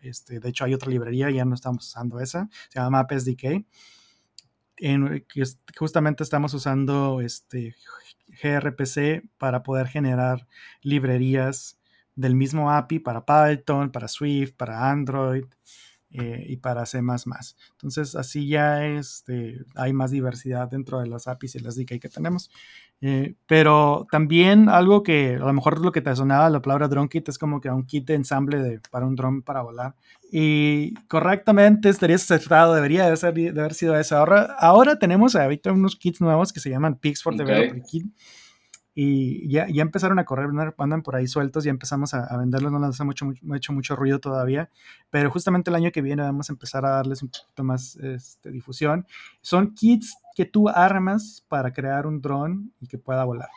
Este, 0.02 0.40
de 0.40 0.50
hecho, 0.50 0.66
hay 0.66 0.74
otra 0.74 0.90
librería, 0.90 1.30
ya 1.30 1.46
no 1.46 1.56
estamos 1.56 1.88
usando 1.88 2.20
esa, 2.20 2.50
se 2.70 2.80
llama 2.80 3.04
MapSDK 3.04 3.66
en, 4.82 5.26
justamente 5.78 6.24
estamos 6.24 6.54
usando 6.54 7.22
este 7.22 7.76
gRPC 8.42 9.24
para 9.38 9.64
poder 9.64 9.88
generar 9.88 10.48
librerías 10.82 11.80
del 12.16 12.36
mismo 12.36 12.72
API 12.72 13.00
para 13.00 13.26
Python, 13.26 13.92
para 13.92 14.08
Swift, 14.08 14.54
para 14.56 14.90
Android 14.90 15.46
eh, 16.10 16.46
y 16.48 16.58
para 16.58 16.86
C++. 16.86 17.00
Entonces 17.00 18.16
así 18.16 18.48
ya 18.48 18.86
este, 18.86 19.60
hay 19.76 19.94
más 19.94 20.12
diversidad 20.12 20.68
dentro 20.68 21.00
de 21.00 21.08
las 21.08 21.28
APIs 21.28 21.56
y 21.56 21.60
las 21.60 21.76
DK 21.76 22.00
que 22.00 22.10
tenemos. 22.10 22.50
Eh, 23.04 23.34
pero 23.48 24.06
también 24.12 24.70
algo 24.70 25.02
que 25.02 25.36
a 25.36 25.40
lo 25.40 25.54
mejor 25.54 25.84
lo 25.84 25.92
que 25.92 26.02
te 26.02 26.16
sonaba 26.16 26.52
la 26.52 26.62
palabra 26.62 26.88
drone 26.88 27.10
kit 27.10 27.28
es 27.30 27.40
como 27.40 27.60
que 27.60 27.68
un 27.72 27.88
kit 27.88 28.06
de 28.06 28.14
ensamble 28.14 28.62
de, 28.62 28.80
para 28.92 29.08
un 29.08 29.16
drone 29.16 29.42
para 29.42 29.62
volar. 29.62 29.96
Y 30.32 30.94
correctamente 31.08 31.90
estaría 31.90 32.16
acertado, 32.16 32.76
debería 32.76 33.10
de, 33.10 33.18
ser, 33.18 33.34
de 33.34 33.60
haber 33.60 33.74
sido 33.74 33.98
eso. 33.98 34.18
Ahora, 34.18 34.56
ahora 34.60 35.00
tenemos 35.00 35.36
ahorita 35.36 35.72
unos 35.72 35.96
kits 35.96 36.22
nuevos 36.22 36.54
que 36.54 36.60
se 36.60 36.70
llaman 36.70 36.96
Pigs 36.96 37.24
for 37.24 37.36
Developer 37.36 37.82
Kit 37.82 38.06
y 38.94 39.50
ya, 39.50 39.68
ya 39.70 39.82
empezaron 39.82 40.20
a 40.20 40.26
correr, 40.26 40.50
andan 40.78 41.02
por 41.02 41.16
ahí 41.16 41.26
sueltos, 41.26 41.64
ya 41.64 41.72
empezamos 41.72 42.14
a, 42.14 42.36
venderlos, 42.38 42.72
no 42.72 42.86
les 42.86 43.00
ha 43.00 43.06
mucho, 43.06 43.26
mucho, 43.26 43.56
hecho 43.56 43.74
mucho 43.74 43.96
ruido 43.96 44.20
todavía, 44.20 44.70
pero 45.10 45.32
justamente 45.32 45.70
el 45.70 45.76
año 45.76 45.92
que 45.92 46.02
viene 46.02 46.24
vamos 46.24 46.50
a 46.50 46.54
empezar 46.54 46.86
a 46.86 46.92
darles 46.92 47.24
un 47.24 47.30
poquito 47.30 47.64
más 47.64 47.96
este, 47.96 48.52
difusión. 48.52 49.06
Son 49.42 49.74
kits 49.74 50.18
que 50.36 50.46
tú 50.46 50.70
armas 50.70 51.44
para 51.48 51.72
crear 51.72 52.08
un 52.08 52.22
dron 52.22 52.72
y 52.80 52.88
que 52.88 52.98
pueda 52.98 53.24
volar. 53.24 53.50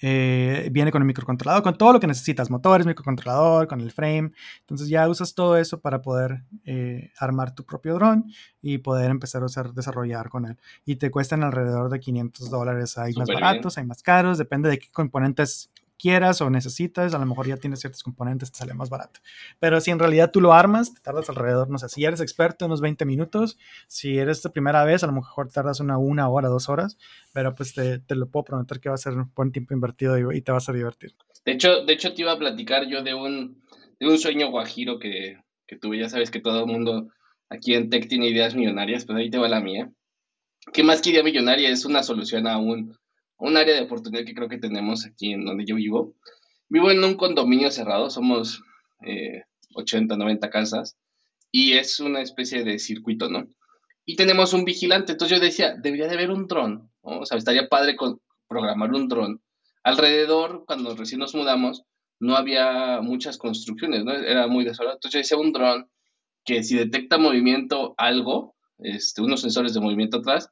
Eh, 0.00 0.68
viene 0.70 0.92
con 0.92 1.02
el 1.02 1.06
microcontrolador, 1.06 1.62
con 1.62 1.76
todo 1.76 1.92
lo 1.92 2.00
que 2.00 2.06
necesitas, 2.06 2.50
motores, 2.50 2.86
microcontrolador, 2.86 3.66
con 3.66 3.80
el 3.80 3.90
frame. 3.90 4.30
Entonces 4.60 4.88
ya 4.88 5.08
usas 5.08 5.34
todo 5.34 5.56
eso 5.56 5.80
para 5.80 6.02
poder 6.02 6.44
eh, 6.64 7.10
armar 7.18 7.54
tu 7.54 7.64
propio 7.64 7.94
dron 7.94 8.24
y 8.62 8.78
poder 8.78 9.10
empezar 9.10 9.42
a 9.42 9.46
usar, 9.46 9.72
desarrollar 9.72 10.28
con 10.28 10.46
él. 10.46 10.56
Y 10.84 10.96
te 10.96 11.10
cuestan 11.10 11.42
alrededor 11.42 11.90
de 11.90 11.98
500 11.98 12.48
dólares. 12.48 12.96
Hay 12.96 13.12
más 13.14 13.28
baratos, 13.28 13.76
hay 13.76 13.86
más 13.86 14.02
caros, 14.02 14.38
depende 14.38 14.68
de 14.68 14.78
qué 14.78 14.88
componentes 14.92 15.70
quieras 15.98 16.40
o 16.40 16.48
necesitas, 16.48 17.12
a 17.12 17.18
lo 17.18 17.26
mejor 17.26 17.46
ya 17.46 17.56
tienes 17.56 17.80
ciertos 17.80 18.02
componentes, 18.02 18.52
te 18.52 18.58
sale 18.58 18.74
más 18.74 18.88
barato. 18.88 19.20
Pero 19.58 19.80
si 19.80 19.90
en 19.90 19.98
realidad 19.98 20.30
tú 20.30 20.40
lo 20.40 20.52
armas, 20.52 20.94
te 20.94 21.00
tardas 21.00 21.28
alrededor, 21.28 21.68
no 21.68 21.78
sé, 21.78 21.88
si 21.88 22.04
eres 22.04 22.20
experto, 22.20 22.66
unos 22.66 22.80
20 22.80 23.04
minutos. 23.04 23.58
Si 23.86 24.18
eres 24.18 24.40
tu 24.40 24.50
primera 24.50 24.84
vez, 24.84 25.02
a 25.02 25.06
lo 25.06 25.12
mejor 25.12 25.50
tardas 25.50 25.80
una, 25.80 25.98
una 25.98 26.28
hora, 26.28 26.48
dos 26.48 26.68
horas, 26.68 26.96
pero 27.32 27.54
pues 27.54 27.74
te, 27.74 27.98
te 27.98 28.14
lo 28.14 28.28
puedo 28.28 28.44
prometer 28.44 28.80
que 28.80 28.88
va 28.88 28.94
a 28.94 28.98
ser 28.98 29.14
un 29.14 29.30
buen 29.34 29.52
tiempo 29.52 29.74
invertido 29.74 30.32
y, 30.32 30.40
te 30.40 30.52
vas 30.52 30.68
a 30.68 30.72
divertir. 30.72 31.14
De 31.44 31.52
hecho, 31.52 31.84
de 31.84 31.92
hecho, 31.92 32.14
te 32.14 32.22
iba 32.22 32.32
a 32.32 32.38
platicar 32.38 32.86
yo 32.86 33.02
de 33.02 33.14
un, 33.14 33.62
de 33.98 34.06
un 34.06 34.18
sueño 34.18 34.50
guajiro 34.50 34.98
que, 34.98 35.38
que 35.66 35.76
tuve. 35.76 35.98
Ya 35.98 36.08
sabes 36.08 36.30
que 36.30 36.40
todo 36.40 36.60
el 36.60 36.66
mundo 36.66 37.08
aquí 37.50 37.74
en 37.74 37.90
Tech 37.90 38.08
tiene 38.08 38.28
ideas 38.28 38.54
millonarias, 38.54 39.04
pues 39.04 39.18
ahí 39.18 39.30
te 39.30 39.38
va 39.38 39.48
la 39.48 39.60
mía. 39.60 39.90
¿Qué 40.72 40.82
más 40.82 41.00
que 41.00 41.10
idea 41.10 41.22
millonaria? 41.22 41.70
Es 41.70 41.84
una 41.84 42.02
solución 42.02 42.46
a 42.46 42.58
un 42.58 42.96
un 43.38 43.56
área 43.56 43.74
de 43.74 43.82
oportunidad 43.82 44.24
que 44.24 44.34
creo 44.34 44.48
que 44.48 44.58
tenemos 44.58 45.06
aquí 45.06 45.32
en 45.32 45.44
donde 45.44 45.64
yo 45.64 45.76
vivo. 45.76 46.14
Vivo 46.68 46.90
en 46.90 47.02
un 47.02 47.14
condominio 47.14 47.70
cerrado, 47.70 48.10
somos 48.10 48.62
80, 49.74 50.14
eh, 50.14 50.18
90 50.18 50.50
casas 50.50 50.96
y 51.50 51.72
es 51.74 52.00
una 52.00 52.20
especie 52.20 52.64
de 52.64 52.78
circuito, 52.78 53.28
¿no? 53.30 53.48
Y 54.04 54.16
tenemos 54.16 54.52
un 54.52 54.64
vigilante, 54.64 55.12
entonces 55.12 55.38
yo 55.38 55.44
decía, 55.44 55.74
debería 55.76 56.08
de 56.08 56.14
haber 56.14 56.30
un 56.30 56.46
dron, 56.46 56.90
o 57.00 57.24
sea, 57.26 57.38
estaría 57.38 57.68
padre 57.68 57.96
con, 57.96 58.20
programar 58.48 58.92
un 58.92 59.08
dron. 59.08 59.42
Alrededor, 59.84 60.64
cuando 60.66 60.96
recién 60.96 61.20
nos 61.20 61.34
mudamos, 61.34 61.84
no 62.18 62.34
había 62.34 63.00
muchas 63.02 63.38
construcciones, 63.38 64.04
¿no? 64.04 64.12
Era 64.12 64.48
muy 64.48 64.64
desolado. 64.64 64.96
Entonces 64.96 65.12
yo 65.12 65.18
decía 65.20 65.38
un 65.38 65.52
dron 65.52 65.88
que 66.44 66.62
si 66.64 66.76
detecta 66.76 67.18
movimiento 67.18 67.94
algo, 67.96 68.56
este, 68.78 69.22
unos 69.22 69.42
sensores 69.42 69.74
de 69.74 69.80
movimiento 69.80 70.18
atrás, 70.18 70.50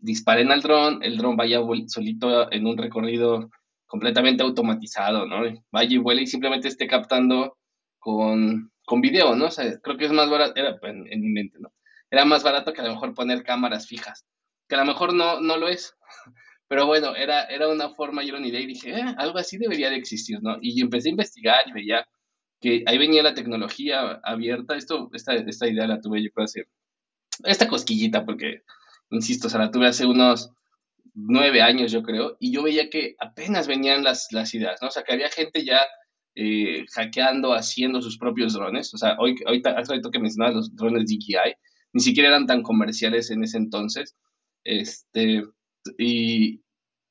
disparen 0.00 0.50
al 0.50 0.62
dron, 0.62 1.02
el 1.02 1.16
dron 1.16 1.36
vaya 1.36 1.60
solito 1.86 2.50
en 2.52 2.66
un 2.66 2.76
recorrido 2.76 3.50
completamente 3.86 4.42
automatizado, 4.42 5.26
¿no? 5.26 5.42
Vaya 5.70 5.94
y 5.94 5.98
vuela 5.98 6.20
y 6.20 6.26
simplemente 6.26 6.68
esté 6.68 6.86
captando 6.86 7.58
con, 7.98 8.72
con 8.84 9.00
video, 9.00 9.34
¿no? 9.34 9.46
O 9.46 9.50
sea, 9.50 9.78
creo 9.80 9.96
que 9.96 10.06
es 10.06 10.12
más 10.12 10.30
barato, 10.30 10.54
era 10.56 10.76
en, 10.82 11.20
mi 11.20 11.28
mente, 11.28 11.58
¿no? 11.60 11.72
Era 12.10 12.24
más 12.24 12.42
barato 12.42 12.72
que 12.72 12.80
a 12.80 12.84
lo 12.84 12.92
mejor 12.92 13.14
poner 13.14 13.42
cámaras 13.42 13.86
fijas, 13.86 14.24
que 14.68 14.74
a 14.74 14.78
lo 14.78 14.84
mejor 14.84 15.12
no, 15.12 15.40
no 15.40 15.56
lo 15.56 15.68
es, 15.68 15.96
pero 16.68 16.86
bueno, 16.86 17.14
era, 17.16 17.44
era 17.44 17.68
una 17.68 17.90
forma, 17.90 18.22
yo 18.22 18.36
una 18.36 18.46
idea 18.46 18.60
y 18.60 18.66
dije, 18.66 18.90
eh, 18.90 19.14
algo 19.16 19.38
así 19.38 19.58
debería 19.58 19.90
de 19.90 19.96
existir, 19.96 20.38
¿no? 20.42 20.58
Y 20.60 20.80
empecé 20.80 21.08
a 21.08 21.12
investigar 21.12 21.60
y 21.66 21.72
veía 21.72 22.06
que 22.60 22.84
ahí 22.86 22.98
venía 22.98 23.22
la 23.22 23.34
tecnología 23.34 24.20
abierta, 24.22 24.76
esto, 24.76 25.10
esta, 25.14 25.34
esta 25.34 25.66
idea 25.66 25.86
la 25.86 26.00
tuve 26.00 26.22
yo 26.22 26.30
creo 26.30 26.44
hace, 26.44 26.66
esta 27.44 27.68
cosquillita, 27.68 28.24
porque, 28.24 28.62
insisto, 29.10 29.46
o 29.46 29.50
sea, 29.50 29.60
la 29.60 29.70
tuve 29.70 29.86
hace 29.86 30.06
unos 30.06 30.50
nueve 31.14 31.62
años, 31.62 31.92
yo 31.92 32.02
creo, 32.02 32.36
y 32.40 32.52
yo 32.52 32.62
veía 32.62 32.88
que 32.90 33.16
apenas 33.18 33.66
venían 33.66 34.04
las, 34.04 34.28
las 34.30 34.54
ideas, 34.54 34.80
¿no? 34.80 34.88
O 34.88 34.90
sea, 34.90 35.02
que 35.02 35.12
había 35.12 35.28
gente 35.28 35.64
ya 35.64 35.80
eh, 36.36 36.86
hackeando, 36.94 37.54
haciendo 37.54 38.00
sus 38.00 38.16
propios 38.16 38.54
drones. 38.54 38.94
O 38.94 38.98
sea, 38.98 39.16
hoy, 39.18 39.34
ahorita, 39.44 39.72
hace 39.72 40.00
que 40.12 40.18
mencionabas 40.18 40.54
los 40.54 40.76
drones 40.76 41.06
DJI, 41.06 41.54
ni 41.92 42.00
siquiera 42.00 42.28
eran 42.28 42.46
tan 42.46 42.62
comerciales 42.62 43.30
en 43.30 43.42
ese 43.42 43.58
entonces. 43.58 44.16
Este, 44.64 45.42
y, 45.98 46.62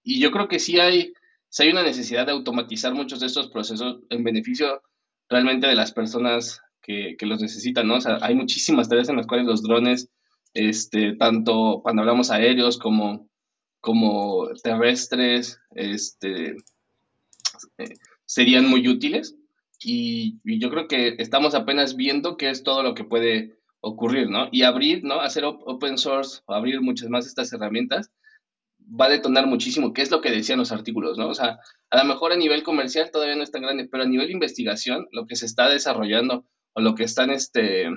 y 0.03 0.19
yo 0.19 0.31
creo 0.31 0.47
que 0.47 0.59
sí 0.59 0.79
hay, 0.79 1.13
sí 1.49 1.63
hay 1.63 1.69
una 1.71 1.83
necesidad 1.83 2.25
de 2.25 2.31
automatizar 2.31 2.93
muchos 2.93 3.19
de 3.19 3.27
estos 3.27 3.49
procesos 3.49 3.99
en 4.09 4.23
beneficio 4.23 4.81
realmente 5.29 5.67
de 5.67 5.75
las 5.75 5.91
personas 5.91 6.61
que, 6.81 7.15
que 7.17 7.25
los 7.25 7.41
necesitan, 7.41 7.87
¿no? 7.87 7.95
O 7.95 8.01
sea, 8.01 8.19
hay 8.21 8.35
muchísimas 8.35 8.87
tareas 8.87 9.09
en 9.09 9.17
las 9.17 9.27
cuales 9.27 9.45
los 9.45 9.61
drones, 9.63 10.09
este, 10.53 11.13
tanto 11.15 11.81
cuando 11.83 12.01
hablamos 12.01 12.31
aéreos 12.31 12.77
como 12.77 13.29
como 13.81 14.49
terrestres 14.61 15.59
este, 15.73 16.57
eh, 17.77 17.93
serían 18.25 18.69
muy 18.69 18.87
útiles 18.87 19.35
y, 19.81 20.39
yo 20.59 20.69
creo 20.69 20.87
que 20.87 21.15
estamos 21.19 21.55
apenas 21.55 21.95
viendo 21.95 22.35
qué 22.35 22.49
es 22.49 22.63
todo 22.63 22.83
lo 22.83 22.93
que 22.93 23.05
puede 23.05 23.57
ocurrir, 23.81 24.29
¿no? 24.29 24.49
Y 24.51 24.63
abrir, 24.63 25.03
¿no? 25.05 25.21
Hacer 25.21 25.45
open 25.45 25.97
source 25.97 26.41
o 26.45 26.53
abrir 26.53 26.81
muchas 26.81 27.09
más 27.09 27.25
estas 27.25 27.53
herramientas 27.53 28.11
va 28.79 29.05
a 29.05 29.09
detonar 29.09 29.47
muchísimo, 29.47 29.93
qué 29.93 30.01
es 30.01 30.11
lo 30.11 30.19
que 30.19 30.31
decían 30.31 30.59
los 30.59 30.71
artículos, 30.71 31.17
¿no? 31.17 31.29
O 31.29 31.33
sea, 31.33 31.59
a 31.89 31.97
lo 31.97 32.05
mejor 32.05 32.33
a 32.33 32.35
nivel 32.35 32.63
comercial 32.63 33.11
todavía 33.11 33.35
no 33.35 33.43
es 33.43 33.51
tan 33.51 33.61
grande, 33.61 33.87
pero 33.89 34.03
a 34.03 34.07
nivel 34.07 34.31
investigación, 34.31 35.07
lo 35.11 35.27
que 35.27 35.35
se 35.35 35.45
está 35.45 35.69
desarrollando 35.69 36.45
o 36.73 36.81
lo 36.81 36.95
que 36.95 37.03
están 37.03 37.29
este, 37.29 37.87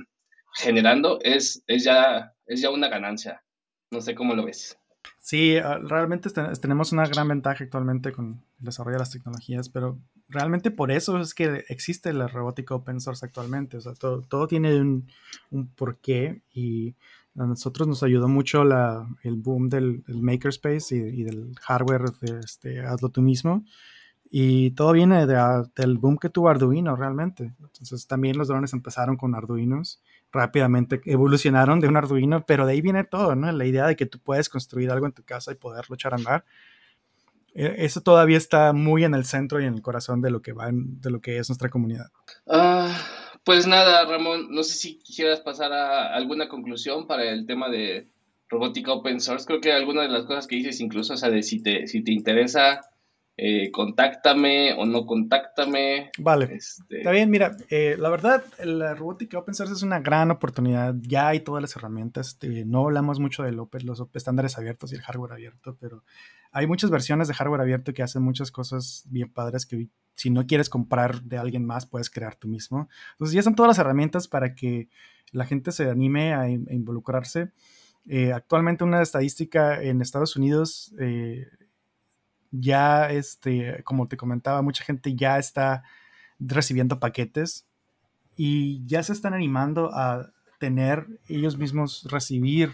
generando 0.55 1.18
es, 1.22 1.64
es, 1.66 1.84
ya, 1.84 2.31
es 2.47 2.61
ya 2.61 2.70
una 2.70 2.88
ganancia. 2.88 3.43
No 3.90 4.01
sé 4.01 4.14
cómo 4.14 4.34
lo 4.34 4.45
ves. 4.47 4.78
Sí, 5.18 5.57
ah, 5.57 5.78
realmente 5.82 6.30
tenemos 6.61 6.93
una 6.93 7.07
gran 7.07 7.28
ventaja 7.28 7.64
actualmente 7.64 8.12
con 8.12 8.45
el 8.59 8.64
desarrollo 8.64 8.97
de 8.97 9.01
las 9.01 9.11
tecnologías, 9.11 9.68
pero 9.68 9.99
realmente 10.28 10.70
por 10.70 10.90
eso 10.90 11.18
es 11.20 11.34
que 11.34 11.64
existe 11.68 12.12
la 12.12 12.28
robótica 12.28 12.74
open 12.74 13.01
source 13.01 13.24
actualmente. 13.24 13.76
O 13.76 13.80
sea, 13.80 13.95
todo, 13.95 14.22
todo 14.22 14.47
tiene 14.47 14.80
un, 14.80 15.09
un, 15.51 15.68
porqué 15.68 16.43
y 16.53 16.95
a 17.36 17.47
nosotros 17.47 17.88
nos 17.88 18.03
ayudó 18.03 18.28
mucho 18.28 18.64
la, 18.64 19.07
el 19.22 19.36
boom 19.36 19.68
del, 19.68 20.03
makerspace 20.09 20.97
y, 20.97 21.22
del 21.22 21.55
hardware 21.61 22.05
este, 22.43 22.80
hazlo 22.80 23.11
tú 23.11 23.22
mismo. 23.22 23.64
Y 24.30 24.70
todo 24.72 24.93
viene 24.93 25.26
de, 25.26 25.36
ah, 25.36 25.64
del 25.76 25.99
boom 25.99 26.16
que 26.18 26.30
tuvo 26.30 26.49
Arduino 26.49 26.97
realmente. 26.97 27.55
Entonces 27.61 28.07
también 28.07 28.38
los 28.38 28.49
drones 28.49 28.72
empezaron 28.72 29.16
con 29.16 29.34
Arduinos 29.34 30.03
rápidamente 30.32 31.00
evolucionaron 31.04 31.80
de 31.80 31.88
un 31.88 31.96
Arduino, 31.96 32.44
pero 32.46 32.66
de 32.66 32.72
ahí 32.72 32.80
viene 32.80 33.04
todo, 33.04 33.34
¿no? 33.36 33.52
La 33.52 33.64
idea 33.64 33.86
de 33.86 33.96
que 33.96 34.06
tú 34.06 34.18
puedes 34.18 34.48
construir 34.48 34.90
algo 34.90 35.06
en 35.06 35.12
tu 35.12 35.22
casa 35.22 35.52
y 35.52 35.56
poderlo 35.56 35.94
echar 35.94 36.14
a 36.14 36.16
andar. 36.16 36.44
E, 37.54 37.84
eso 37.84 38.00
todavía 38.00 38.38
está 38.38 38.72
muy 38.72 39.04
en 39.04 39.14
el 39.14 39.24
centro 39.24 39.60
y 39.60 39.66
en 39.66 39.74
el 39.74 39.82
corazón 39.82 40.22
de 40.22 40.30
lo 40.30 40.40
que 40.40 40.52
va 40.52 40.70
de 40.72 41.10
lo 41.10 41.20
que 41.20 41.38
es 41.38 41.48
nuestra 41.48 41.68
comunidad. 41.68 42.06
Ah, 42.46 42.96
pues 43.44 43.66
nada, 43.66 44.04
Ramón, 44.06 44.48
no 44.50 44.62
sé 44.62 44.74
si 44.74 44.98
quisieras 44.98 45.40
pasar 45.40 45.72
a 45.72 46.14
alguna 46.14 46.48
conclusión 46.48 47.06
para 47.06 47.24
el 47.24 47.46
tema 47.46 47.68
de 47.68 48.08
robótica 48.48 48.92
open 48.92 49.20
source. 49.20 49.46
Creo 49.46 49.60
que 49.60 49.72
alguna 49.72 50.02
de 50.02 50.08
las 50.08 50.24
cosas 50.24 50.46
que 50.46 50.56
dices, 50.56 50.80
incluso, 50.80 51.14
o 51.14 51.16
sea, 51.16 51.30
de 51.30 51.42
si 51.42 51.62
te, 51.62 51.86
si 51.86 52.02
te 52.02 52.12
interesa 52.12 52.80
eh, 53.36 53.70
contáctame 53.70 54.74
o 54.74 54.84
no 54.84 55.06
contáctame. 55.06 56.10
Vale. 56.18 56.54
Este, 56.54 56.98
Está 56.98 57.10
bien, 57.12 57.30
mira, 57.30 57.56
eh, 57.70 57.96
la 57.98 58.10
verdad, 58.10 58.44
la 58.62 58.94
robótica 58.94 59.38
open 59.38 59.54
source 59.54 59.72
es 59.72 59.82
una 59.82 60.00
gran 60.00 60.30
oportunidad. 60.30 60.94
Ya 61.00 61.28
hay 61.28 61.40
todas 61.40 61.62
las 61.62 61.74
herramientas. 61.74 62.28
Este, 62.28 62.64
no 62.66 62.84
hablamos 62.84 63.20
mucho 63.20 63.42
de 63.42 63.52
los 63.52 63.68
estándares 64.14 64.58
abiertos 64.58 64.92
y 64.92 64.96
el 64.96 65.02
hardware 65.02 65.32
abierto, 65.32 65.76
pero 65.80 66.04
hay 66.52 66.66
muchas 66.66 66.90
versiones 66.90 67.26
de 67.26 67.34
hardware 67.34 67.62
abierto 67.62 67.94
que 67.94 68.02
hacen 68.02 68.22
muchas 68.22 68.50
cosas 68.50 69.06
bien 69.08 69.32
padres 69.32 69.64
que 69.64 69.88
si 70.14 70.28
no 70.28 70.46
quieres 70.46 70.68
comprar 70.68 71.22
de 71.22 71.38
alguien 71.38 71.64
más, 71.64 71.86
puedes 71.86 72.10
crear 72.10 72.34
tú 72.36 72.48
mismo. 72.48 72.90
Entonces 73.12 73.32
ya 73.32 73.40
están 73.40 73.54
todas 73.54 73.68
las 73.68 73.78
herramientas 73.78 74.28
para 74.28 74.54
que 74.54 74.90
la 75.30 75.46
gente 75.46 75.72
se 75.72 75.88
anime 75.88 76.34
a, 76.34 76.50
involucrarse. 76.50 77.50
Eh, 78.06 78.32
actualmente 78.32 78.84
una 78.84 79.00
estadística 79.00 79.80
en 79.82 80.02
Estados 80.02 80.36
Unidos 80.36 80.92
ya, 82.53 83.11
este, 83.11 83.82
como 83.82 84.07
te 84.07 84.16
comentaba, 84.16 84.62
mucha 84.62 84.84
gente 84.84 85.16
ya 85.16 85.38
está 85.38 85.82
recibiendo 86.38 87.00
paquetes 87.00 87.66
y 88.36 88.84
ya 88.86 89.03
se 89.03 89.12
están 89.12 89.34
animando 89.34 89.90
a 89.92 90.30
tener 90.59 91.07
ellos 91.28 91.59
mismos 91.59 92.07
recibir 92.09 92.72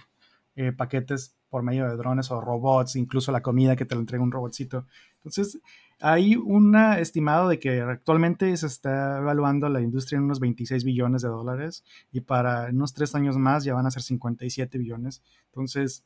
eh, 0.57 0.72
paquetes 0.72 1.35
por 1.49 1.62
medio 1.62 1.89
de 1.89 1.97
drones 1.97 2.31
o 2.31 2.41
robots, 2.41 2.97
incluso 2.97 3.33
la 3.33 3.41
comida 3.41 3.76
que 3.76 3.87
te 3.87 3.95
lo 3.95 4.03
entrega 4.03 4.22
un 4.22 4.33
robotcito. 4.33 4.87
Entonces, 5.16 5.59
hay 6.01 6.37
un 6.37 6.76
estimado 6.76 7.49
de 7.49 7.59
que 7.59 7.81
actualmente 7.81 8.55
se 8.57 8.66
está 8.66 9.18
evaluando 9.18 9.68
la 9.68 9.81
industria 9.81 10.18
en 10.18 10.24
unos 10.24 10.41
26 10.41 10.85
billones 10.85 11.22
de 11.22 11.29
dólares 11.29 11.85
y 12.12 12.20
para 12.20 12.66
unos 12.66 12.93
tres 12.93 13.14
años 13.14 13.37
más 13.37 13.64
ya 13.64 13.74
van 13.74 13.87
a 13.87 13.91
ser 13.91 14.03
57 14.03 14.79
billones. 14.79 15.22
Entonces, 15.47 16.05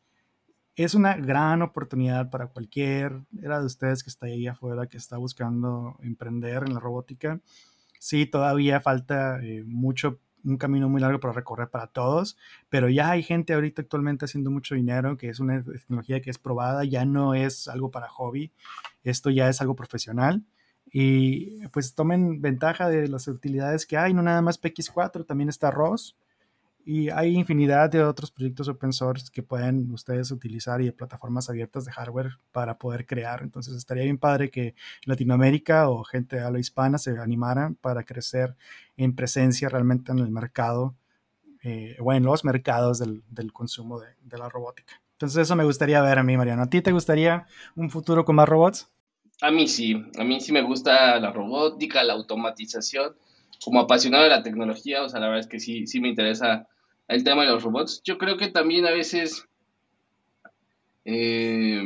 es 0.77 0.95
una 0.95 1.17
gran 1.17 1.63
oportunidad 1.63 2.31
para 2.31 2.47
cualquier 2.47 3.21
era 3.43 3.61
de 3.61 3.67
ustedes 3.67 4.03
que 4.03 4.11
está 4.11 4.27
ahí 4.27 4.47
afuera, 4.47 4.87
que 4.87 4.97
está 4.97 5.19
buscando 5.19 5.99
emprender 6.03 6.65
en 6.67 6.75
la 6.75 6.81
robótica. 6.81 7.41
Sí, 7.99 8.27
todavía 8.27 8.81
falta 8.81 9.41
eh, 9.43 9.63
mucho, 9.67 10.19
un 10.45 10.57
camino 10.57 10.89
muy 10.89 11.01
largo 11.01 11.21
para 11.21 11.35
recorrer 11.35 11.69
para 11.69 11.87
todos, 11.87 12.37
pero 12.69 12.89
ya 12.89 13.11
hay 13.11 13.23
gente 13.23 13.53
ahorita 13.53 13.83
actualmente 13.83 14.25
haciendo 14.25 14.51
mucho 14.51 14.75
dinero, 14.75 15.17
que 15.17 15.29
es 15.29 15.41
una 15.41 15.63
tecnología 15.63 16.21
que 16.21 16.31
es 16.31 16.39
probada, 16.39 16.85
ya 16.85 17.05
no 17.05 17.35
es 17.35 17.69
algo 17.69 17.91
para 17.91 18.09
hobby, 18.09 18.51
esto 19.05 19.31
ya 19.31 19.49
es 19.49 19.61
algo 19.61 19.77
profesional. 19.77 20.43
Y 20.95 21.67
pues 21.69 21.95
tomen 21.95 22.43
ventaja 22.43 22.89
de 22.89 23.09
las 23.09 23.29
utilidades 23.29 23.87
que 23.87 23.97
hay, 23.97 24.15
no 24.15 24.23
nada 24.23 24.43
más 24.43 24.61
PX4, 24.61 25.25
también 25.27 25.49
está 25.49 25.71
ROS, 25.71 26.17
y 26.85 27.11
hay 27.11 27.37
infinidad 27.37 27.91
de 27.91 28.03
otros 28.03 28.31
proyectos 28.31 28.69
open 28.69 28.93
source 28.93 29.31
que 29.33 29.43
pueden 29.43 29.91
ustedes 29.93 30.31
utilizar 30.31 30.81
y 30.81 30.87
de 30.87 30.93
plataformas 30.93 31.49
abiertas 31.49 31.85
de 31.85 31.93
hardware 31.93 32.39
para 32.51 32.79
poder 32.79 33.07
crear. 33.07 33.43
Entonces 33.43 33.75
estaría 33.75 34.05
bien 34.05 34.19
padre 34.19 34.51
que 34.51 34.75
Latinoamérica 35.05 35.89
o 35.89 36.03
gente 36.05 36.37
de 36.37 36.43
habla 36.43 36.59
hispana 36.59 36.99
se 36.99 37.19
animaran 37.19 37.75
para 37.77 38.03
crecer 38.03 38.57
en 38.97 39.15
presencia 39.15 39.69
realmente 39.69 40.13
en 40.13 40.19
el 40.19 40.31
mercado 40.31 40.95
eh, 41.63 41.97
o 42.01 42.13
en 42.13 42.25
los 42.25 42.45
mercados 42.45 42.99
del, 42.99 43.23
del 43.31 43.53
consumo 43.53 44.01
de, 44.01 44.09
de, 44.23 44.39
la 44.39 44.49
robótica. 44.49 45.01
Entonces 45.13 45.43
eso 45.43 45.55
me 45.55 45.65
gustaría 45.65 46.03
ver 46.03 46.19
a 46.19 46.25
mí, 46.25 46.37
Mariano. 46.37 46.63
¿A 46.63 46.71
ti 46.71 46.83
te 46.83 46.91
gustaría 46.91 47.47
un 47.77 47.91
futuro 47.91 48.25
con 48.25 48.37
más 48.37 48.49
robots? 48.49 48.89
A 49.41 49.51
mí 49.51 49.69
sí, 49.69 49.95
a 50.19 50.25
mí 50.25 50.41
sí 50.41 50.53
me 50.53 50.63
gusta 50.63 51.19
la 51.21 51.31
robótica, 51.31 52.03
la 52.03 52.15
automatización 52.15 53.15
como 53.65 53.81
apasionado 53.81 54.25
de 54.25 54.31
la 54.31 54.43
tecnología, 54.43 55.03
o 55.03 55.09
sea, 55.09 55.21
la 55.21 55.27
verdad 55.27 55.41
es 55.41 55.47
que 55.47 55.61
sí, 55.61 55.87
sí 55.87 56.01
me 56.01 56.09
interesa 56.09 56.67
el 57.09 57.25
tema 57.25 57.43
de 57.43 57.51
los 57.51 57.63
robots. 57.63 58.03
Yo 58.05 58.19
creo 58.19 58.37
que 58.37 58.49
también 58.49 58.87
a 58.87 58.91
veces, 58.91 59.47
eh, 61.05 61.83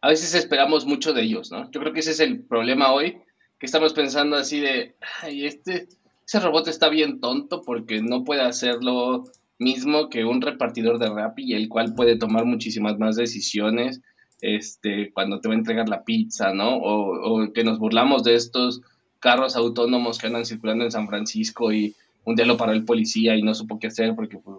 a 0.00 0.08
veces 0.08 0.34
esperamos 0.34 0.86
mucho 0.86 1.12
de 1.12 1.22
ellos, 1.22 1.50
¿no? 1.50 1.70
Yo 1.70 1.80
creo 1.80 1.92
que 1.92 2.00
ese 2.00 2.12
es 2.12 2.20
el 2.20 2.40
problema 2.44 2.92
hoy, 2.92 3.18
que 3.58 3.66
estamos 3.66 3.92
pensando 3.92 4.36
así 4.36 4.60
de, 4.60 4.94
ay, 5.22 5.46
este, 5.46 5.88
ese 6.26 6.40
robot 6.40 6.68
está 6.68 6.88
bien 6.88 7.20
tonto 7.20 7.62
porque 7.62 8.02
no 8.02 8.24
puede 8.24 8.42
hacer 8.42 8.82
lo 8.82 9.24
mismo 9.58 10.08
que 10.08 10.24
un 10.24 10.40
repartidor 10.40 10.98
de 10.98 11.10
rap 11.10 11.38
y 11.38 11.54
el 11.54 11.68
cual 11.68 11.94
puede 11.94 12.16
tomar 12.16 12.44
muchísimas 12.44 12.98
más 12.98 13.16
decisiones 13.16 14.00
este, 14.40 15.10
cuando 15.12 15.40
te 15.40 15.48
va 15.48 15.54
a 15.54 15.58
entregar 15.58 15.88
la 15.88 16.04
pizza, 16.04 16.52
¿no? 16.54 16.76
O, 16.76 17.52
que 17.52 17.64
nos 17.64 17.78
burlamos 17.78 18.22
de 18.22 18.34
estos 18.34 18.82
carros 19.18 19.56
autónomos 19.56 20.18
que 20.18 20.28
andan 20.28 20.44
circulando 20.44 20.84
en 20.84 20.92
San 20.92 21.08
Francisco 21.08 21.72
y 21.72 21.96
un 22.24 22.34
día 22.34 22.46
lo 22.46 22.56
paró 22.56 22.72
el 22.72 22.84
policía 22.84 23.36
y 23.36 23.42
no 23.42 23.54
supo 23.54 23.78
qué 23.78 23.88
hacer 23.88 24.14
porque 24.14 24.38
pues, 24.38 24.56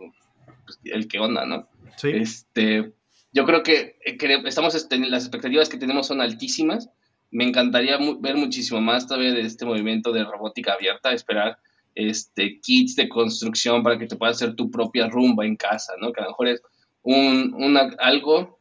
pues 0.66 0.80
el 0.84 1.07
que 1.07 1.20
onda, 1.20 1.45
¿no? 1.45 1.68
Sí. 1.97 2.10
Este, 2.10 2.93
yo 3.32 3.45
creo 3.45 3.64
que, 3.64 3.97
estamos, 4.45 4.76
este, 4.76 4.97
las 4.97 5.24
expectativas 5.24 5.70
que 5.70 5.78
tenemos 5.78 6.07
son 6.07 6.22
altísimas. 6.22 6.89
Me 7.32 7.43
encantaría 7.43 7.99
ver 8.20 8.36
muchísimo 8.36 8.82
más 8.82 9.05
todavía 9.05 9.34
de 9.34 9.41
este 9.41 9.66
movimiento 9.66 10.12
de 10.12 10.24
robótica 10.24 10.74
abierta, 10.74 11.12
esperar 11.12 11.60
este, 11.93 12.60
kits 12.60 12.95
de 12.95 13.07
construcción 13.07 13.84
para 13.84 13.99
que 13.99 14.07
te 14.07 14.16
puedas 14.16 14.38
hacer 14.38 14.55
tu 14.55 14.72
propia 14.72 15.07
rumba 15.07 15.45
en 15.45 15.55
casa, 15.55 15.93
¿no? 15.99 16.12
Que 16.12 16.22
a 16.22 16.24
lo 16.24 16.32
mejor 16.32 16.47
es 16.47 16.62
un, 17.03 17.53
una, 17.55 17.91
algo 17.99 18.60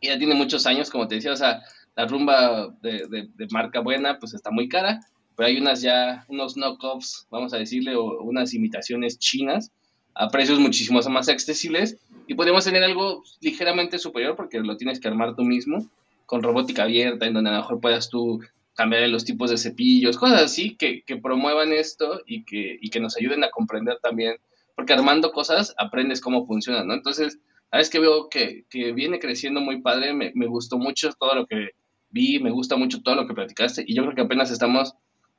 y 0.00 0.08
ya 0.08 0.18
tiene 0.18 0.34
muchos 0.34 0.66
años, 0.66 0.88
como 0.88 1.08
te 1.08 1.16
decía, 1.16 1.32
o 1.32 1.36
sea, 1.36 1.62
la 1.96 2.06
rumba 2.06 2.74
de, 2.80 3.28
marca 3.50 3.80
buena, 3.80 4.18
pues 4.18 4.34
está 4.34 4.50
muy 4.50 4.68
cara, 4.68 5.00
pero 5.40 5.48
hay 5.48 5.56
unas 5.58 5.80
ya, 5.80 6.26
unos 6.28 6.58
knockoffs, 6.58 7.26
vamos 7.30 7.54
a 7.54 7.56
decirle, 7.56 7.96
o 7.96 8.20
unas 8.24 8.52
imitaciones 8.52 9.18
chinas 9.18 9.72
a 10.14 10.28
precios 10.28 10.58
muchísimo 10.60 11.00
más 11.08 11.30
accesibles 11.30 11.96
y 12.26 12.34
podemos 12.34 12.62
tener 12.66 12.84
algo 12.84 13.22
ligeramente 13.40 13.98
superior 13.98 14.36
porque 14.36 14.60
lo 14.60 14.76
tienes 14.76 15.00
que 15.00 15.08
armar 15.08 15.34
tú 15.34 15.42
mismo 15.44 15.88
con 16.26 16.42
robótica 16.42 16.82
abierta, 16.82 17.24
en 17.24 17.32
donde 17.32 17.48
a 17.48 17.54
lo 17.54 17.60
mejor 17.60 17.80
puedas 17.80 18.10
tú 18.10 18.42
cambiar 18.74 19.08
los 19.08 19.24
tipos 19.24 19.50
de 19.50 19.56
cepillos, 19.56 20.18
cosas 20.18 20.42
así 20.42 20.76
que, 20.76 21.04
que 21.06 21.16
promuevan 21.16 21.72
esto 21.72 22.20
y 22.26 22.44
que, 22.44 22.76
y 22.78 22.90
que 22.90 23.00
nos 23.00 23.16
ayuden 23.16 23.42
a 23.42 23.48
comprender 23.48 23.96
también, 24.02 24.34
porque 24.76 24.92
armando 24.92 25.32
cosas 25.32 25.74
aprendes 25.78 26.20
cómo 26.20 26.44
funcionan, 26.44 26.86
¿no? 26.86 26.92
Entonces, 26.92 27.38
a 27.70 27.78
veces 27.78 27.90
que 27.90 27.98
veo 27.98 28.28
que, 28.28 28.66
viene 28.92 29.18
creciendo 29.18 29.62
muy 29.62 29.80
padre, 29.80 30.12
me, 30.12 30.46
gustó 30.46 30.76
mucho 30.76 31.10
todo 31.14 31.34
lo 31.34 31.46
que 31.46 31.70
vi, 32.10 32.40
me 32.40 32.50
gusta 32.50 32.76
mucho 32.76 33.00
todo 33.00 33.14
lo 33.14 33.26
que 33.26 33.32
platicaste 33.32 33.84
y 33.86 33.94
yo 33.94 34.02
creo 34.02 34.14
que 34.14 34.20
apenas 34.20 34.50
estamos 34.50 34.92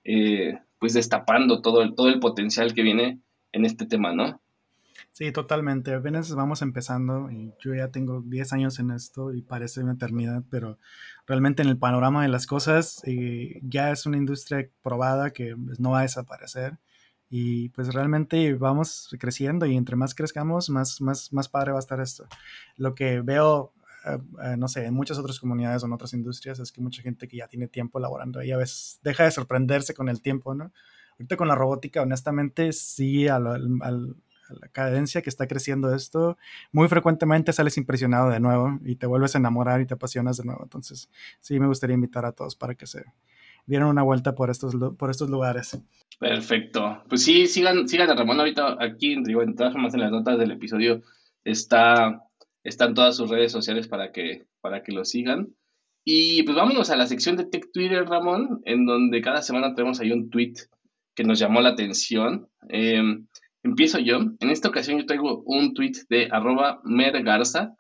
eh, 0.04 0.60
pues 0.80 0.94
destapando 0.94 1.62
todo 1.62 1.82
el, 1.82 1.96
todo 1.96 2.10
el 2.10 2.20
potencial 2.20 2.74
que 2.74 2.84
viene 2.84 3.20
en 3.52 3.66
este 3.66 3.86
tema, 3.86 4.14
¿no? 4.14 4.42
Sí, 5.12 5.32
totalmente. 5.32 5.94
Apenas 5.94 6.34
vamos 6.34 6.62
empezando 6.62 7.30
y 7.30 7.54
yo 7.60 7.76
ya 7.76 7.90
tengo 7.90 8.22
10 8.22 8.54
años 8.54 8.80
en 8.80 8.92
esto 8.92 9.34
y 9.34 9.42
parece 9.42 9.82
una 9.82 9.94
eternidad, 9.94 10.44
pero 10.50 10.80
realmente 11.28 11.62
en 11.62 11.70
el 11.70 11.78
panorama 11.78 12.24
de 12.24 12.30
las 12.30 12.48
cosas 12.48 13.02
eh, 13.06 13.60
ya 13.64 13.92
es 13.92 14.06
una 14.06 14.18
industria 14.18 14.70
probada 14.82 15.32
que 15.32 15.56
pues, 15.56 15.80
no 15.80 15.92
va 15.92 16.00
a 16.00 16.04
desaparecer 16.04 16.78
y 17.30 17.70
pues 17.70 17.94
realmente 17.94 18.54
vamos 18.56 19.10
creciendo 19.20 19.66
y 19.66 19.78
entre 19.78 19.96
más 19.96 20.16
crezcamos, 20.16 20.70
más, 20.70 21.02
más, 21.02 21.32
más 21.32 21.50
padre 21.50 21.72
va 21.72 21.78
a 21.78 21.80
estar 21.80 22.00
esto. 22.02 22.28
Lo 22.76 22.94
que 22.96 23.22
veo, 23.22 23.74
eh, 24.06 24.18
eh, 24.44 24.58
no 24.58 24.68
sé, 24.68 24.86
en 24.86 24.94
muchas 24.94 25.18
otras 25.18 25.40
comunidades 25.40 25.84
o 25.84 25.86
en 25.86 25.94
otras 25.94 26.14
industrias 26.14 26.60
es 26.60 26.72
que 26.72 26.82
mucha 26.82 27.02
gente 27.02 27.28
que 27.28 27.38
ya 27.38 27.48
tiene 27.48 27.68
tiempo 27.68 28.00
laborando 28.00 28.40
ahí 28.40 28.52
a 28.52 28.58
veces 28.58 29.00
deja 29.04 29.24
de 29.24 29.32
sorprenderse 29.32 29.94
con 29.94 30.10
el 30.10 30.22
tiempo, 30.22 30.56
¿no? 30.56 30.72
Ahorita 31.14 31.38
con 31.38 31.48
la 31.48 31.56
robótica, 31.56 32.02
honestamente, 32.02 32.74
sí, 32.74 33.28
a 33.28 33.38
la 33.40 33.60
cadencia 34.72 35.22
que 35.22 35.30
está 35.30 35.48
creciendo 35.48 35.94
esto, 35.94 36.38
muy 36.72 36.88
frecuentemente 36.88 37.54
sales 37.54 37.78
impresionado 37.78 38.30
de 38.30 38.40
nuevo 38.40 38.80
y 38.84 38.96
te 38.96 39.06
vuelves 39.06 39.36
a 39.36 39.38
enamorar 39.38 39.82
y 39.82 39.86
te 39.86 39.94
apasionas 39.94 40.38
de 40.38 40.46
nuevo. 40.46 40.62
Entonces, 40.64 41.10
sí, 41.40 41.60
me 41.60 41.68
gustaría 41.68 41.94
invitar 41.94 42.26
a 42.26 42.32
todos 42.32 42.56
para 42.56 42.76
que 42.76 42.88
se 42.88 43.04
dieran 43.66 43.88
una 43.88 44.02
vuelta 44.02 44.36
por 44.36 44.50
estos, 44.50 44.76
por 44.98 45.10
estos 45.10 45.30
lugares. 45.30 45.80
Perfecto. 46.20 47.04
Pues 47.08 47.24
sí, 47.24 47.48
sigan, 47.48 47.88
sigan 47.88 48.16
Ramón 48.18 48.40
ahorita 48.40 48.78
aquí, 48.80 49.22
digo, 49.24 49.42
en 49.42 49.56
todas 49.56 49.74
formas 49.74 49.94
en 49.94 50.02
las 50.02 50.12
notas 50.12 50.38
del 50.38 50.52
episodio 50.52 51.02
está, 51.44 52.24
están 52.64 52.94
todas 52.94 53.16
sus 53.16 53.30
redes 53.30 53.52
sociales 53.52 53.88
para 53.88 54.12
que, 54.12 54.46
para 54.62 54.84
que 54.84 54.92
lo 54.92 55.06
sigan. 55.06 55.56
Y 56.04 56.44
pues 56.44 56.56
vámonos 56.56 56.90
a 56.90 56.96
la 56.96 57.06
sección 57.06 57.38
de 57.38 57.46
Tech 57.46 57.72
Twitter, 57.72 58.06
Ramón, 58.06 58.62
en 58.66 58.86
donde 58.86 59.22
cada 59.22 59.42
semana 59.42 59.76
tenemos 59.76 60.00
ahí 60.00 60.12
un 60.12 60.30
tweet 60.30 60.54
que 61.16 61.24
nos 61.24 61.40
llamó 61.40 61.62
la 61.62 61.70
atención. 61.70 62.48
Em, 62.70 63.28
empiezo 63.64 64.00
yo. 64.00 64.18
En 64.40 64.50
esta 64.50 64.70
ocasión 64.70 65.00
yo 65.00 65.06
traigo 65.06 65.44
un 65.46 65.74
tweet 65.74 65.94
de 66.10 66.28
arroba 66.32 66.82
mergarza, 66.84 67.76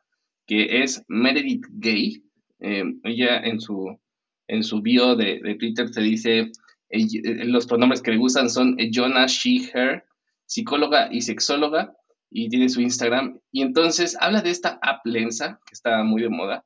que 0.46 0.84
es 0.84 1.04
Meredith 1.08 1.66
Gay. 1.72 2.24
Em, 2.60 3.00
ella 3.04 3.38
en 3.40 3.60
su, 3.60 4.00
en 4.48 4.64
su 4.64 4.82
bio 4.82 5.16
de, 5.16 5.40
de 5.40 5.56
Twitter 5.56 5.90
se 5.90 6.02
dice 6.02 6.52
eh, 6.92 7.46
los 7.46 7.66
pronombres 7.66 8.02
que 8.02 8.12
le 8.12 8.18
gustan 8.18 8.50
son 8.50 8.76
eh, 8.80 8.92
Jonah, 8.94 9.26
she, 9.28 9.72
her, 9.74 10.04
psicóloga 10.46 11.08
y 11.12 11.22
sexóloga, 11.22 11.94
y 12.32 12.50
tiene 12.50 12.70
su 12.70 12.82
Instagram. 12.82 13.40
Y 13.52 13.62
entonces 13.62 14.18
habla 14.20 14.42
de 14.42 14.50
esta 14.50 14.80
app 14.82 15.06
Lensa, 15.06 15.60
que 15.66 15.74
está 15.74 16.02
muy 16.04 16.22
de 16.22 16.30
moda, 16.30 16.66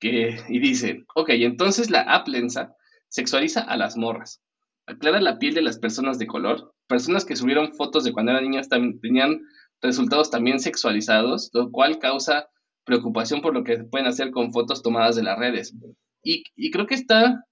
que, 0.00 0.40
y 0.48 0.58
dice, 0.58 1.04
ok, 1.14 1.30
entonces 1.30 1.90
la 1.90 2.00
app 2.00 2.26
Lensa 2.26 2.74
sexualiza 3.08 3.60
a 3.60 3.76
las 3.76 3.96
morras, 3.96 4.40
aclara 4.86 5.20
la 5.20 5.38
piel 5.38 5.54
de 5.54 5.62
las 5.62 5.78
personas 5.78 6.18
de 6.18 6.26
color, 6.26 6.74
personas 6.88 7.24
que 7.24 7.36
subieron 7.36 7.74
fotos 7.74 8.04
de 8.04 8.12
cuando 8.12 8.32
eran 8.32 8.44
niñas 8.44 8.68
también 8.68 9.00
tenían 9.00 9.40
resultados 9.82 10.30
también 10.30 10.58
sexualizados, 10.58 11.50
lo 11.52 11.70
cual 11.70 11.98
causa 11.98 12.48
preocupación 12.84 13.42
por 13.42 13.52
lo 13.52 13.64
que 13.64 13.84
pueden 13.84 14.06
hacer 14.06 14.30
con 14.30 14.52
fotos 14.52 14.82
tomadas 14.82 15.16
de 15.16 15.22
las 15.22 15.38
redes. 15.38 15.74
Y, 16.22 16.44
y 16.54 16.70
creo 16.70 16.86
que 16.86 16.94
está 16.94 17.44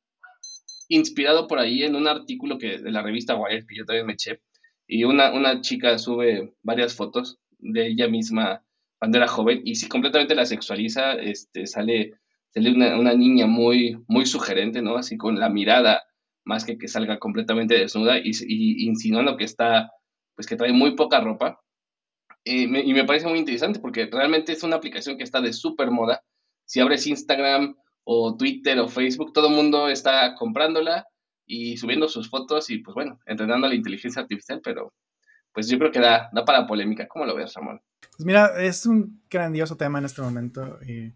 inspirado 0.89 1.47
por 1.47 1.59
ahí 1.59 1.83
en 1.83 1.97
un 1.97 2.09
artículo 2.09 2.59
que 2.59 2.79
de 2.79 2.91
la 2.91 3.03
revista 3.03 3.37
Wired, 3.37 3.67
que 3.67 3.77
yo 3.77 3.85
también 3.85 4.07
me 4.07 4.15
eché, 4.15 4.41
y 4.87 5.05
una, 5.05 5.33
una 5.33 5.61
chica 5.61 5.99
sube 5.99 6.55
varias 6.63 6.95
fotos 6.95 7.39
de 7.59 7.87
ella 7.89 8.09
misma 8.09 8.63
cuando 8.99 9.19
era 9.19 9.29
joven 9.29 9.63
y 9.65 9.75
sí 9.75 9.89
completamente 9.89 10.35
la 10.35 10.47
sexualiza, 10.47 11.15
este, 11.15 11.67
sale, 11.67 12.15
sale 12.51 12.73
una, 12.73 12.99
una, 12.99 13.15
niña 13.15 13.47
muy, 13.47 13.99
muy 14.09 14.27
sugerente, 14.27 14.83
¿no? 14.83 14.97
Así 14.97 15.17
con 15.17 15.39
la 15.39 15.49
mirada, 15.49 16.03
más 16.45 16.65
que 16.65 16.79
que 16.79 16.89
salga 16.89 17.19
completamente 17.19 17.79
desnuda 17.79 18.19
y, 18.19 18.33
insinuando 18.87 19.37
que 19.37 19.45
está, 19.45 19.91
pues 20.35 20.47
que 20.47 20.57
trae 20.57 20.73
muy 20.73 20.95
poca 20.97 21.21
ropa. 21.21 21.61
y 22.45 22.67
me 22.67 23.05
parece 23.05 23.29
muy 23.29 23.39
interesante 23.39 23.81
porque 23.81 24.07
realmente 24.07 24.53
es 24.53 24.63
una 24.63 24.77
aplicación 24.77 25.17
que 25.17 25.25
está 25.25 25.41
de 25.41 25.53
súper 25.53 25.91
moda. 25.91 26.23
Si 26.67 26.81
abres 26.81 27.07
Instagram 27.07 27.77
o 28.05 28.37
Twitter 28.37 28.79
o 28.79 28.89
Facebook, 28.89 29.33
todo 29.33 29.49
el 29.49 29.55
mundo 29.55 29.89
está 29.89 30.35
comprándola 30.35 31.07
y 31.47 31.77
subiendo 31.77 32.09
sus 32.09 32.29
fotos 32.29 32.71
y 32.71 32.79
pues 32.79 32.95
bueno, 32.95 33.21
entrenando 33.27 33.69
la 33.69 33.75
inteligencia 33.75 34.23
artificial, 34.23 34.61
pero 34.63 34.93
pues 35.53 35.69
yo 35.69 35.79
creo 35.79 35.93
que 35.93 36.01
da, 36.01 36.29
da 36.33 36.45
para 36.45 36.67
polémica. 36.67 37.07
¿Cómo 37.07 37.25
lo 37.25 37.37
ves, 37.37 37.55
Ramón? 37.55 37.81
Pues 38.17 38.27
mira, 38.27 38.63
es 38.63 38.87
un 38.87 39.23
grandioso 39.31 39.77
tema 39.77 39.99
en 39.99 40.05
este 40.05 40.21
momento. 40.21 40.79
Y, 40.83 41.13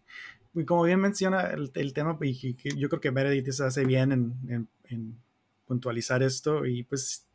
como 0.65 0.85
bien 0.85 1.01
menciona 1.01 1.51
el, 1.51 1.93
tema, 1.93 2.19
y, 2.21 2.57
yo 2.77 2.89
creo 2.89 3.01
que 3.01 3.13
Meredith 3.13 3.51
se 3.51 3.65
hace 3.65 3.85
bien 3.85 4.13
en, 4.13 4.69
en, 4.89 5.19
puntualizar 5.67 6.23
esto 6.23 6.65
y 6.65 6.83
pues 6.83 7.27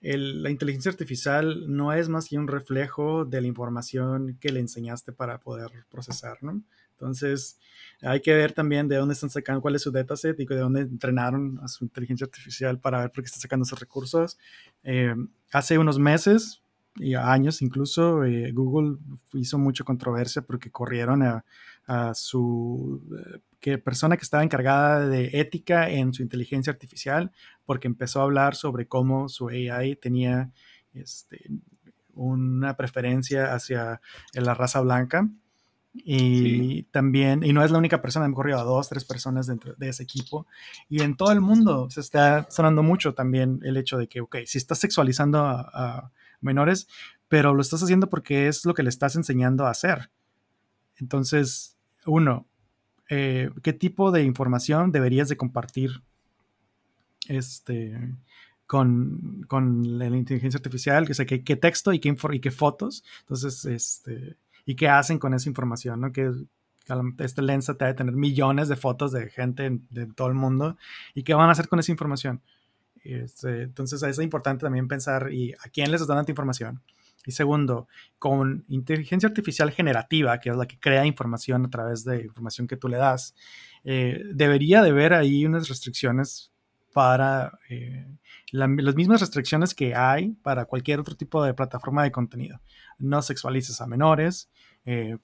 la 0.00 0.50
inteligencia 0.50 0.90
artificial 0.90 1.64
no 1.68 1.92
es 1.92 2.08
más 2.08 2.28
que 2.28 2.38
un 2.38 2.48
reflejo 2.48 3.26
de 3.26 3.40
la 3.42 3.46
información 3.46 4.38
que 4.40 4.50
le 4.50 4.60
enseñaste 4.60 5.12
para 5.12 5.38
poder 5.38 5.70
procesar, 5.90 6.38
¿no? 6.42 6.62
Entonces, 6.98 7.58
hay 8.02 8.20
que 8.20 8.34
ver 8.34 8.52
también 8.52 8.88
de 8.88 8.96
dónde 8.96 9.14
están 9.14 9.30
sacando, 9.30 9.60
cuál 9.60 9.74
es 9.74 9.82
su 9.82 9.90
dataset 9.90 10.38
y 10.40 10.46
de 10.46 10.56
dónde 10.56 10.80
entrenaron 10.82 11.58
a 11.62 11.68
su 11.68 11.84
inteligencia 11.84 12.24
artificial 12.24 12.78
para 12.80 13.00
ver 13.00 13.10
por 13.10 13.22
qué 13.22 13.26
está 13.26 13.40
sacando 13.40 13.64
esos 13.64 13.78
recursos. 13.78 14.38
Eh, 14.82 15.14
hace 15.52 15.78
unos 15.78 15.98
meses 15.98 16.62
y 16.96 17.14
años 17.14 17.60
incluso, 17.60 18.24
eh, 18.24 18.52
Google 18.52 18.98
hizo 19.34 19.58
mucha 19.58 19.84
controversia 19.84 20.42
porque 20.42 20.70
corrieron 20.70 21.22
a, 21.22 21.44
su 22.14 23.00
eh, 23.62 23.78
persona 23.78 24.16
que 24.16 24.24
estaba 24.24 24.42
encargada 24.42 25.06
de 25.06 25.30
ética 25.34 25.88
en 25.88 26.12
su 26.12 26.22
inteligencia 26.22 26.72
artificial 26.72 27.30
porque 27.64 27.86
empezó 27.86 28.20
a 28.20 28.24
hablar 28.24 28.56
sobre 28.56 28.88
cómo 28.88 29.28
su 29.28 29.48
AI 29.48 29.94
tenía 29.94 30.50
este, 30.94 31.48
una 32.12 32.76
preferencia 32.76 33.54
hacia 33.54 34.00
la 34.32 34.54
raza 34.54 34.80
blanca 34.80 35.28
y 36.04 36.84
también, 36.84 37.42
y 37.42 37.52
no 37.52 37.64
es 37.64 37.70
la 37.70 37.78
única 37.78 38.02
persona, 38.02 38.26
han 38.26 38.34
corrido 38.34 38.58
a 38.58 38.64
dos, 38.64 38.88
tres 38.88 39.04
personas 39.04 39.46
dentro 39.46 39.74
de 39.74 39.88
ese 39.88 40.02
equipo. 40.02 40.46
Y 40.88 41.02
en 41.02 41.16
todo 41.16 41.32
el 41.32 41.40
mundo 41.40 41.88
se 41.90 42.00
está 42.00 42.46
sonando 42.50 42.82
mucho 42.82 43.14
también 43.14 43.60
el 43.62 43.76
hecho 43.76 43.96
de 43.96 44.08
que, 44.08 44.20
ok, 44.20 44.36
si 44.46 44.58
estás 44.58 44.78
sexualizando 44.78 45.40
a, 45.40 46.10
menores, 46.40 46.86
pero 47.28 47.54
lo 47.54 47.62
estás 47.62 47.82
haciendo 47.82 48.10
porque 48.10 48.46
es 48.46 48.66
lo 48.66 48.74
que 48.74 48.82
le 48.82 48.90
estás 48.90 49.16
enseñando 49.16 49.66
a 49.66 49.70
hacer. 49.70 50.10
Entonces, 50.96 51.76
uno, 52.04 52.46
eh, 53.08 53.50
¿qué 53.62 53.72
tipo 53.72 54.12
de 54.12 54.22
información 54.22 54.92
deberías 54.92 55.28
de 55.28 55.36
compartir 55.36 56.02
este, 57.26 58.14
con, 58.66 59.44
con 59.48 59.98
la 59.98 60.06
inteligencia 60.06 60.58
artificial? 60.58 61.06
O 61.10 61.14
sea, 61.14 61.24
¿qué, 61.24 61.42
qué 61.42 61.56
texto 61.56 61.92
y 61.92 62.00
qué, 62.00 62.14
y 62.32 62.40
qué 62.40 62.50
fotos? 62.50 63.02
Entonces, 63.22 63.64
este 63.64 64.36
y 64.66 64.74
qué 64.74 64.88
hacen 64.88 65.18
con 65.18 65.32
esa 65.32 65.48
información, 65.48 66.00
¿no? 66.00 66.12
Que 66.12 66.30
este 67.18 67.42
Lensa 67.42 67.74
te 67.74 67.84
ha 67.84 67.88
de 67.88 67.94
tener 67.94 68.14
millones 68.14 68.68
de 68.68 68.76
fotos 68.76 69.12
de 69.12 69.30
gente 69.30 69.80
de 69.90 70.06
todo 70.06 70.28
el 70.28 70.34
mundo 70.34 70.76
y 71.14 71.22
qué 71.22 71.34
van 71.34 71.48
a 71.48 71.52
hacer 71.52 71.68
con 71.68 71.78
esa 71.78 71.92
información. 71.92 72.42
Este, 73.02 73.62
entonces 73.62 74.02
es 74.02 74.18
importante 74.18 74.64
también 74.64 74.88
pensar 74.88 75.32
y 75.32 75.52
a 75.52 75.68
quién 75.72 75.90
les 75.90 76.00
están 76.00 76.16
dando 76.16 76.32
información, 76.32 76.82
Y 77.24 77.32
segundo, 77.32 77.88
con 78.18 78.64
inteligencia 78.68 79.28
artificial 79.28 79.70
generativa, 79.70 80.38
que 80.38 80.50
es 80.50 80.56
la 80.56 80.66
que 80.66 80.78
crea 80.78 81.06
información 81.06 81.66
a 81.66 81.70
través 81.70 82.04
de 82.04 82.24
información 82.24 82.66
que 82.66 82.76
tú 82.76 82.88
le 82.88 82.96
das, 82.96 83.34
eh, 83.84 84.22
debería 84.34 84.82
de 84.82 84.90
haber 84.90 85.14
ahí 85.14 85.46
unas 85.46 85.68
restricciones 85.68 86.52
para 86.96 87.58
eh, 87.68 88.06
las 88.52 88.70
mismas 88.70 89.20
restricciones 89.20 89.74
que 89.74 89.94
hay 89.94 90.30
para 90.42 90.64
cualquier 90.64 90.98
otro 90.98 91.14
tipo 91.14 91.44
de 91.44 91.52
plataforma 91.52 92.02
de 92.02 92.10
contenido. 92.10 92.58
No 92.98 93.20
sexualices 93.20 93.82
a 93.82 93.86
menores, 93.86 94.48
eh, 94.86 95.18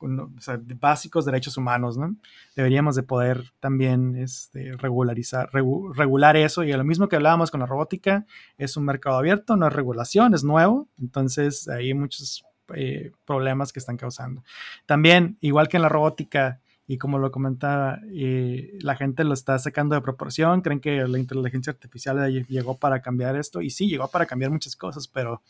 básicos 0.79 1.25
derechos 1.25 1.57
humanos, 1.57 1.97
¿no? 1.97 2.15
Deberíamos 2.55 2.95
de 2.95 3.05
poder 3.05 3.55
también 3.59 4.17
este, 4.17 4.77
regularizar, 4.77 5.49
regular 5.51 6.37
eso 6.37 6.63
y 6.63 6.73
lo 6.73 6.85
mismo 6.85 7.09
que 7.09 7.17
hablábamos 7.17 7.51
con 7.51 7.61
la 7.61 7.67
robótica, 7.67 8.27
es 8.59 8.77
un 8.77 8.85
mercado 8.85 9.17
abierto, 9.17 9.57
no 9.57 9.67
es 9.67 9.73
regulación, 9.73 10.35
es 10.35 10.45
nuevo, 10.45 10.91
entonces 11.01 11.69
hay 11.69 11.95
muchos 11.95 12.45
eh, 12.75 13.13
problemas 13.25 13.73
que 13.73 13.79
están 13.79 13.97
causando. 13.97 14.45
También, 14.85 15.39
igual 15.41 15.69
que 15.69 15.79
en 15.79 15.85
la 15.85 15.89
robótica, 15.89 16.61
y 16.87 16.99
como 16.99 17.19
lo 17.19 17.31
comentaba, 17.31 18.01
eh, 18.13 18.77
la 18.81 18.97
gente 18.97 19.25
lo 19.25 19.35
está 19.35 19.59
sacando 19.59 19.95
de 19.95 20.01
proporción, 20.03 20.63
creen 20.63 20.81
que 20.81 21.07
la 21.07 21.19
inteligencia 21.19 21.73
artificial 21.73 22.47
llegó 22.49 22.77
para 22.79 23.01
cambiar 23.01 23.37
esto, 23.37 23.61
y 23.61 23.71
sí, 23.71 23.89
llegó 23.89 24.09
para 24.09 24.27
cambiar 24.27 24.51
muchas 24.51 24.77
cosas, 24.77 25.07
pero 25.09 25.43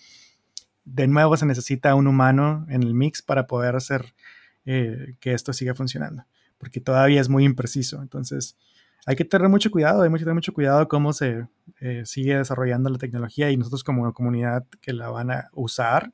de 0.85 1.07
nuevo 1.07 1.37
se 1.37 1.47
necesita 1.47 1.95
un 1.95 2.07
humano 2.07 2.66
en 2.68 2.83
el 2.83 2.95
mix 2.95 3.22
para 3.22 3.47
poder 3.47 3.76
hacer 3.76 4.14
eh, 4.64 5.14
que 5.20 5.33
esto 5.33 5.53
siga 5.53 5.74
funcionando, 5.74 6.24
porque 6.59 6.80
todavía 6.80 7.20
es 7.20 7.28
muy 7.28 7.45
impreciso. 7.45 8.03
Entonces, 8.03 8.57
hay 9.07 9.16
que 9.16 9.24
tener 9.24 9.49
mucho 9.49 9.70
cuidado, 9.70 10.03
hay 10.03 10.11
que 10.11 10.18
tener 10.18 10.35
mucho 10.35 10.53
cuidado 10.53 10.87
cómo 10.87 11.12
se 11.12 11.49
eh, 11.80 12.03
sigue 12.05 12.37
desarrollando 12.37 12.91
la 12.91 12.99
tecnología 12.99 13.51
y 13.51 13.57
nosotros 13.57 13.83
como 13.83 14.12
comunidad 14.12 14.66
que 14.80 14.93
la 14.93 15.09
van 15.09 15.30
a 15.30 15.49
usar, 15.53 16.12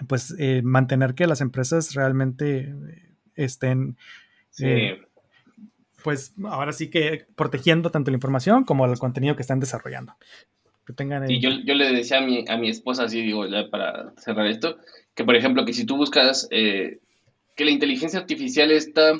eh, 0.00 0.04
pues 0.06 0.34
mantener 0.62 1.14
que 1.14 1.26
las 1.26 1.40
empresas 1.40 1.94
realmente 1.94 2.74
estén, 3.34 3.96
pues 6.02 6.34
ahora 6.44 6.72
sí 6.72 6.90
que 6.90 7.26
protegiendo 7.34 7.90
tanto 7.90 8.10
la 8.10 8.16
información 8.16 8.64
como 8.64 8.86
el 8.86 8.98
contenido 8.98 9.36
que 9.36 9.42
están 9.42 9.60
desarrollando 9.60 10.14
tengan 10.92 11.26
yo, 11.28 11.50
yo, 11.64 11.74
le 11.74 11.92
decía 11.92 12.18
a 12.18 12.20
mi, 12.20 12.44
a 12.46 12.58
mi 12.58 12.68
esposa, 12.68 13.04
así 13.04 13.22
digo, 13.22 13.46
ya 13.46 13.70
para 13.70 14.12
cerrar 14.18 14.46
esto, 14.46 14.76
que 15.14 15.24
por 15.24 15.34
ejemplo, 15.34 15.64
que 15.64 15.72
si 15.72 15.86
tú 15.86 15.96
buscas 15.96 16.46
eh, 16.50 16.98
que 17.56 17.64
la 17.64 17.70
inteligencia 17.70 18.20
artificial 18.20 18.70
está, 18.70 19.14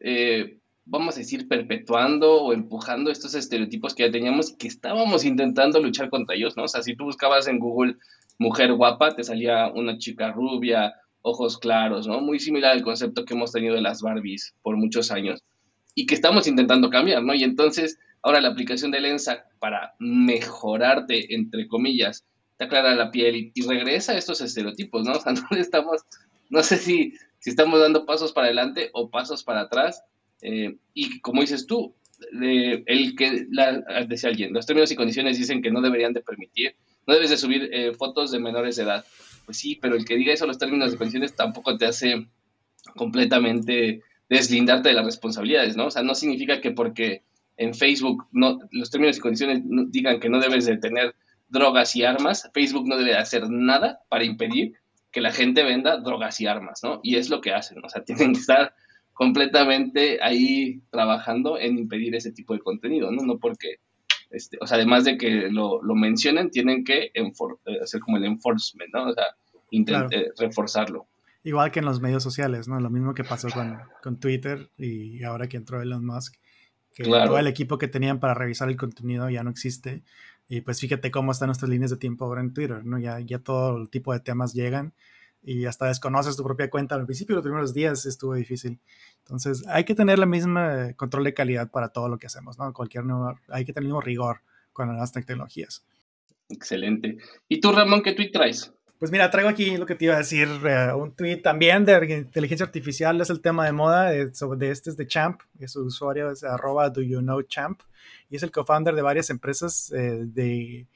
eh, 0.00 0.58
vamos 0.84 1.14
a 1.14 1.20
decir, 1.20 1.46
perpetuando 1.46 2.42
o 2.42 2.52
empujando 2.52 3.10
estos 3.10 3.34
estereotipos 3.34 3.94
que 3.94 4.04
ya 4.04 4.10
teníamos 4.10 4.52
que 4.52 4.66
estábamos 4.66 5.24
intentando 5.24 5.80
luchar 5.80 6.10
contra 6.10 6.34
ellos, 6.34 6.56
¿no? 6.56 6.64
O 6.64 6.68
sea, 6.68 6.82
si 6.82 6.96
tú 6.96 7.04
buscabas 7.04 7.46
en 7.46 7.60
Google 7.60 7.96
mujer 8.38 8.72
guapa, 8.72 9.14
te 9.14 9.24
salía 9.24 9.68
una 9.68 9.98
chica 9.98 10.32
rubia, 10.32 10.94
ojos 11.22 11.58
claros, 11.58 12.06
¿no? 12.06 12.20
Muy 12.20 12.38
similar 12.38 12.72
al 12.72 12.82
concepto 12.82 13.24
que 13.24 13.34
hemos 13.34 13.52
tenido 13.52 13.74
de 13.74 13.82
las 13.82 14.00
Barbies 14.00 14.54
por 14.62 14.76
muchos 14.76 15.10
años 15.10 15.42
y 15.94 16.06
que 16.06 16.14
estamos 16.14 16.46
intentando 16.46 16.90
cambiar, 16.90 17.22
¿no? 17.22 17.34
Y 17.34 17.42
entonces 17.42 17.98
Ahora 18.22 18.40
la 18.40 18.48
aplicación 18.48 18.90
de 18.90 19.00
Lensa 19.00 19.44
para 19.58 19.94
mejorarte, 19.98 21.34
entre 21.34 21.68
comillas, 21.68 22.24
te 22.56 22.64
aclara 22.64 22.94
la 22.94 23.10
piel 23.10 23.52
y, 23.54 23.62
regresa 23.62 24.12
a 24.12 24.18
estos 24.18 24.40
estereotipos, 24.40 25.04
¿no? 25.04 25.12
O 25.16 25.20
sea, 25.20 25.32
no 25.32 25.56
estamos, 25.56 26.02
no 26.50 26.62
sé 26.62 26.76
si, 26.78 27.14
si 27.38 27.50
estamos 27.50 27.80
dando 27.80 28.06
pasos 28.06 28.32
para 28.32 28.46
adelante 28.46 28.90
o 28.92 29.10
pasos 29.10 29.44
para 29.44 29.62
atrás. 29.62 30.02
Eh, 30.42 30.76
y 30.94 31.20
como 31.20 31.42
dices 31.42 31.66
tú, 31.66 31.94
el 32.32 33.14
que, 33.16 33.46
la, 33.50 33.80
decía 34.08 34.30
alguien, 34.30 34.52
los 34.52 34.66
términos 34.66 34.90
y 34.90 34.96
condiciones 34.96 35.38
dicen 35.38 35.62
que 35.62 35.70
no 35.70 35.80
deberían 35.80 36.12
de 36.12 36.22
permitir, 36.22 36.74
no 37.08 37.14
debes 37.14 37.30
de 37.30 37.38
subir 37.38 37.70
eh, 37.72 37.94
fotos 37.94 38.30
de 38.30 38.38
menores 38.38 38.76
de 38.76 38.82
edad. 38.82 39.04
Pues 39.46 39.56
sí, 39.56 39.76
pero 39.80 39.96
el 39.96 40.04
que 40.04 40.16
diga 40.16 40.32
eso 40.32 40.46
los 40.46 40.58
términos 40.58 40.92
y 40.92 40.96
condiciones 40.98 41.34
tampoco 41.34 41.76
te 41.78 41.86
hace 41.86 42.28
completamente 42.96 44.02
deslindarte 44.28 44.90
de 44.90 44.94
las 44.94 45.06
responsabilidades, 45.06 45.74
¿no? 45.74 45.86
O 45.86 45.90
sea, 45.90 46.02
no 46.02 46.14
significa 46.14 46.60
que 46.60 46.70
porque 46.70 47.22
en 47.56 47.74
Facebook 47.74 48.26
no, 48.30 48.58
los 48.70 48.90
términos 48.90 49.16
y 49.16 49.20
condiciones 49.20 49.62
digan 49.90 50.20
que 50.20 50.28
no 50.28 50.38
debes 50.38 50.66
de 50.66 50.76
tener 50.76 51.14
drogas 51.48 51.96
y 51.96 52.04
armas, 52.04 52.50
Facebook 52.52 52.86
no 52.86 52.98
debe 52.98 53.16
hacer 53.16 53.48
nada 53.48 54.00
para 54.10 54.24
impedir 54.24 54.74
que 55.10 55.22
la 55.22 55.32
gente 55.32 55.64
venda 55.64 55.96
drogas 55.96 56.38
y 56.42 56.46
armas, 56.46 56.80
¿no? 56.82 57.00
Y 57.02 57.16
es 57.16 57.30
lo 57.30 57.40
que 57.40 57.54
hacen, 57.54 57.82
o 57.82 57.88
sea, 57.88 58.04
tienen 58.04 58.34
que 58.34 58.40
estar 58.40 58.74
completamente 59.14 60.18
ahí 60.22 60.82
trabajando 60.90 61.58
en 61.58 61.78
impedir 61.78 62.14
ese 62.14 62.32
tipo 62.32 62.52
de 62.52 62.60
contenido, 62.60 63.10
¿no? 63.10 63.22
No 63.22 63.38
porque, 63.38 63.76
este, 64.30 64.58
o 64.60 64.66
sea, 64.66 64.76
además 64.76 65.04
de 65.04 65.16
que 65.16 65.48
lo, 65.50 65.82
lo 65.82 65.94
mencionen, 65.94 66.50
tienen 66.50 66.84
que 66.84 67.10
eh, 67.14 67.32
hacer 67.82 68.00
como 68.00 68.16
el 68.16 68.24
enforcement, 68.24 68.92
¿no? 68.92 69.08
O 69.08 69.12
sea, 69.12 69.24
intentar 69.70 70.12
eh, 70.14 70.32
reforzarlo. 70.38 71.06
Igual 71.44 71.70
que 71.70 71.78
en 71.78 71.86
los 71.86 72.00
medios 72.00 72.22
sociales, 72.22 72.68
¿no? 72.68 72.80
Lo 72.80 72.90
mismo 72.90 73.14
que 73.14 73.24
pasó 73.24 73.48
con, 73.48 73.78
con 74.02 74.18
Twitter 74.18 74.70
y 74.76 75.22
ahora 75.24 75.48
que 75.48 75.56
entró 75.56 75.80
Elon 75.80 76.04
Musk 76.04 76.34
que 76.94 77.04
todo 77.04 77.38
el 77.38 77.46
equipo 77.46 77.78
que 77.78 77.86
tenían 77.86 78.18
para 78.18 78.34
revisar 78.34 78.68
el 78.68 78.76
contenido 78.76 79.30
ya 79.30 79.44
no 79.44 79.50
existe. 79.50 80.02
Y 80.48 80.62
pues 80.62 80.80
fíjate 80.80 81.10
cómo 81.10 81.30
están 81.30 81.46
nuestras 81.46 81.70
líneas 81.70 81.90
de 81.90 81.96
tiempo 81.96 82.24
ahora 82.24 82.40
en 82.40 82.52
Twitter, 82.52 82.84
¿no? 82.84 82.98
Ya, 82.98 83.20
ya 83.20 83.38
todo 83.38 83.76
el 83.76 83.88
tipo 83.88 84.12
de 84.12 84.20
temas 84.20 84.52
llegan 84.52 84.94
y 85.42 85.64
hasta 85.66 85.86
desconoces 85.86 86.36
tu 86.36 86.44
propia 86.44 86.70
cuenta. 86.70 86.94
Al 86.94 87.06
principio, 87.06 87.34
los 87.34 87.42
primeros 87.42 87.74
días 87.74 88.06
estuvo 88.06 88.34
difícil. 88.34 88.78
Entonces, 89.20 89.64
hay 89.68 89.84
que 89.84 89.94
tener 89.94 90.18
la 90.18 90.26
misma 90.26 90.92
control 90.94 91.24
de 91.24 91.34
calidad 91.34 91.70
para 91.70 91.88
todo 91.88 92.08
lo 92.08 92.18
que 92.18 92.26
hacemos, 92.26 92.58
¿no? 92.58 92.72
Cualquier 92.72 93.04
nuevo, 93.04 93.38
hay 93.48 93.64
que 93.64 93.72
tener 93.72 93.84
el 93.84 93.88
mismo 93.88 94.00
rigor 94.00 94.40
con 94.72 94.96
las 94.96 95.12
tecnologías. 95.12 95.84
Excelente. 96.48 97.18
¿Y 97.48 97.60
tú, 97.60 97.72
Ramón, 97.72 98.02
qué 98.02 98.12
tweet 98.12 98.30
traes? 98.30 98.72
Pues 98.98 99.12
mira, 99.12 99.30
traigo 99.30 99.48
aquí 99.48 99.76
lo 99.76 99.86
que 99.86 99.94
te 99.94 100.06
iba 100.06 100.14
a 100.14 100.18
decir, 100.18 100.48
eh, 100.64 100.92
un 100.92 101.12
tweet 101.14 101.36
también 101.36 101.84
de 101.84 102.18
inteligencia 102.18 102.66
artificial, 102.66 103.20
es 103.20 103.30
el 103.30 103.40
tema 103.40 103.64
de 103.64 103.70
moda, 103.70 104.10
de, 104.10 104.26
de 104.26 104.70
este 104.70 104.90
es 104.90 104.96
de 104.96 105.06
Champ, 105.06 105.40
y 105.56 105.68
su 105.68 105.82
usuario 105.84 106.32
es 106.32 106.42
arroba 106.42 106.90
do 106.90 107.00
you 107.00 107.20
know 107.20 107.40
Champ, 107.42 107.80
y 108.28 108.34
es 108.34 108.42
el 108.42 108.50
co-founder 108.50 108.96
de 108.96 109.02
varias 109.02 109.30
empresas 109.30 109.92
eh, 109.92 110.24
de 110.24 110.88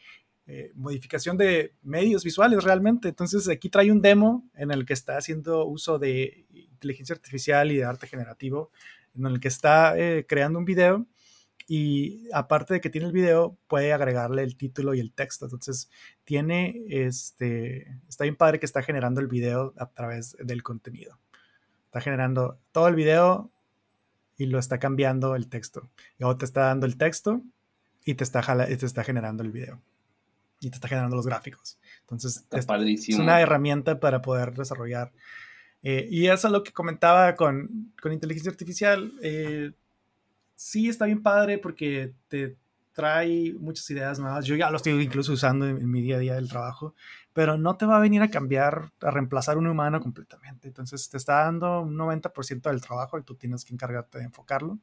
eh, 0.54 0.72
modificación 0.74 1.36
de 1.36 1.74
medios 1.82 2.24
visuales 2.24 2.62
realmente. 2.64 3.08
Entonces 3.08 3.48
aquí 3.48 3.68
trae 3.68 3.90
un 3.90 4.02
demo 4.02 4.48
en 4.54 4.70
el 4.70 4.84
que 4.84 4.92
está 4.92 5.16
haciendo 5.16 5.64
uso 5.64 5.98
de 5.98 6.46
inteligencia 6.52 7.14
artificial 7.14 7.72
y 7.72 7.76
de 7.76 7.84
arte 7.84 8.06
generativo, 8.06 8.70
en 9.14 9.26
el 9.26 9.40
que 9.40 9.48
está 9.48 9.94
creando 10.26 10.58
un 10.58 10.64
video 10.64 11.06
y 11.68 12.28
aparte 12.32 12.74
de 12.74 12.80
que 12.80 12.90
tiene 12.90 13.06
el 13.06 13.12
video, 13.12 13.56
puede 13.68 13.92
agregarle 13.92 14.42
el 14.42 14.56
título 14.56 14.94
y 14.94 15.00
el 15.00 15.12
texto. 15.12 15.46
Entonces, 15.46 15.90
tiene 16.24 16.82
este. 16.88 17.98
Está 18.08 18.24
bien 18.24 18.36
padre 18.36 18.58
que 18.58 18.66
está 18.66 18.82
generando 18.82 19.20
el 19.20 19.28
video 19.28 19.72
a 19.78 19.86
través 19.86 20.36
del 20.38 20.62
contenido. 20.62 21.18
Está 21.86 22.00
generando 22.00 22.58
todo 22.72 22.88
el 22.88 22.94
video 22.94 23.50
y 24.36 24.46
lo 24.46 24.58
está 24.58 24.78
cambiando 24.78 25.36
el 25.36 25.48
texto. 25.48 25.90
Y 26.18 26.24
luego 26.24 26.36
te 26.38 26.44
está 26.44 26.62
dando 26.62 26.86
el 26.86 26.96
texto 26.96 27.42
y 28.04 28.14
te 28.14 28.24
está, 28.24 28.42
te 28.42 28.86
está 28.86 29.04
generando 29.04 29.42
el 29.42 29.52
video. 29.52 29.80
Y 30.62 30.70
te 30.70 30.76
está 30.76 30.88
generando 30.88 31.16
los 31.16 31.26
gráficos. 31.26 31.78
Entonces, 32.00 32.46
es, 32.50 33.18
una 33.18 33.40
herramienta 33.40 33.98
para 33.98 34.22
poder 34.22 34.54
desarrollar. 34.54 35.12
Eh, 35.82 36.06
y 36.10 36.28
eso 36.28 36.46
es 36.46 36.52
lo 36.52 36.62
que 36.62 36.72
comentaba 36.72 37.34
con, 37.34 37.92
con 38.00 38.12
inteligencia 38.12 38.50
artificial. 38.50 39.12
Eh, 39.22 39.72
sí 40.54 40.88
está 40.88 41.06
bien 41.06 41.22
padre 41.22 41.58
porque 41.58 42.14
te 42.28 42.56
trae 42.92 43.54
muchas 43.58 43.90
ideas 43.90 44.18
nuevas. 44.18 44.44
Yo 44.44 44.54
ya 44.54 44.70
lo 44.70 44.76
estoy 44.76 44.92
incluso 45.02 45.32
usando 45.32 45.66
en, 45.66 45.90
mi 45.90 46.00
día 46.02 46.16
a 46.16 46.20
día 46.20 46.34
del 46.34 46.48
trabajo, 46.48 46.94
pero 47.32 47.58
no 47.58 47.76
te 47.76 47.86
va 47.86 47.96
a 47.96 48.00
venir 48.00 48.22
a 48.22 48.30
cambiar, 48.30 48.92
a 49.00 49.10
reemplazar 49.10 49.58
un 49.58 49.66
humano 49.66 50.00
completamente. 50.00 50.68
Entonces 50.68 51.08
te 51.08 51.16
está 51.16 51.44
dando 51.44 51.80
un 51.80 51.96
90% 51.96 52.62
del 52.70 52.80
trabajo 52.80 53.18
y 53.18 53.22
tú 53.22 53.34
tienes 53.34 53.64
que 53.64 53.74
encargarte 53.74 54.18
de 54.18 54.24
enfocarlo 54.24 54.78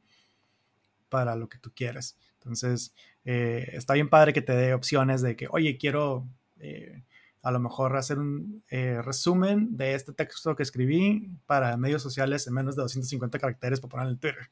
para 1.10 1.36
lo 1.36 1.48
que 1.48 1.58
tú 1.58 1.70
quieres. 1.74 2.16
Entonces 2.38 2.94
eh, 3.24 3.68
está 3.74 3.94
bien 3.94 4.08
padre 4.08 4.32
que 4.32 4.42
te 4.42 4.54
dé 4.54 4.72
opciones 4.72 5.20
de 5.20 5.36
que, 5.36 5.46
oye, 5.50 5.76
quiero 5.76 6.26
eh, 6.58 7.02
a 7.42 7.50
lo 7.50 7.60
mejor 7.60 7.96
hacer 7.96 8.18
un 8.18 8.62
eh, 8.70 9.00
resumen 9.02 9.76
de 9.76 9.94
este 9.94 10.12
texto 10.12 10.56
que 10.56 10.62
escribí 10.62 11.30
para 11.46 11.76
medios 11.76 12.02
sociales 12.02 12.46
en 12.46 12.54
menos 12.54 12.76
de 12.76 12.82
250 12.82 13.38
caracteres 13.38 13.80
para 13.80 13.90
ponerlo 13.90 14.12
en 14.12 14.18
Twitter 14.18 14.48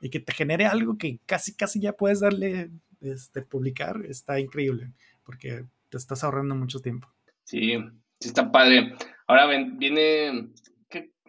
y 0.00 0.10
que 0.10 0.20
te 0.20 0.32
genere 0.32 0.66
algo 0.66 0.98
que 0.98 1.18
casi, 1.26 1.54
casi 1.54 1.80
ya 1.80 1.92
puedes 1.92 2.20
darle, 2.20 2.70
este, 3.00 3.42
publicar, 3.42 4.02
está 4.06 4.38
increíble, 4.38 4.92
porque 5.24 5.64
te 5.88 5.96
estás 5.96 6.22
ahorrando 6.24 6.54
mucho 6.54 6.80
tiempo. 6.80 7.08
Sí, 7.44 7.76
sí 8.20 8.28
está 8.28 8.50
padre. 8.52 8.94
Ahora 9.26 9.46
viene, 9.46 10.50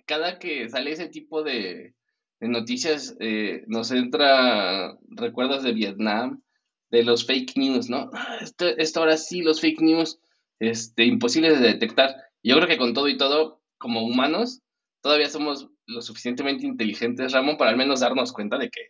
cada 0.05 0.39
que 0.39 0.69
sale 0.69 0.91
ese 0.91 1.07
tipo 1.07 1.43
de, 1.43 1.93
noticias, 2.39 3.15
eh, 3.19 3.63
nos 3.67 3.91
entra 3.91 4.97
recuerdos 5.09 5.63
de 5.63 5.73
Vietnam, 5.73 6.41
de 6.89 7.03
los 7.03 7.25
fake 7.25 7.57
news, 7.57 7.89
¿no? 7.89 8.09
Ah, 8.13 8.37
esto, 8.41 8.67
esto 8.67 8.99
ahora 8.99 9.17
sí, 9.17 9.41
los 9.41 9.59
fake 9.61 9.81
news, 9.81 10.19
este, 10.59 11.05
imposibles 11.05 11.59
de 11.59 11.67
detectar. 11.67 12.15
Yo 12.43 12.55
creo 12.55 12.67
que 12.67 12.77
con 12.77 12.93
todo 12.93 13.07
y 13.09 13.17
todo, 13.17 13.61
como 13.77 14.03
humanos, 14.03 14.61
todavía 15.01 15.29
somos 15.29 15.69
lo 15.85 16.01
suficientemente 16.01 16.65
inteligentes, 16.65 17.31
Ramón, 17.31 17.57
para 17.57 17.71
al 17.71 17.77
menos 17.77 18.01
darnos 18.01 18.31
cuenta 18.31 18.57
de 18.57 18.69
que 18.69 18.81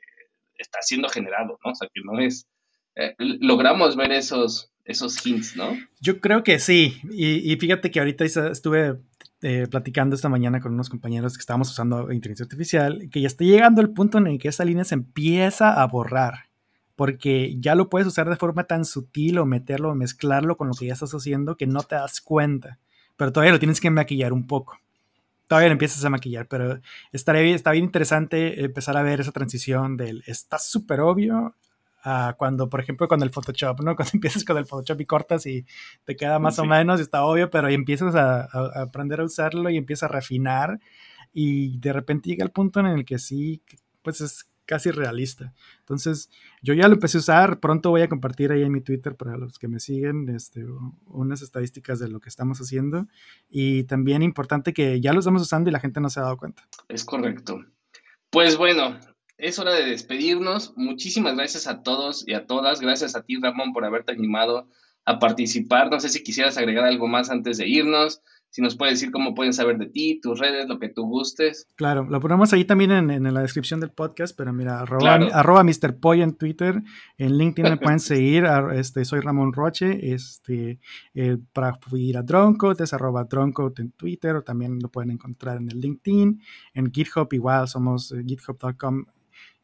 está 0.57 0.79
siendo 0.81 1.09
generado, 1.09 1.57
¿no? 1.63 1.71
O 1.71 1.75
sea, 1.75 1.87
que 1.93 2.01
no 2.03 2.19
es 2.19 2.47
eh, 2.99 3.13
logramos 3.19 3.95
ver 3.95 4.11
esos, 4.11 4.71
esos 4.83 5.23
hints, 5.23 5.55
¿no? 5.55 5.77
Yo 6.01 6.19
creo 6.19 6.43
que 6.43 6.57
sí. 6.57 6.99
Y, 7.11 7.55
fíjate 7.57 7.91
que 7.91 7.99
ahorita 7.99 8.25
estuve 8.25 8.95
eh, 9.41 9.67
platicando 9.69 10.15
esta 10.15 10.29
mañana 10.29 10.59
con 10.59 10.73
unos 10.73 10.89
compañeros 10.89 11.37
que 11.37 11.41
estábamos 11.41 11.69
usando 11.69 12.11
inteligencia 12.11 12.45
artificial, 12.45 13.09
que 13.11 13.21
ya 13.21 13.27
está 13.27 13.43
llegando 13.43 13.81
el 13.81 13.91
punto 13.91 14.17
en 14.17 14.27
el 14.27 14.39
que 14.39 14.47
esa 14.47 14.65
línea 14.65 14.83
se 14.83 14.95
empieza 14.95 15.81
a 15.81 15.85
borrar. 15.87 16.47
Porque 16.95 17.55
ya 17.59 17.75
lo 17.75 17.89
puedes 17.89 18.07
usar 18.07 18.27
de 18.27 18.35
forma 18.35 18.63
tan 18.63 18.83
sutil 18.83 19.37
o 19.37 19.45
meterlo 19.45 19.91
o 19.91 19.95
mezclarlo 19.95 20.57
con 20.57 20.69
lo 20.69 20.73
que 20.73 20.87
ya 20.87 20.93
estás 20.93 21.13
haciendo 21.13 21.55
que 21.55 21.67
no 21.67 21.83
te 21.83 21.95
das 21.95 22.21
cuenta. 22.21 22.79
Pero 23.15 23.31
todavía 23.31 23.53
lo 23.53 23.59
tienes 23.59 23.79
que 23.79 23.91
maquillar 23.91 24.33
un 24.33 24.47
poco 24.47 24.79
todavía 25.47 25.69
lo 25.69 25.73
empiezas 25.73 26.03
a 26.03 26.09
maquillar, 26.09 26.47
pero 26.47 26.81
estaría 27.11 27.55
está 27.55 27.71
bien 27.71 27.85
interesante 27.85 28.63
empezar 28.63 28.97
a 28.97 29.01
ver 29.01 29.21
esa 29.21 29.31
transición 29.31 29.97
del 29.97 30.23
está 30.27 30.59
súper 30.59 30.99
obvio 30.99 31.55
cuando, 32.37 32.69
por 32.69 32.79
ejemplo, 32.79 33.07
con 33.07 33.21
el 33.21 33.29
Photoshop, 33.29 33.81
¿no? 33.81 33.95
Cuando 33.95 34.11
empiezas 34.13 34.43
con 34.43 34.57
el 34.57 34.65
Photoshop 34.65 35.01
y 35.01 35.05
cortas 35.05 35.45
y 35.45 35.65
te 36.05 36.15
queda 36.15 36.39
más 36.39 36.59
o 36.59 36.65
menos, 36.65 36.99
está 36.99 37.23
obvio, 37.23 37.49
pero 37.49 37.67
empiezas 37.67 38.15
a, 38.15 38.47
aprender 38.81 39.21
a 39.21 39.25
usarlo 39.25 39.69
y 39.69 39.77
empiezas 39.77 40.09
a 40.09 40.13
refinar 40.13 40.79
y 41.33 41.77
de 41.79 41.93
repente 41.93 42.29
llega 42.29 42.43
el 42.43 42.51
punto 42.51 42.79
en 42.79 42.87
el 42.87 43.05
que 43.05 43.19
sí, 43.19 43.61
pues 44.01 44.21
es 44.21 44.49
casi 44.65 44.91
realista. 44.91 45.53
Entonces, 45.79 46.29
yo 46.61 46.73
ya 46.73 46.87
lo 46.87 46.95
empecé 46.95 47.17
a 47.17 47.21
usar, 47.21 47.59
pronto 47.59 47.89
voy 47.89 48.01
a 48.01 48.09
compartir 48.09 48.51
ahí 48.51 48.63
en 48.63 48.71
mi 48.71 48.81
Twitter 48.81 49.15
para 49.15 49.37
los 49.37 49.57
que 49.57 49.67
me 49.67 49.79
siguen 49.79 50.29
este, 50.29 50.65
unas 51.05 51.41
estadísticas 51.41 51.99
de 51.99 52.09
lo 52.09 52.19
que 52.19 52.29
estamos 52.29 52.59
haciendo 52.59 53.07
y 53.49 53.85
también 53.85 54.21
importante 54.21 54.73
que 54.73 54.99
ya 55.01 55.13
lo 55.13 55.19
estamos 55.19 55.41
usando 55.41 55.69
y 55.69 55.73
la 55.73 55.79
gente 55.79 56.01
no 56.01 56.09
se 56.09 56.19
ha 56.19 56.23
dado 56.23 56.37
cuenta. 56.37 56.67
Es 56.89 57.05
correcto. 57.05 57.65
Pues 58.29 58.57
bueno, 58.57 58.99
es 59.37 59.59
hora 59.59 59.73
de 59.73 59.85
despedirnos. 59.85 60.73
Muchísimas 60.75 61.35
gracias 61.35 61.67
a 61.67 61.83
todos 61.83 62.27
y 62.27 62.33
a 62.33 62.45
todas. 62.45 62.81
Gracias 62.81 63.15
a 63.15 63.23
ti, 63.23 63.37
Ramón, 63.41 63.73
por 63.73 63.85
haberte 63.85 64.11
animado 64.11 64.67
a 65.05 65.19
participar. 65.19 65.89
No 65.89 65.99
sé 65.99 66.09
si 66.09 66.23
quisieras 66.23 66.57
agregar 66.57 66.85
algo 66.85 67.07
más 67.07 67.29
antes 67.29 67.57
de 67.57 67.67
irnos. 67.67 68.21
Si 68.49 68.61
nos 68.61 68.75
puedes 68.75 68.95
decir 68.95 69.11
cómo 69.11 69.35
pueden 69.35 69.53
saber 69.53 69.77
de 69.77 69.87
ti, 69.87 70.19
tus 70.21 70.39
redes, 70.39 70.67
lo 70.67 70.79
que 70.79 70.89
tú 70.89 71.03
gustes. 71.05 71.67
Claro, 71.75 72.05
lo 72.09 72.19
ponemos 72.19 72.53
ahí 72.53 72.63
también 72.65 72.91
en, 72.91 73.33
la 73.33 73.41
descripción 73.41 73.79
del 73.81 73.91
podcast, 73.91 74.35
pero 74.35 74.53
mira, 74.53 74.79
arroba, 74.79 75.63
Mr. 75.63 75.99
Poy 75.99 76.21
en 76.21 76.33
Twitter, 76.33 76.81
en 77.17 77.37
LinkedIn 77.37 77.71
me 77.71 77.77
pueden 77.77 77.99
seguir, 77.99 78.45
este, 78.73 79.03
soy 79.03 79.19
Ramón 79.19 79.51
Roche, 79.51 80.13
este, 80.13 80.79
eh, 81.13 81.37
para 81.51 81.77
ir 81.93 82.17
a 82.17 82.23
Droncode 82.23 82.85
es 82.85 82.93
arroba 82.93 83.25
Droncode 83.25 83.81
en 83.81 83.91
Twitter, 83.91 84.37
o 84.37 84.43
también 84.43 84.79
lo 84.81 84.89
pueden 84.89 85.11
encontrar 85.11 85.57
en 85.57 85.69
el 85.69 85.79
LinkedIn, 85.79 86.41
en 86.73 86.91
GitHub 86.91 87.27
igual, 87.33 87.67
somos 87.67 88.13
eh, 88.13 88.23
github.com 88.25 89.05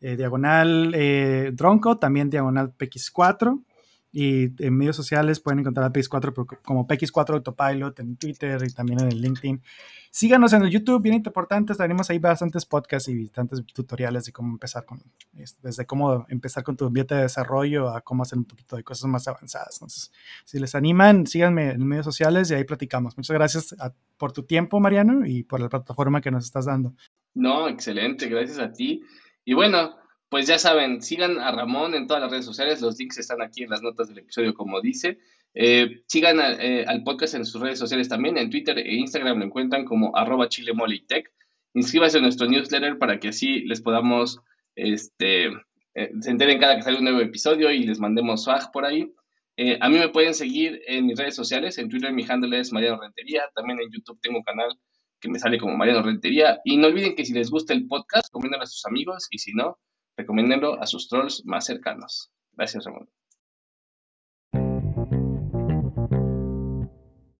eh, 0.03 0.17
diagonal 0.17 0.91
eh, 0.95 1.51
Dronco, 1.53 1.97
también 1.97 2.29
diagonal 2.29 2.73
PX4. 2.77 3.63
Y 4.11 4.63
en 4.63 4.77
medios 4.77 4.97
sociales 4.97 5.39
pueden 5.39 5.59
encontrar 5.59 5.87
a 5.87 5.93
PX4 5.93 6.59
como 6.61 6.85
PX4 6.85 7.35
Autopilot 7.35 7.99
en 7.99 8.17
Twitter 8.17 8.61
y 8.63 8.71
también 8.71 8.99
en 8.99 9.07
el 9.07 9.21
LinkedIn. 9.21 9.63
Síganos 10.11 10.53
en 10.53 10.61
el 10.61 10.69
YouTube, 10.69 11.01
bien 11.01 11.15
importante. 11.15 11.73
Tenemos 11.73 12.09
ahí 12.09 12.19
bastantes 12.19 12.65
podcasts 12.65 13.07
y 13.07 13.23
bastantes 13.23 13.63
tutoriales 13.73 14.25
de 14.25 14.33
cómo 14.33 14.51
empezar 14.51 14.85
con, 14.85 15.01
desde 15.31 15.85
cómo 15.87 16.27
empezar 16.29 16.63
con 16.63 16.75
tu 16.75 16.85
ambiente 16.85 17.15
de 17.15 17.21
desarrollo 17.23 17.89
a 17.89 18.01
cómo 18.01 18.21
hacer 18.21 18.37
un 18.37 18.45
poquito 18.45 18.75
de 18.75 18.83
cosas 18.83 19.09
más 19.09 19.27
avanzadas. 19.27 19.77
Entonces, 19.77 20.11
si 20.45 20.59
les 20.59 20.75
animan, 20.75 21.25
síganme 21.25 21.71
en 21.71 21.87
medios 21.87 22.05
sociales 22.05 22.51
y 22.51 22.55
ahí 22.55 22.65
platicamos. 22.65 23.17
Muchas 23.17 23.33
gracias 23.33 23.75
por 24.17 24.33
tu 24.33 24.43
tiempo, 24.43 24.79
Mariano, 24.79 25.25
y 25.25 25.43
por 25.43 25.61
la 25.61 25.69
plataforma 25.69 26.21
que 26.21 26.29
nos 26.29 26.43
estás 26.43 26.65
dando. 26.65 26.93
No, 27.33 27.67
excelente, 27.67 28.27
gracias 28.27 28.59
a 28.59 28.71
ti. 28.71 29.01
Y 29.45 29.53
bueno, 29.53 29.95
pues 30.29 30.47
ya 30.47 30.57
saben, 30.57 31.01
sigan 31.01 31.39
a 31.39 31.51
Ramón 31.51 31.93
en 31.93 32.07
todas 32.07 32.23
las 32.23 32.31
redes 32.31 32.45
sociales, 32.45 32.81
los 32.81 32.97
links 32.97 33.19
están 33.19 33.41
aquí 33.41 33.63
en 33.63 33.69
las 33.69 33.83
notas 33.83 34.07
del 34.07 34.19
episodio, 34.19 34.53
como 34.55 34.81
dice. 34.81 35.19
Eh, 35.53 36.01
sigan 36.07 36.39
eh, 36.39 36.85
al 36.87 37.03
podcast 37.03 37.35
en 37.35 37.45
sus 37.45 37.61
redes 37.61 37.77
sociales 37.77 38.09
también, 38.09 38.37
en 38.39 38.49
Twitter 38.49 38.77
e 38.79 38.95
Instagram 38.95 39.37
lo 39.37 39.45
encuentran 39.45 39.85
como 39.85 40.15
arroba 40.17 40.49
chilemolitech. 40.49 41.31
Inscríbase 41.75 42.17
a 42.17 42.21
nuestro 42.21 42.47
newsletter 42.47 42.97
para 42.97 43.19
que 43.19 43.27
así 43.27 43.61
les 43.65 43.81
podamos, 43.81 44.39
este, 44.75 45.49
eh, 45.93 46.11
se 46.19 46.31
enteren 46.31 46.59
cada 46.59 46.77
que 46.77 46.81
sale 46.81 46.97
un 46.97 47.03
nuevo 47.03 47.19
episodio 47.19 47.71
y 47.71 47.83
les 47.83 47.99
mandemos 47.99 48.43
swag 48.43 48.71
por 48.71 48.85
ahí. 48.85 49.13
a 49.81 49.87
mí 49.87 49.99
me 49.99 50.09
pueden 50.09 50.33
seguir 50.33 50.81
en 50.87 51.05
mis 51.05 51.15
redes 51.15 51.35
sociales, 51.35 51.77
en 51.77 51.89
Twitter 51.89 52.11
mi 52.11 52.25
handle 52.27 52.59
es 52.59 52.73
Mariano 52.73 52.99
Rentería, 52.99 53.43
también 53.53 53.79
en 53.79 53.91
YouTube 53.91 54.19
tengo 54.19 54.39
un 54.39 54.43
canal 54.43 54.69
que 55.23 55.29
me 55.29 55.39
sale 55.39 55.57
como 55.57 55.77
Mariano 55.77 56.03
Rentería. 56.03 56.59
Y 56.65 56.75
no 56.77 56.87
olviden 56.87 57.15
que 57.15 57.23
si 57.23 57.33
les 57.33 57.49
gusta 57.49 57.73
el 57.73 57.87
podcast, 57.87 58.27
recomiéndenlo 58.27 58.65
a 58.65 58.67
sus 58.67 58.85
amigos 58.85 59.27
y 59.31 59.39
si 59.39 59.53
no, 59.53 59.79
recomiéndenlo 60.17 60.79
a 60.81 60.85
sus 60.85 61.07
trolls 61.07 61.43
más 61.45 61.65
cercanos. 61.65 62.29
Gracias, 62.51 62.83
Ramón. 62.83 63.09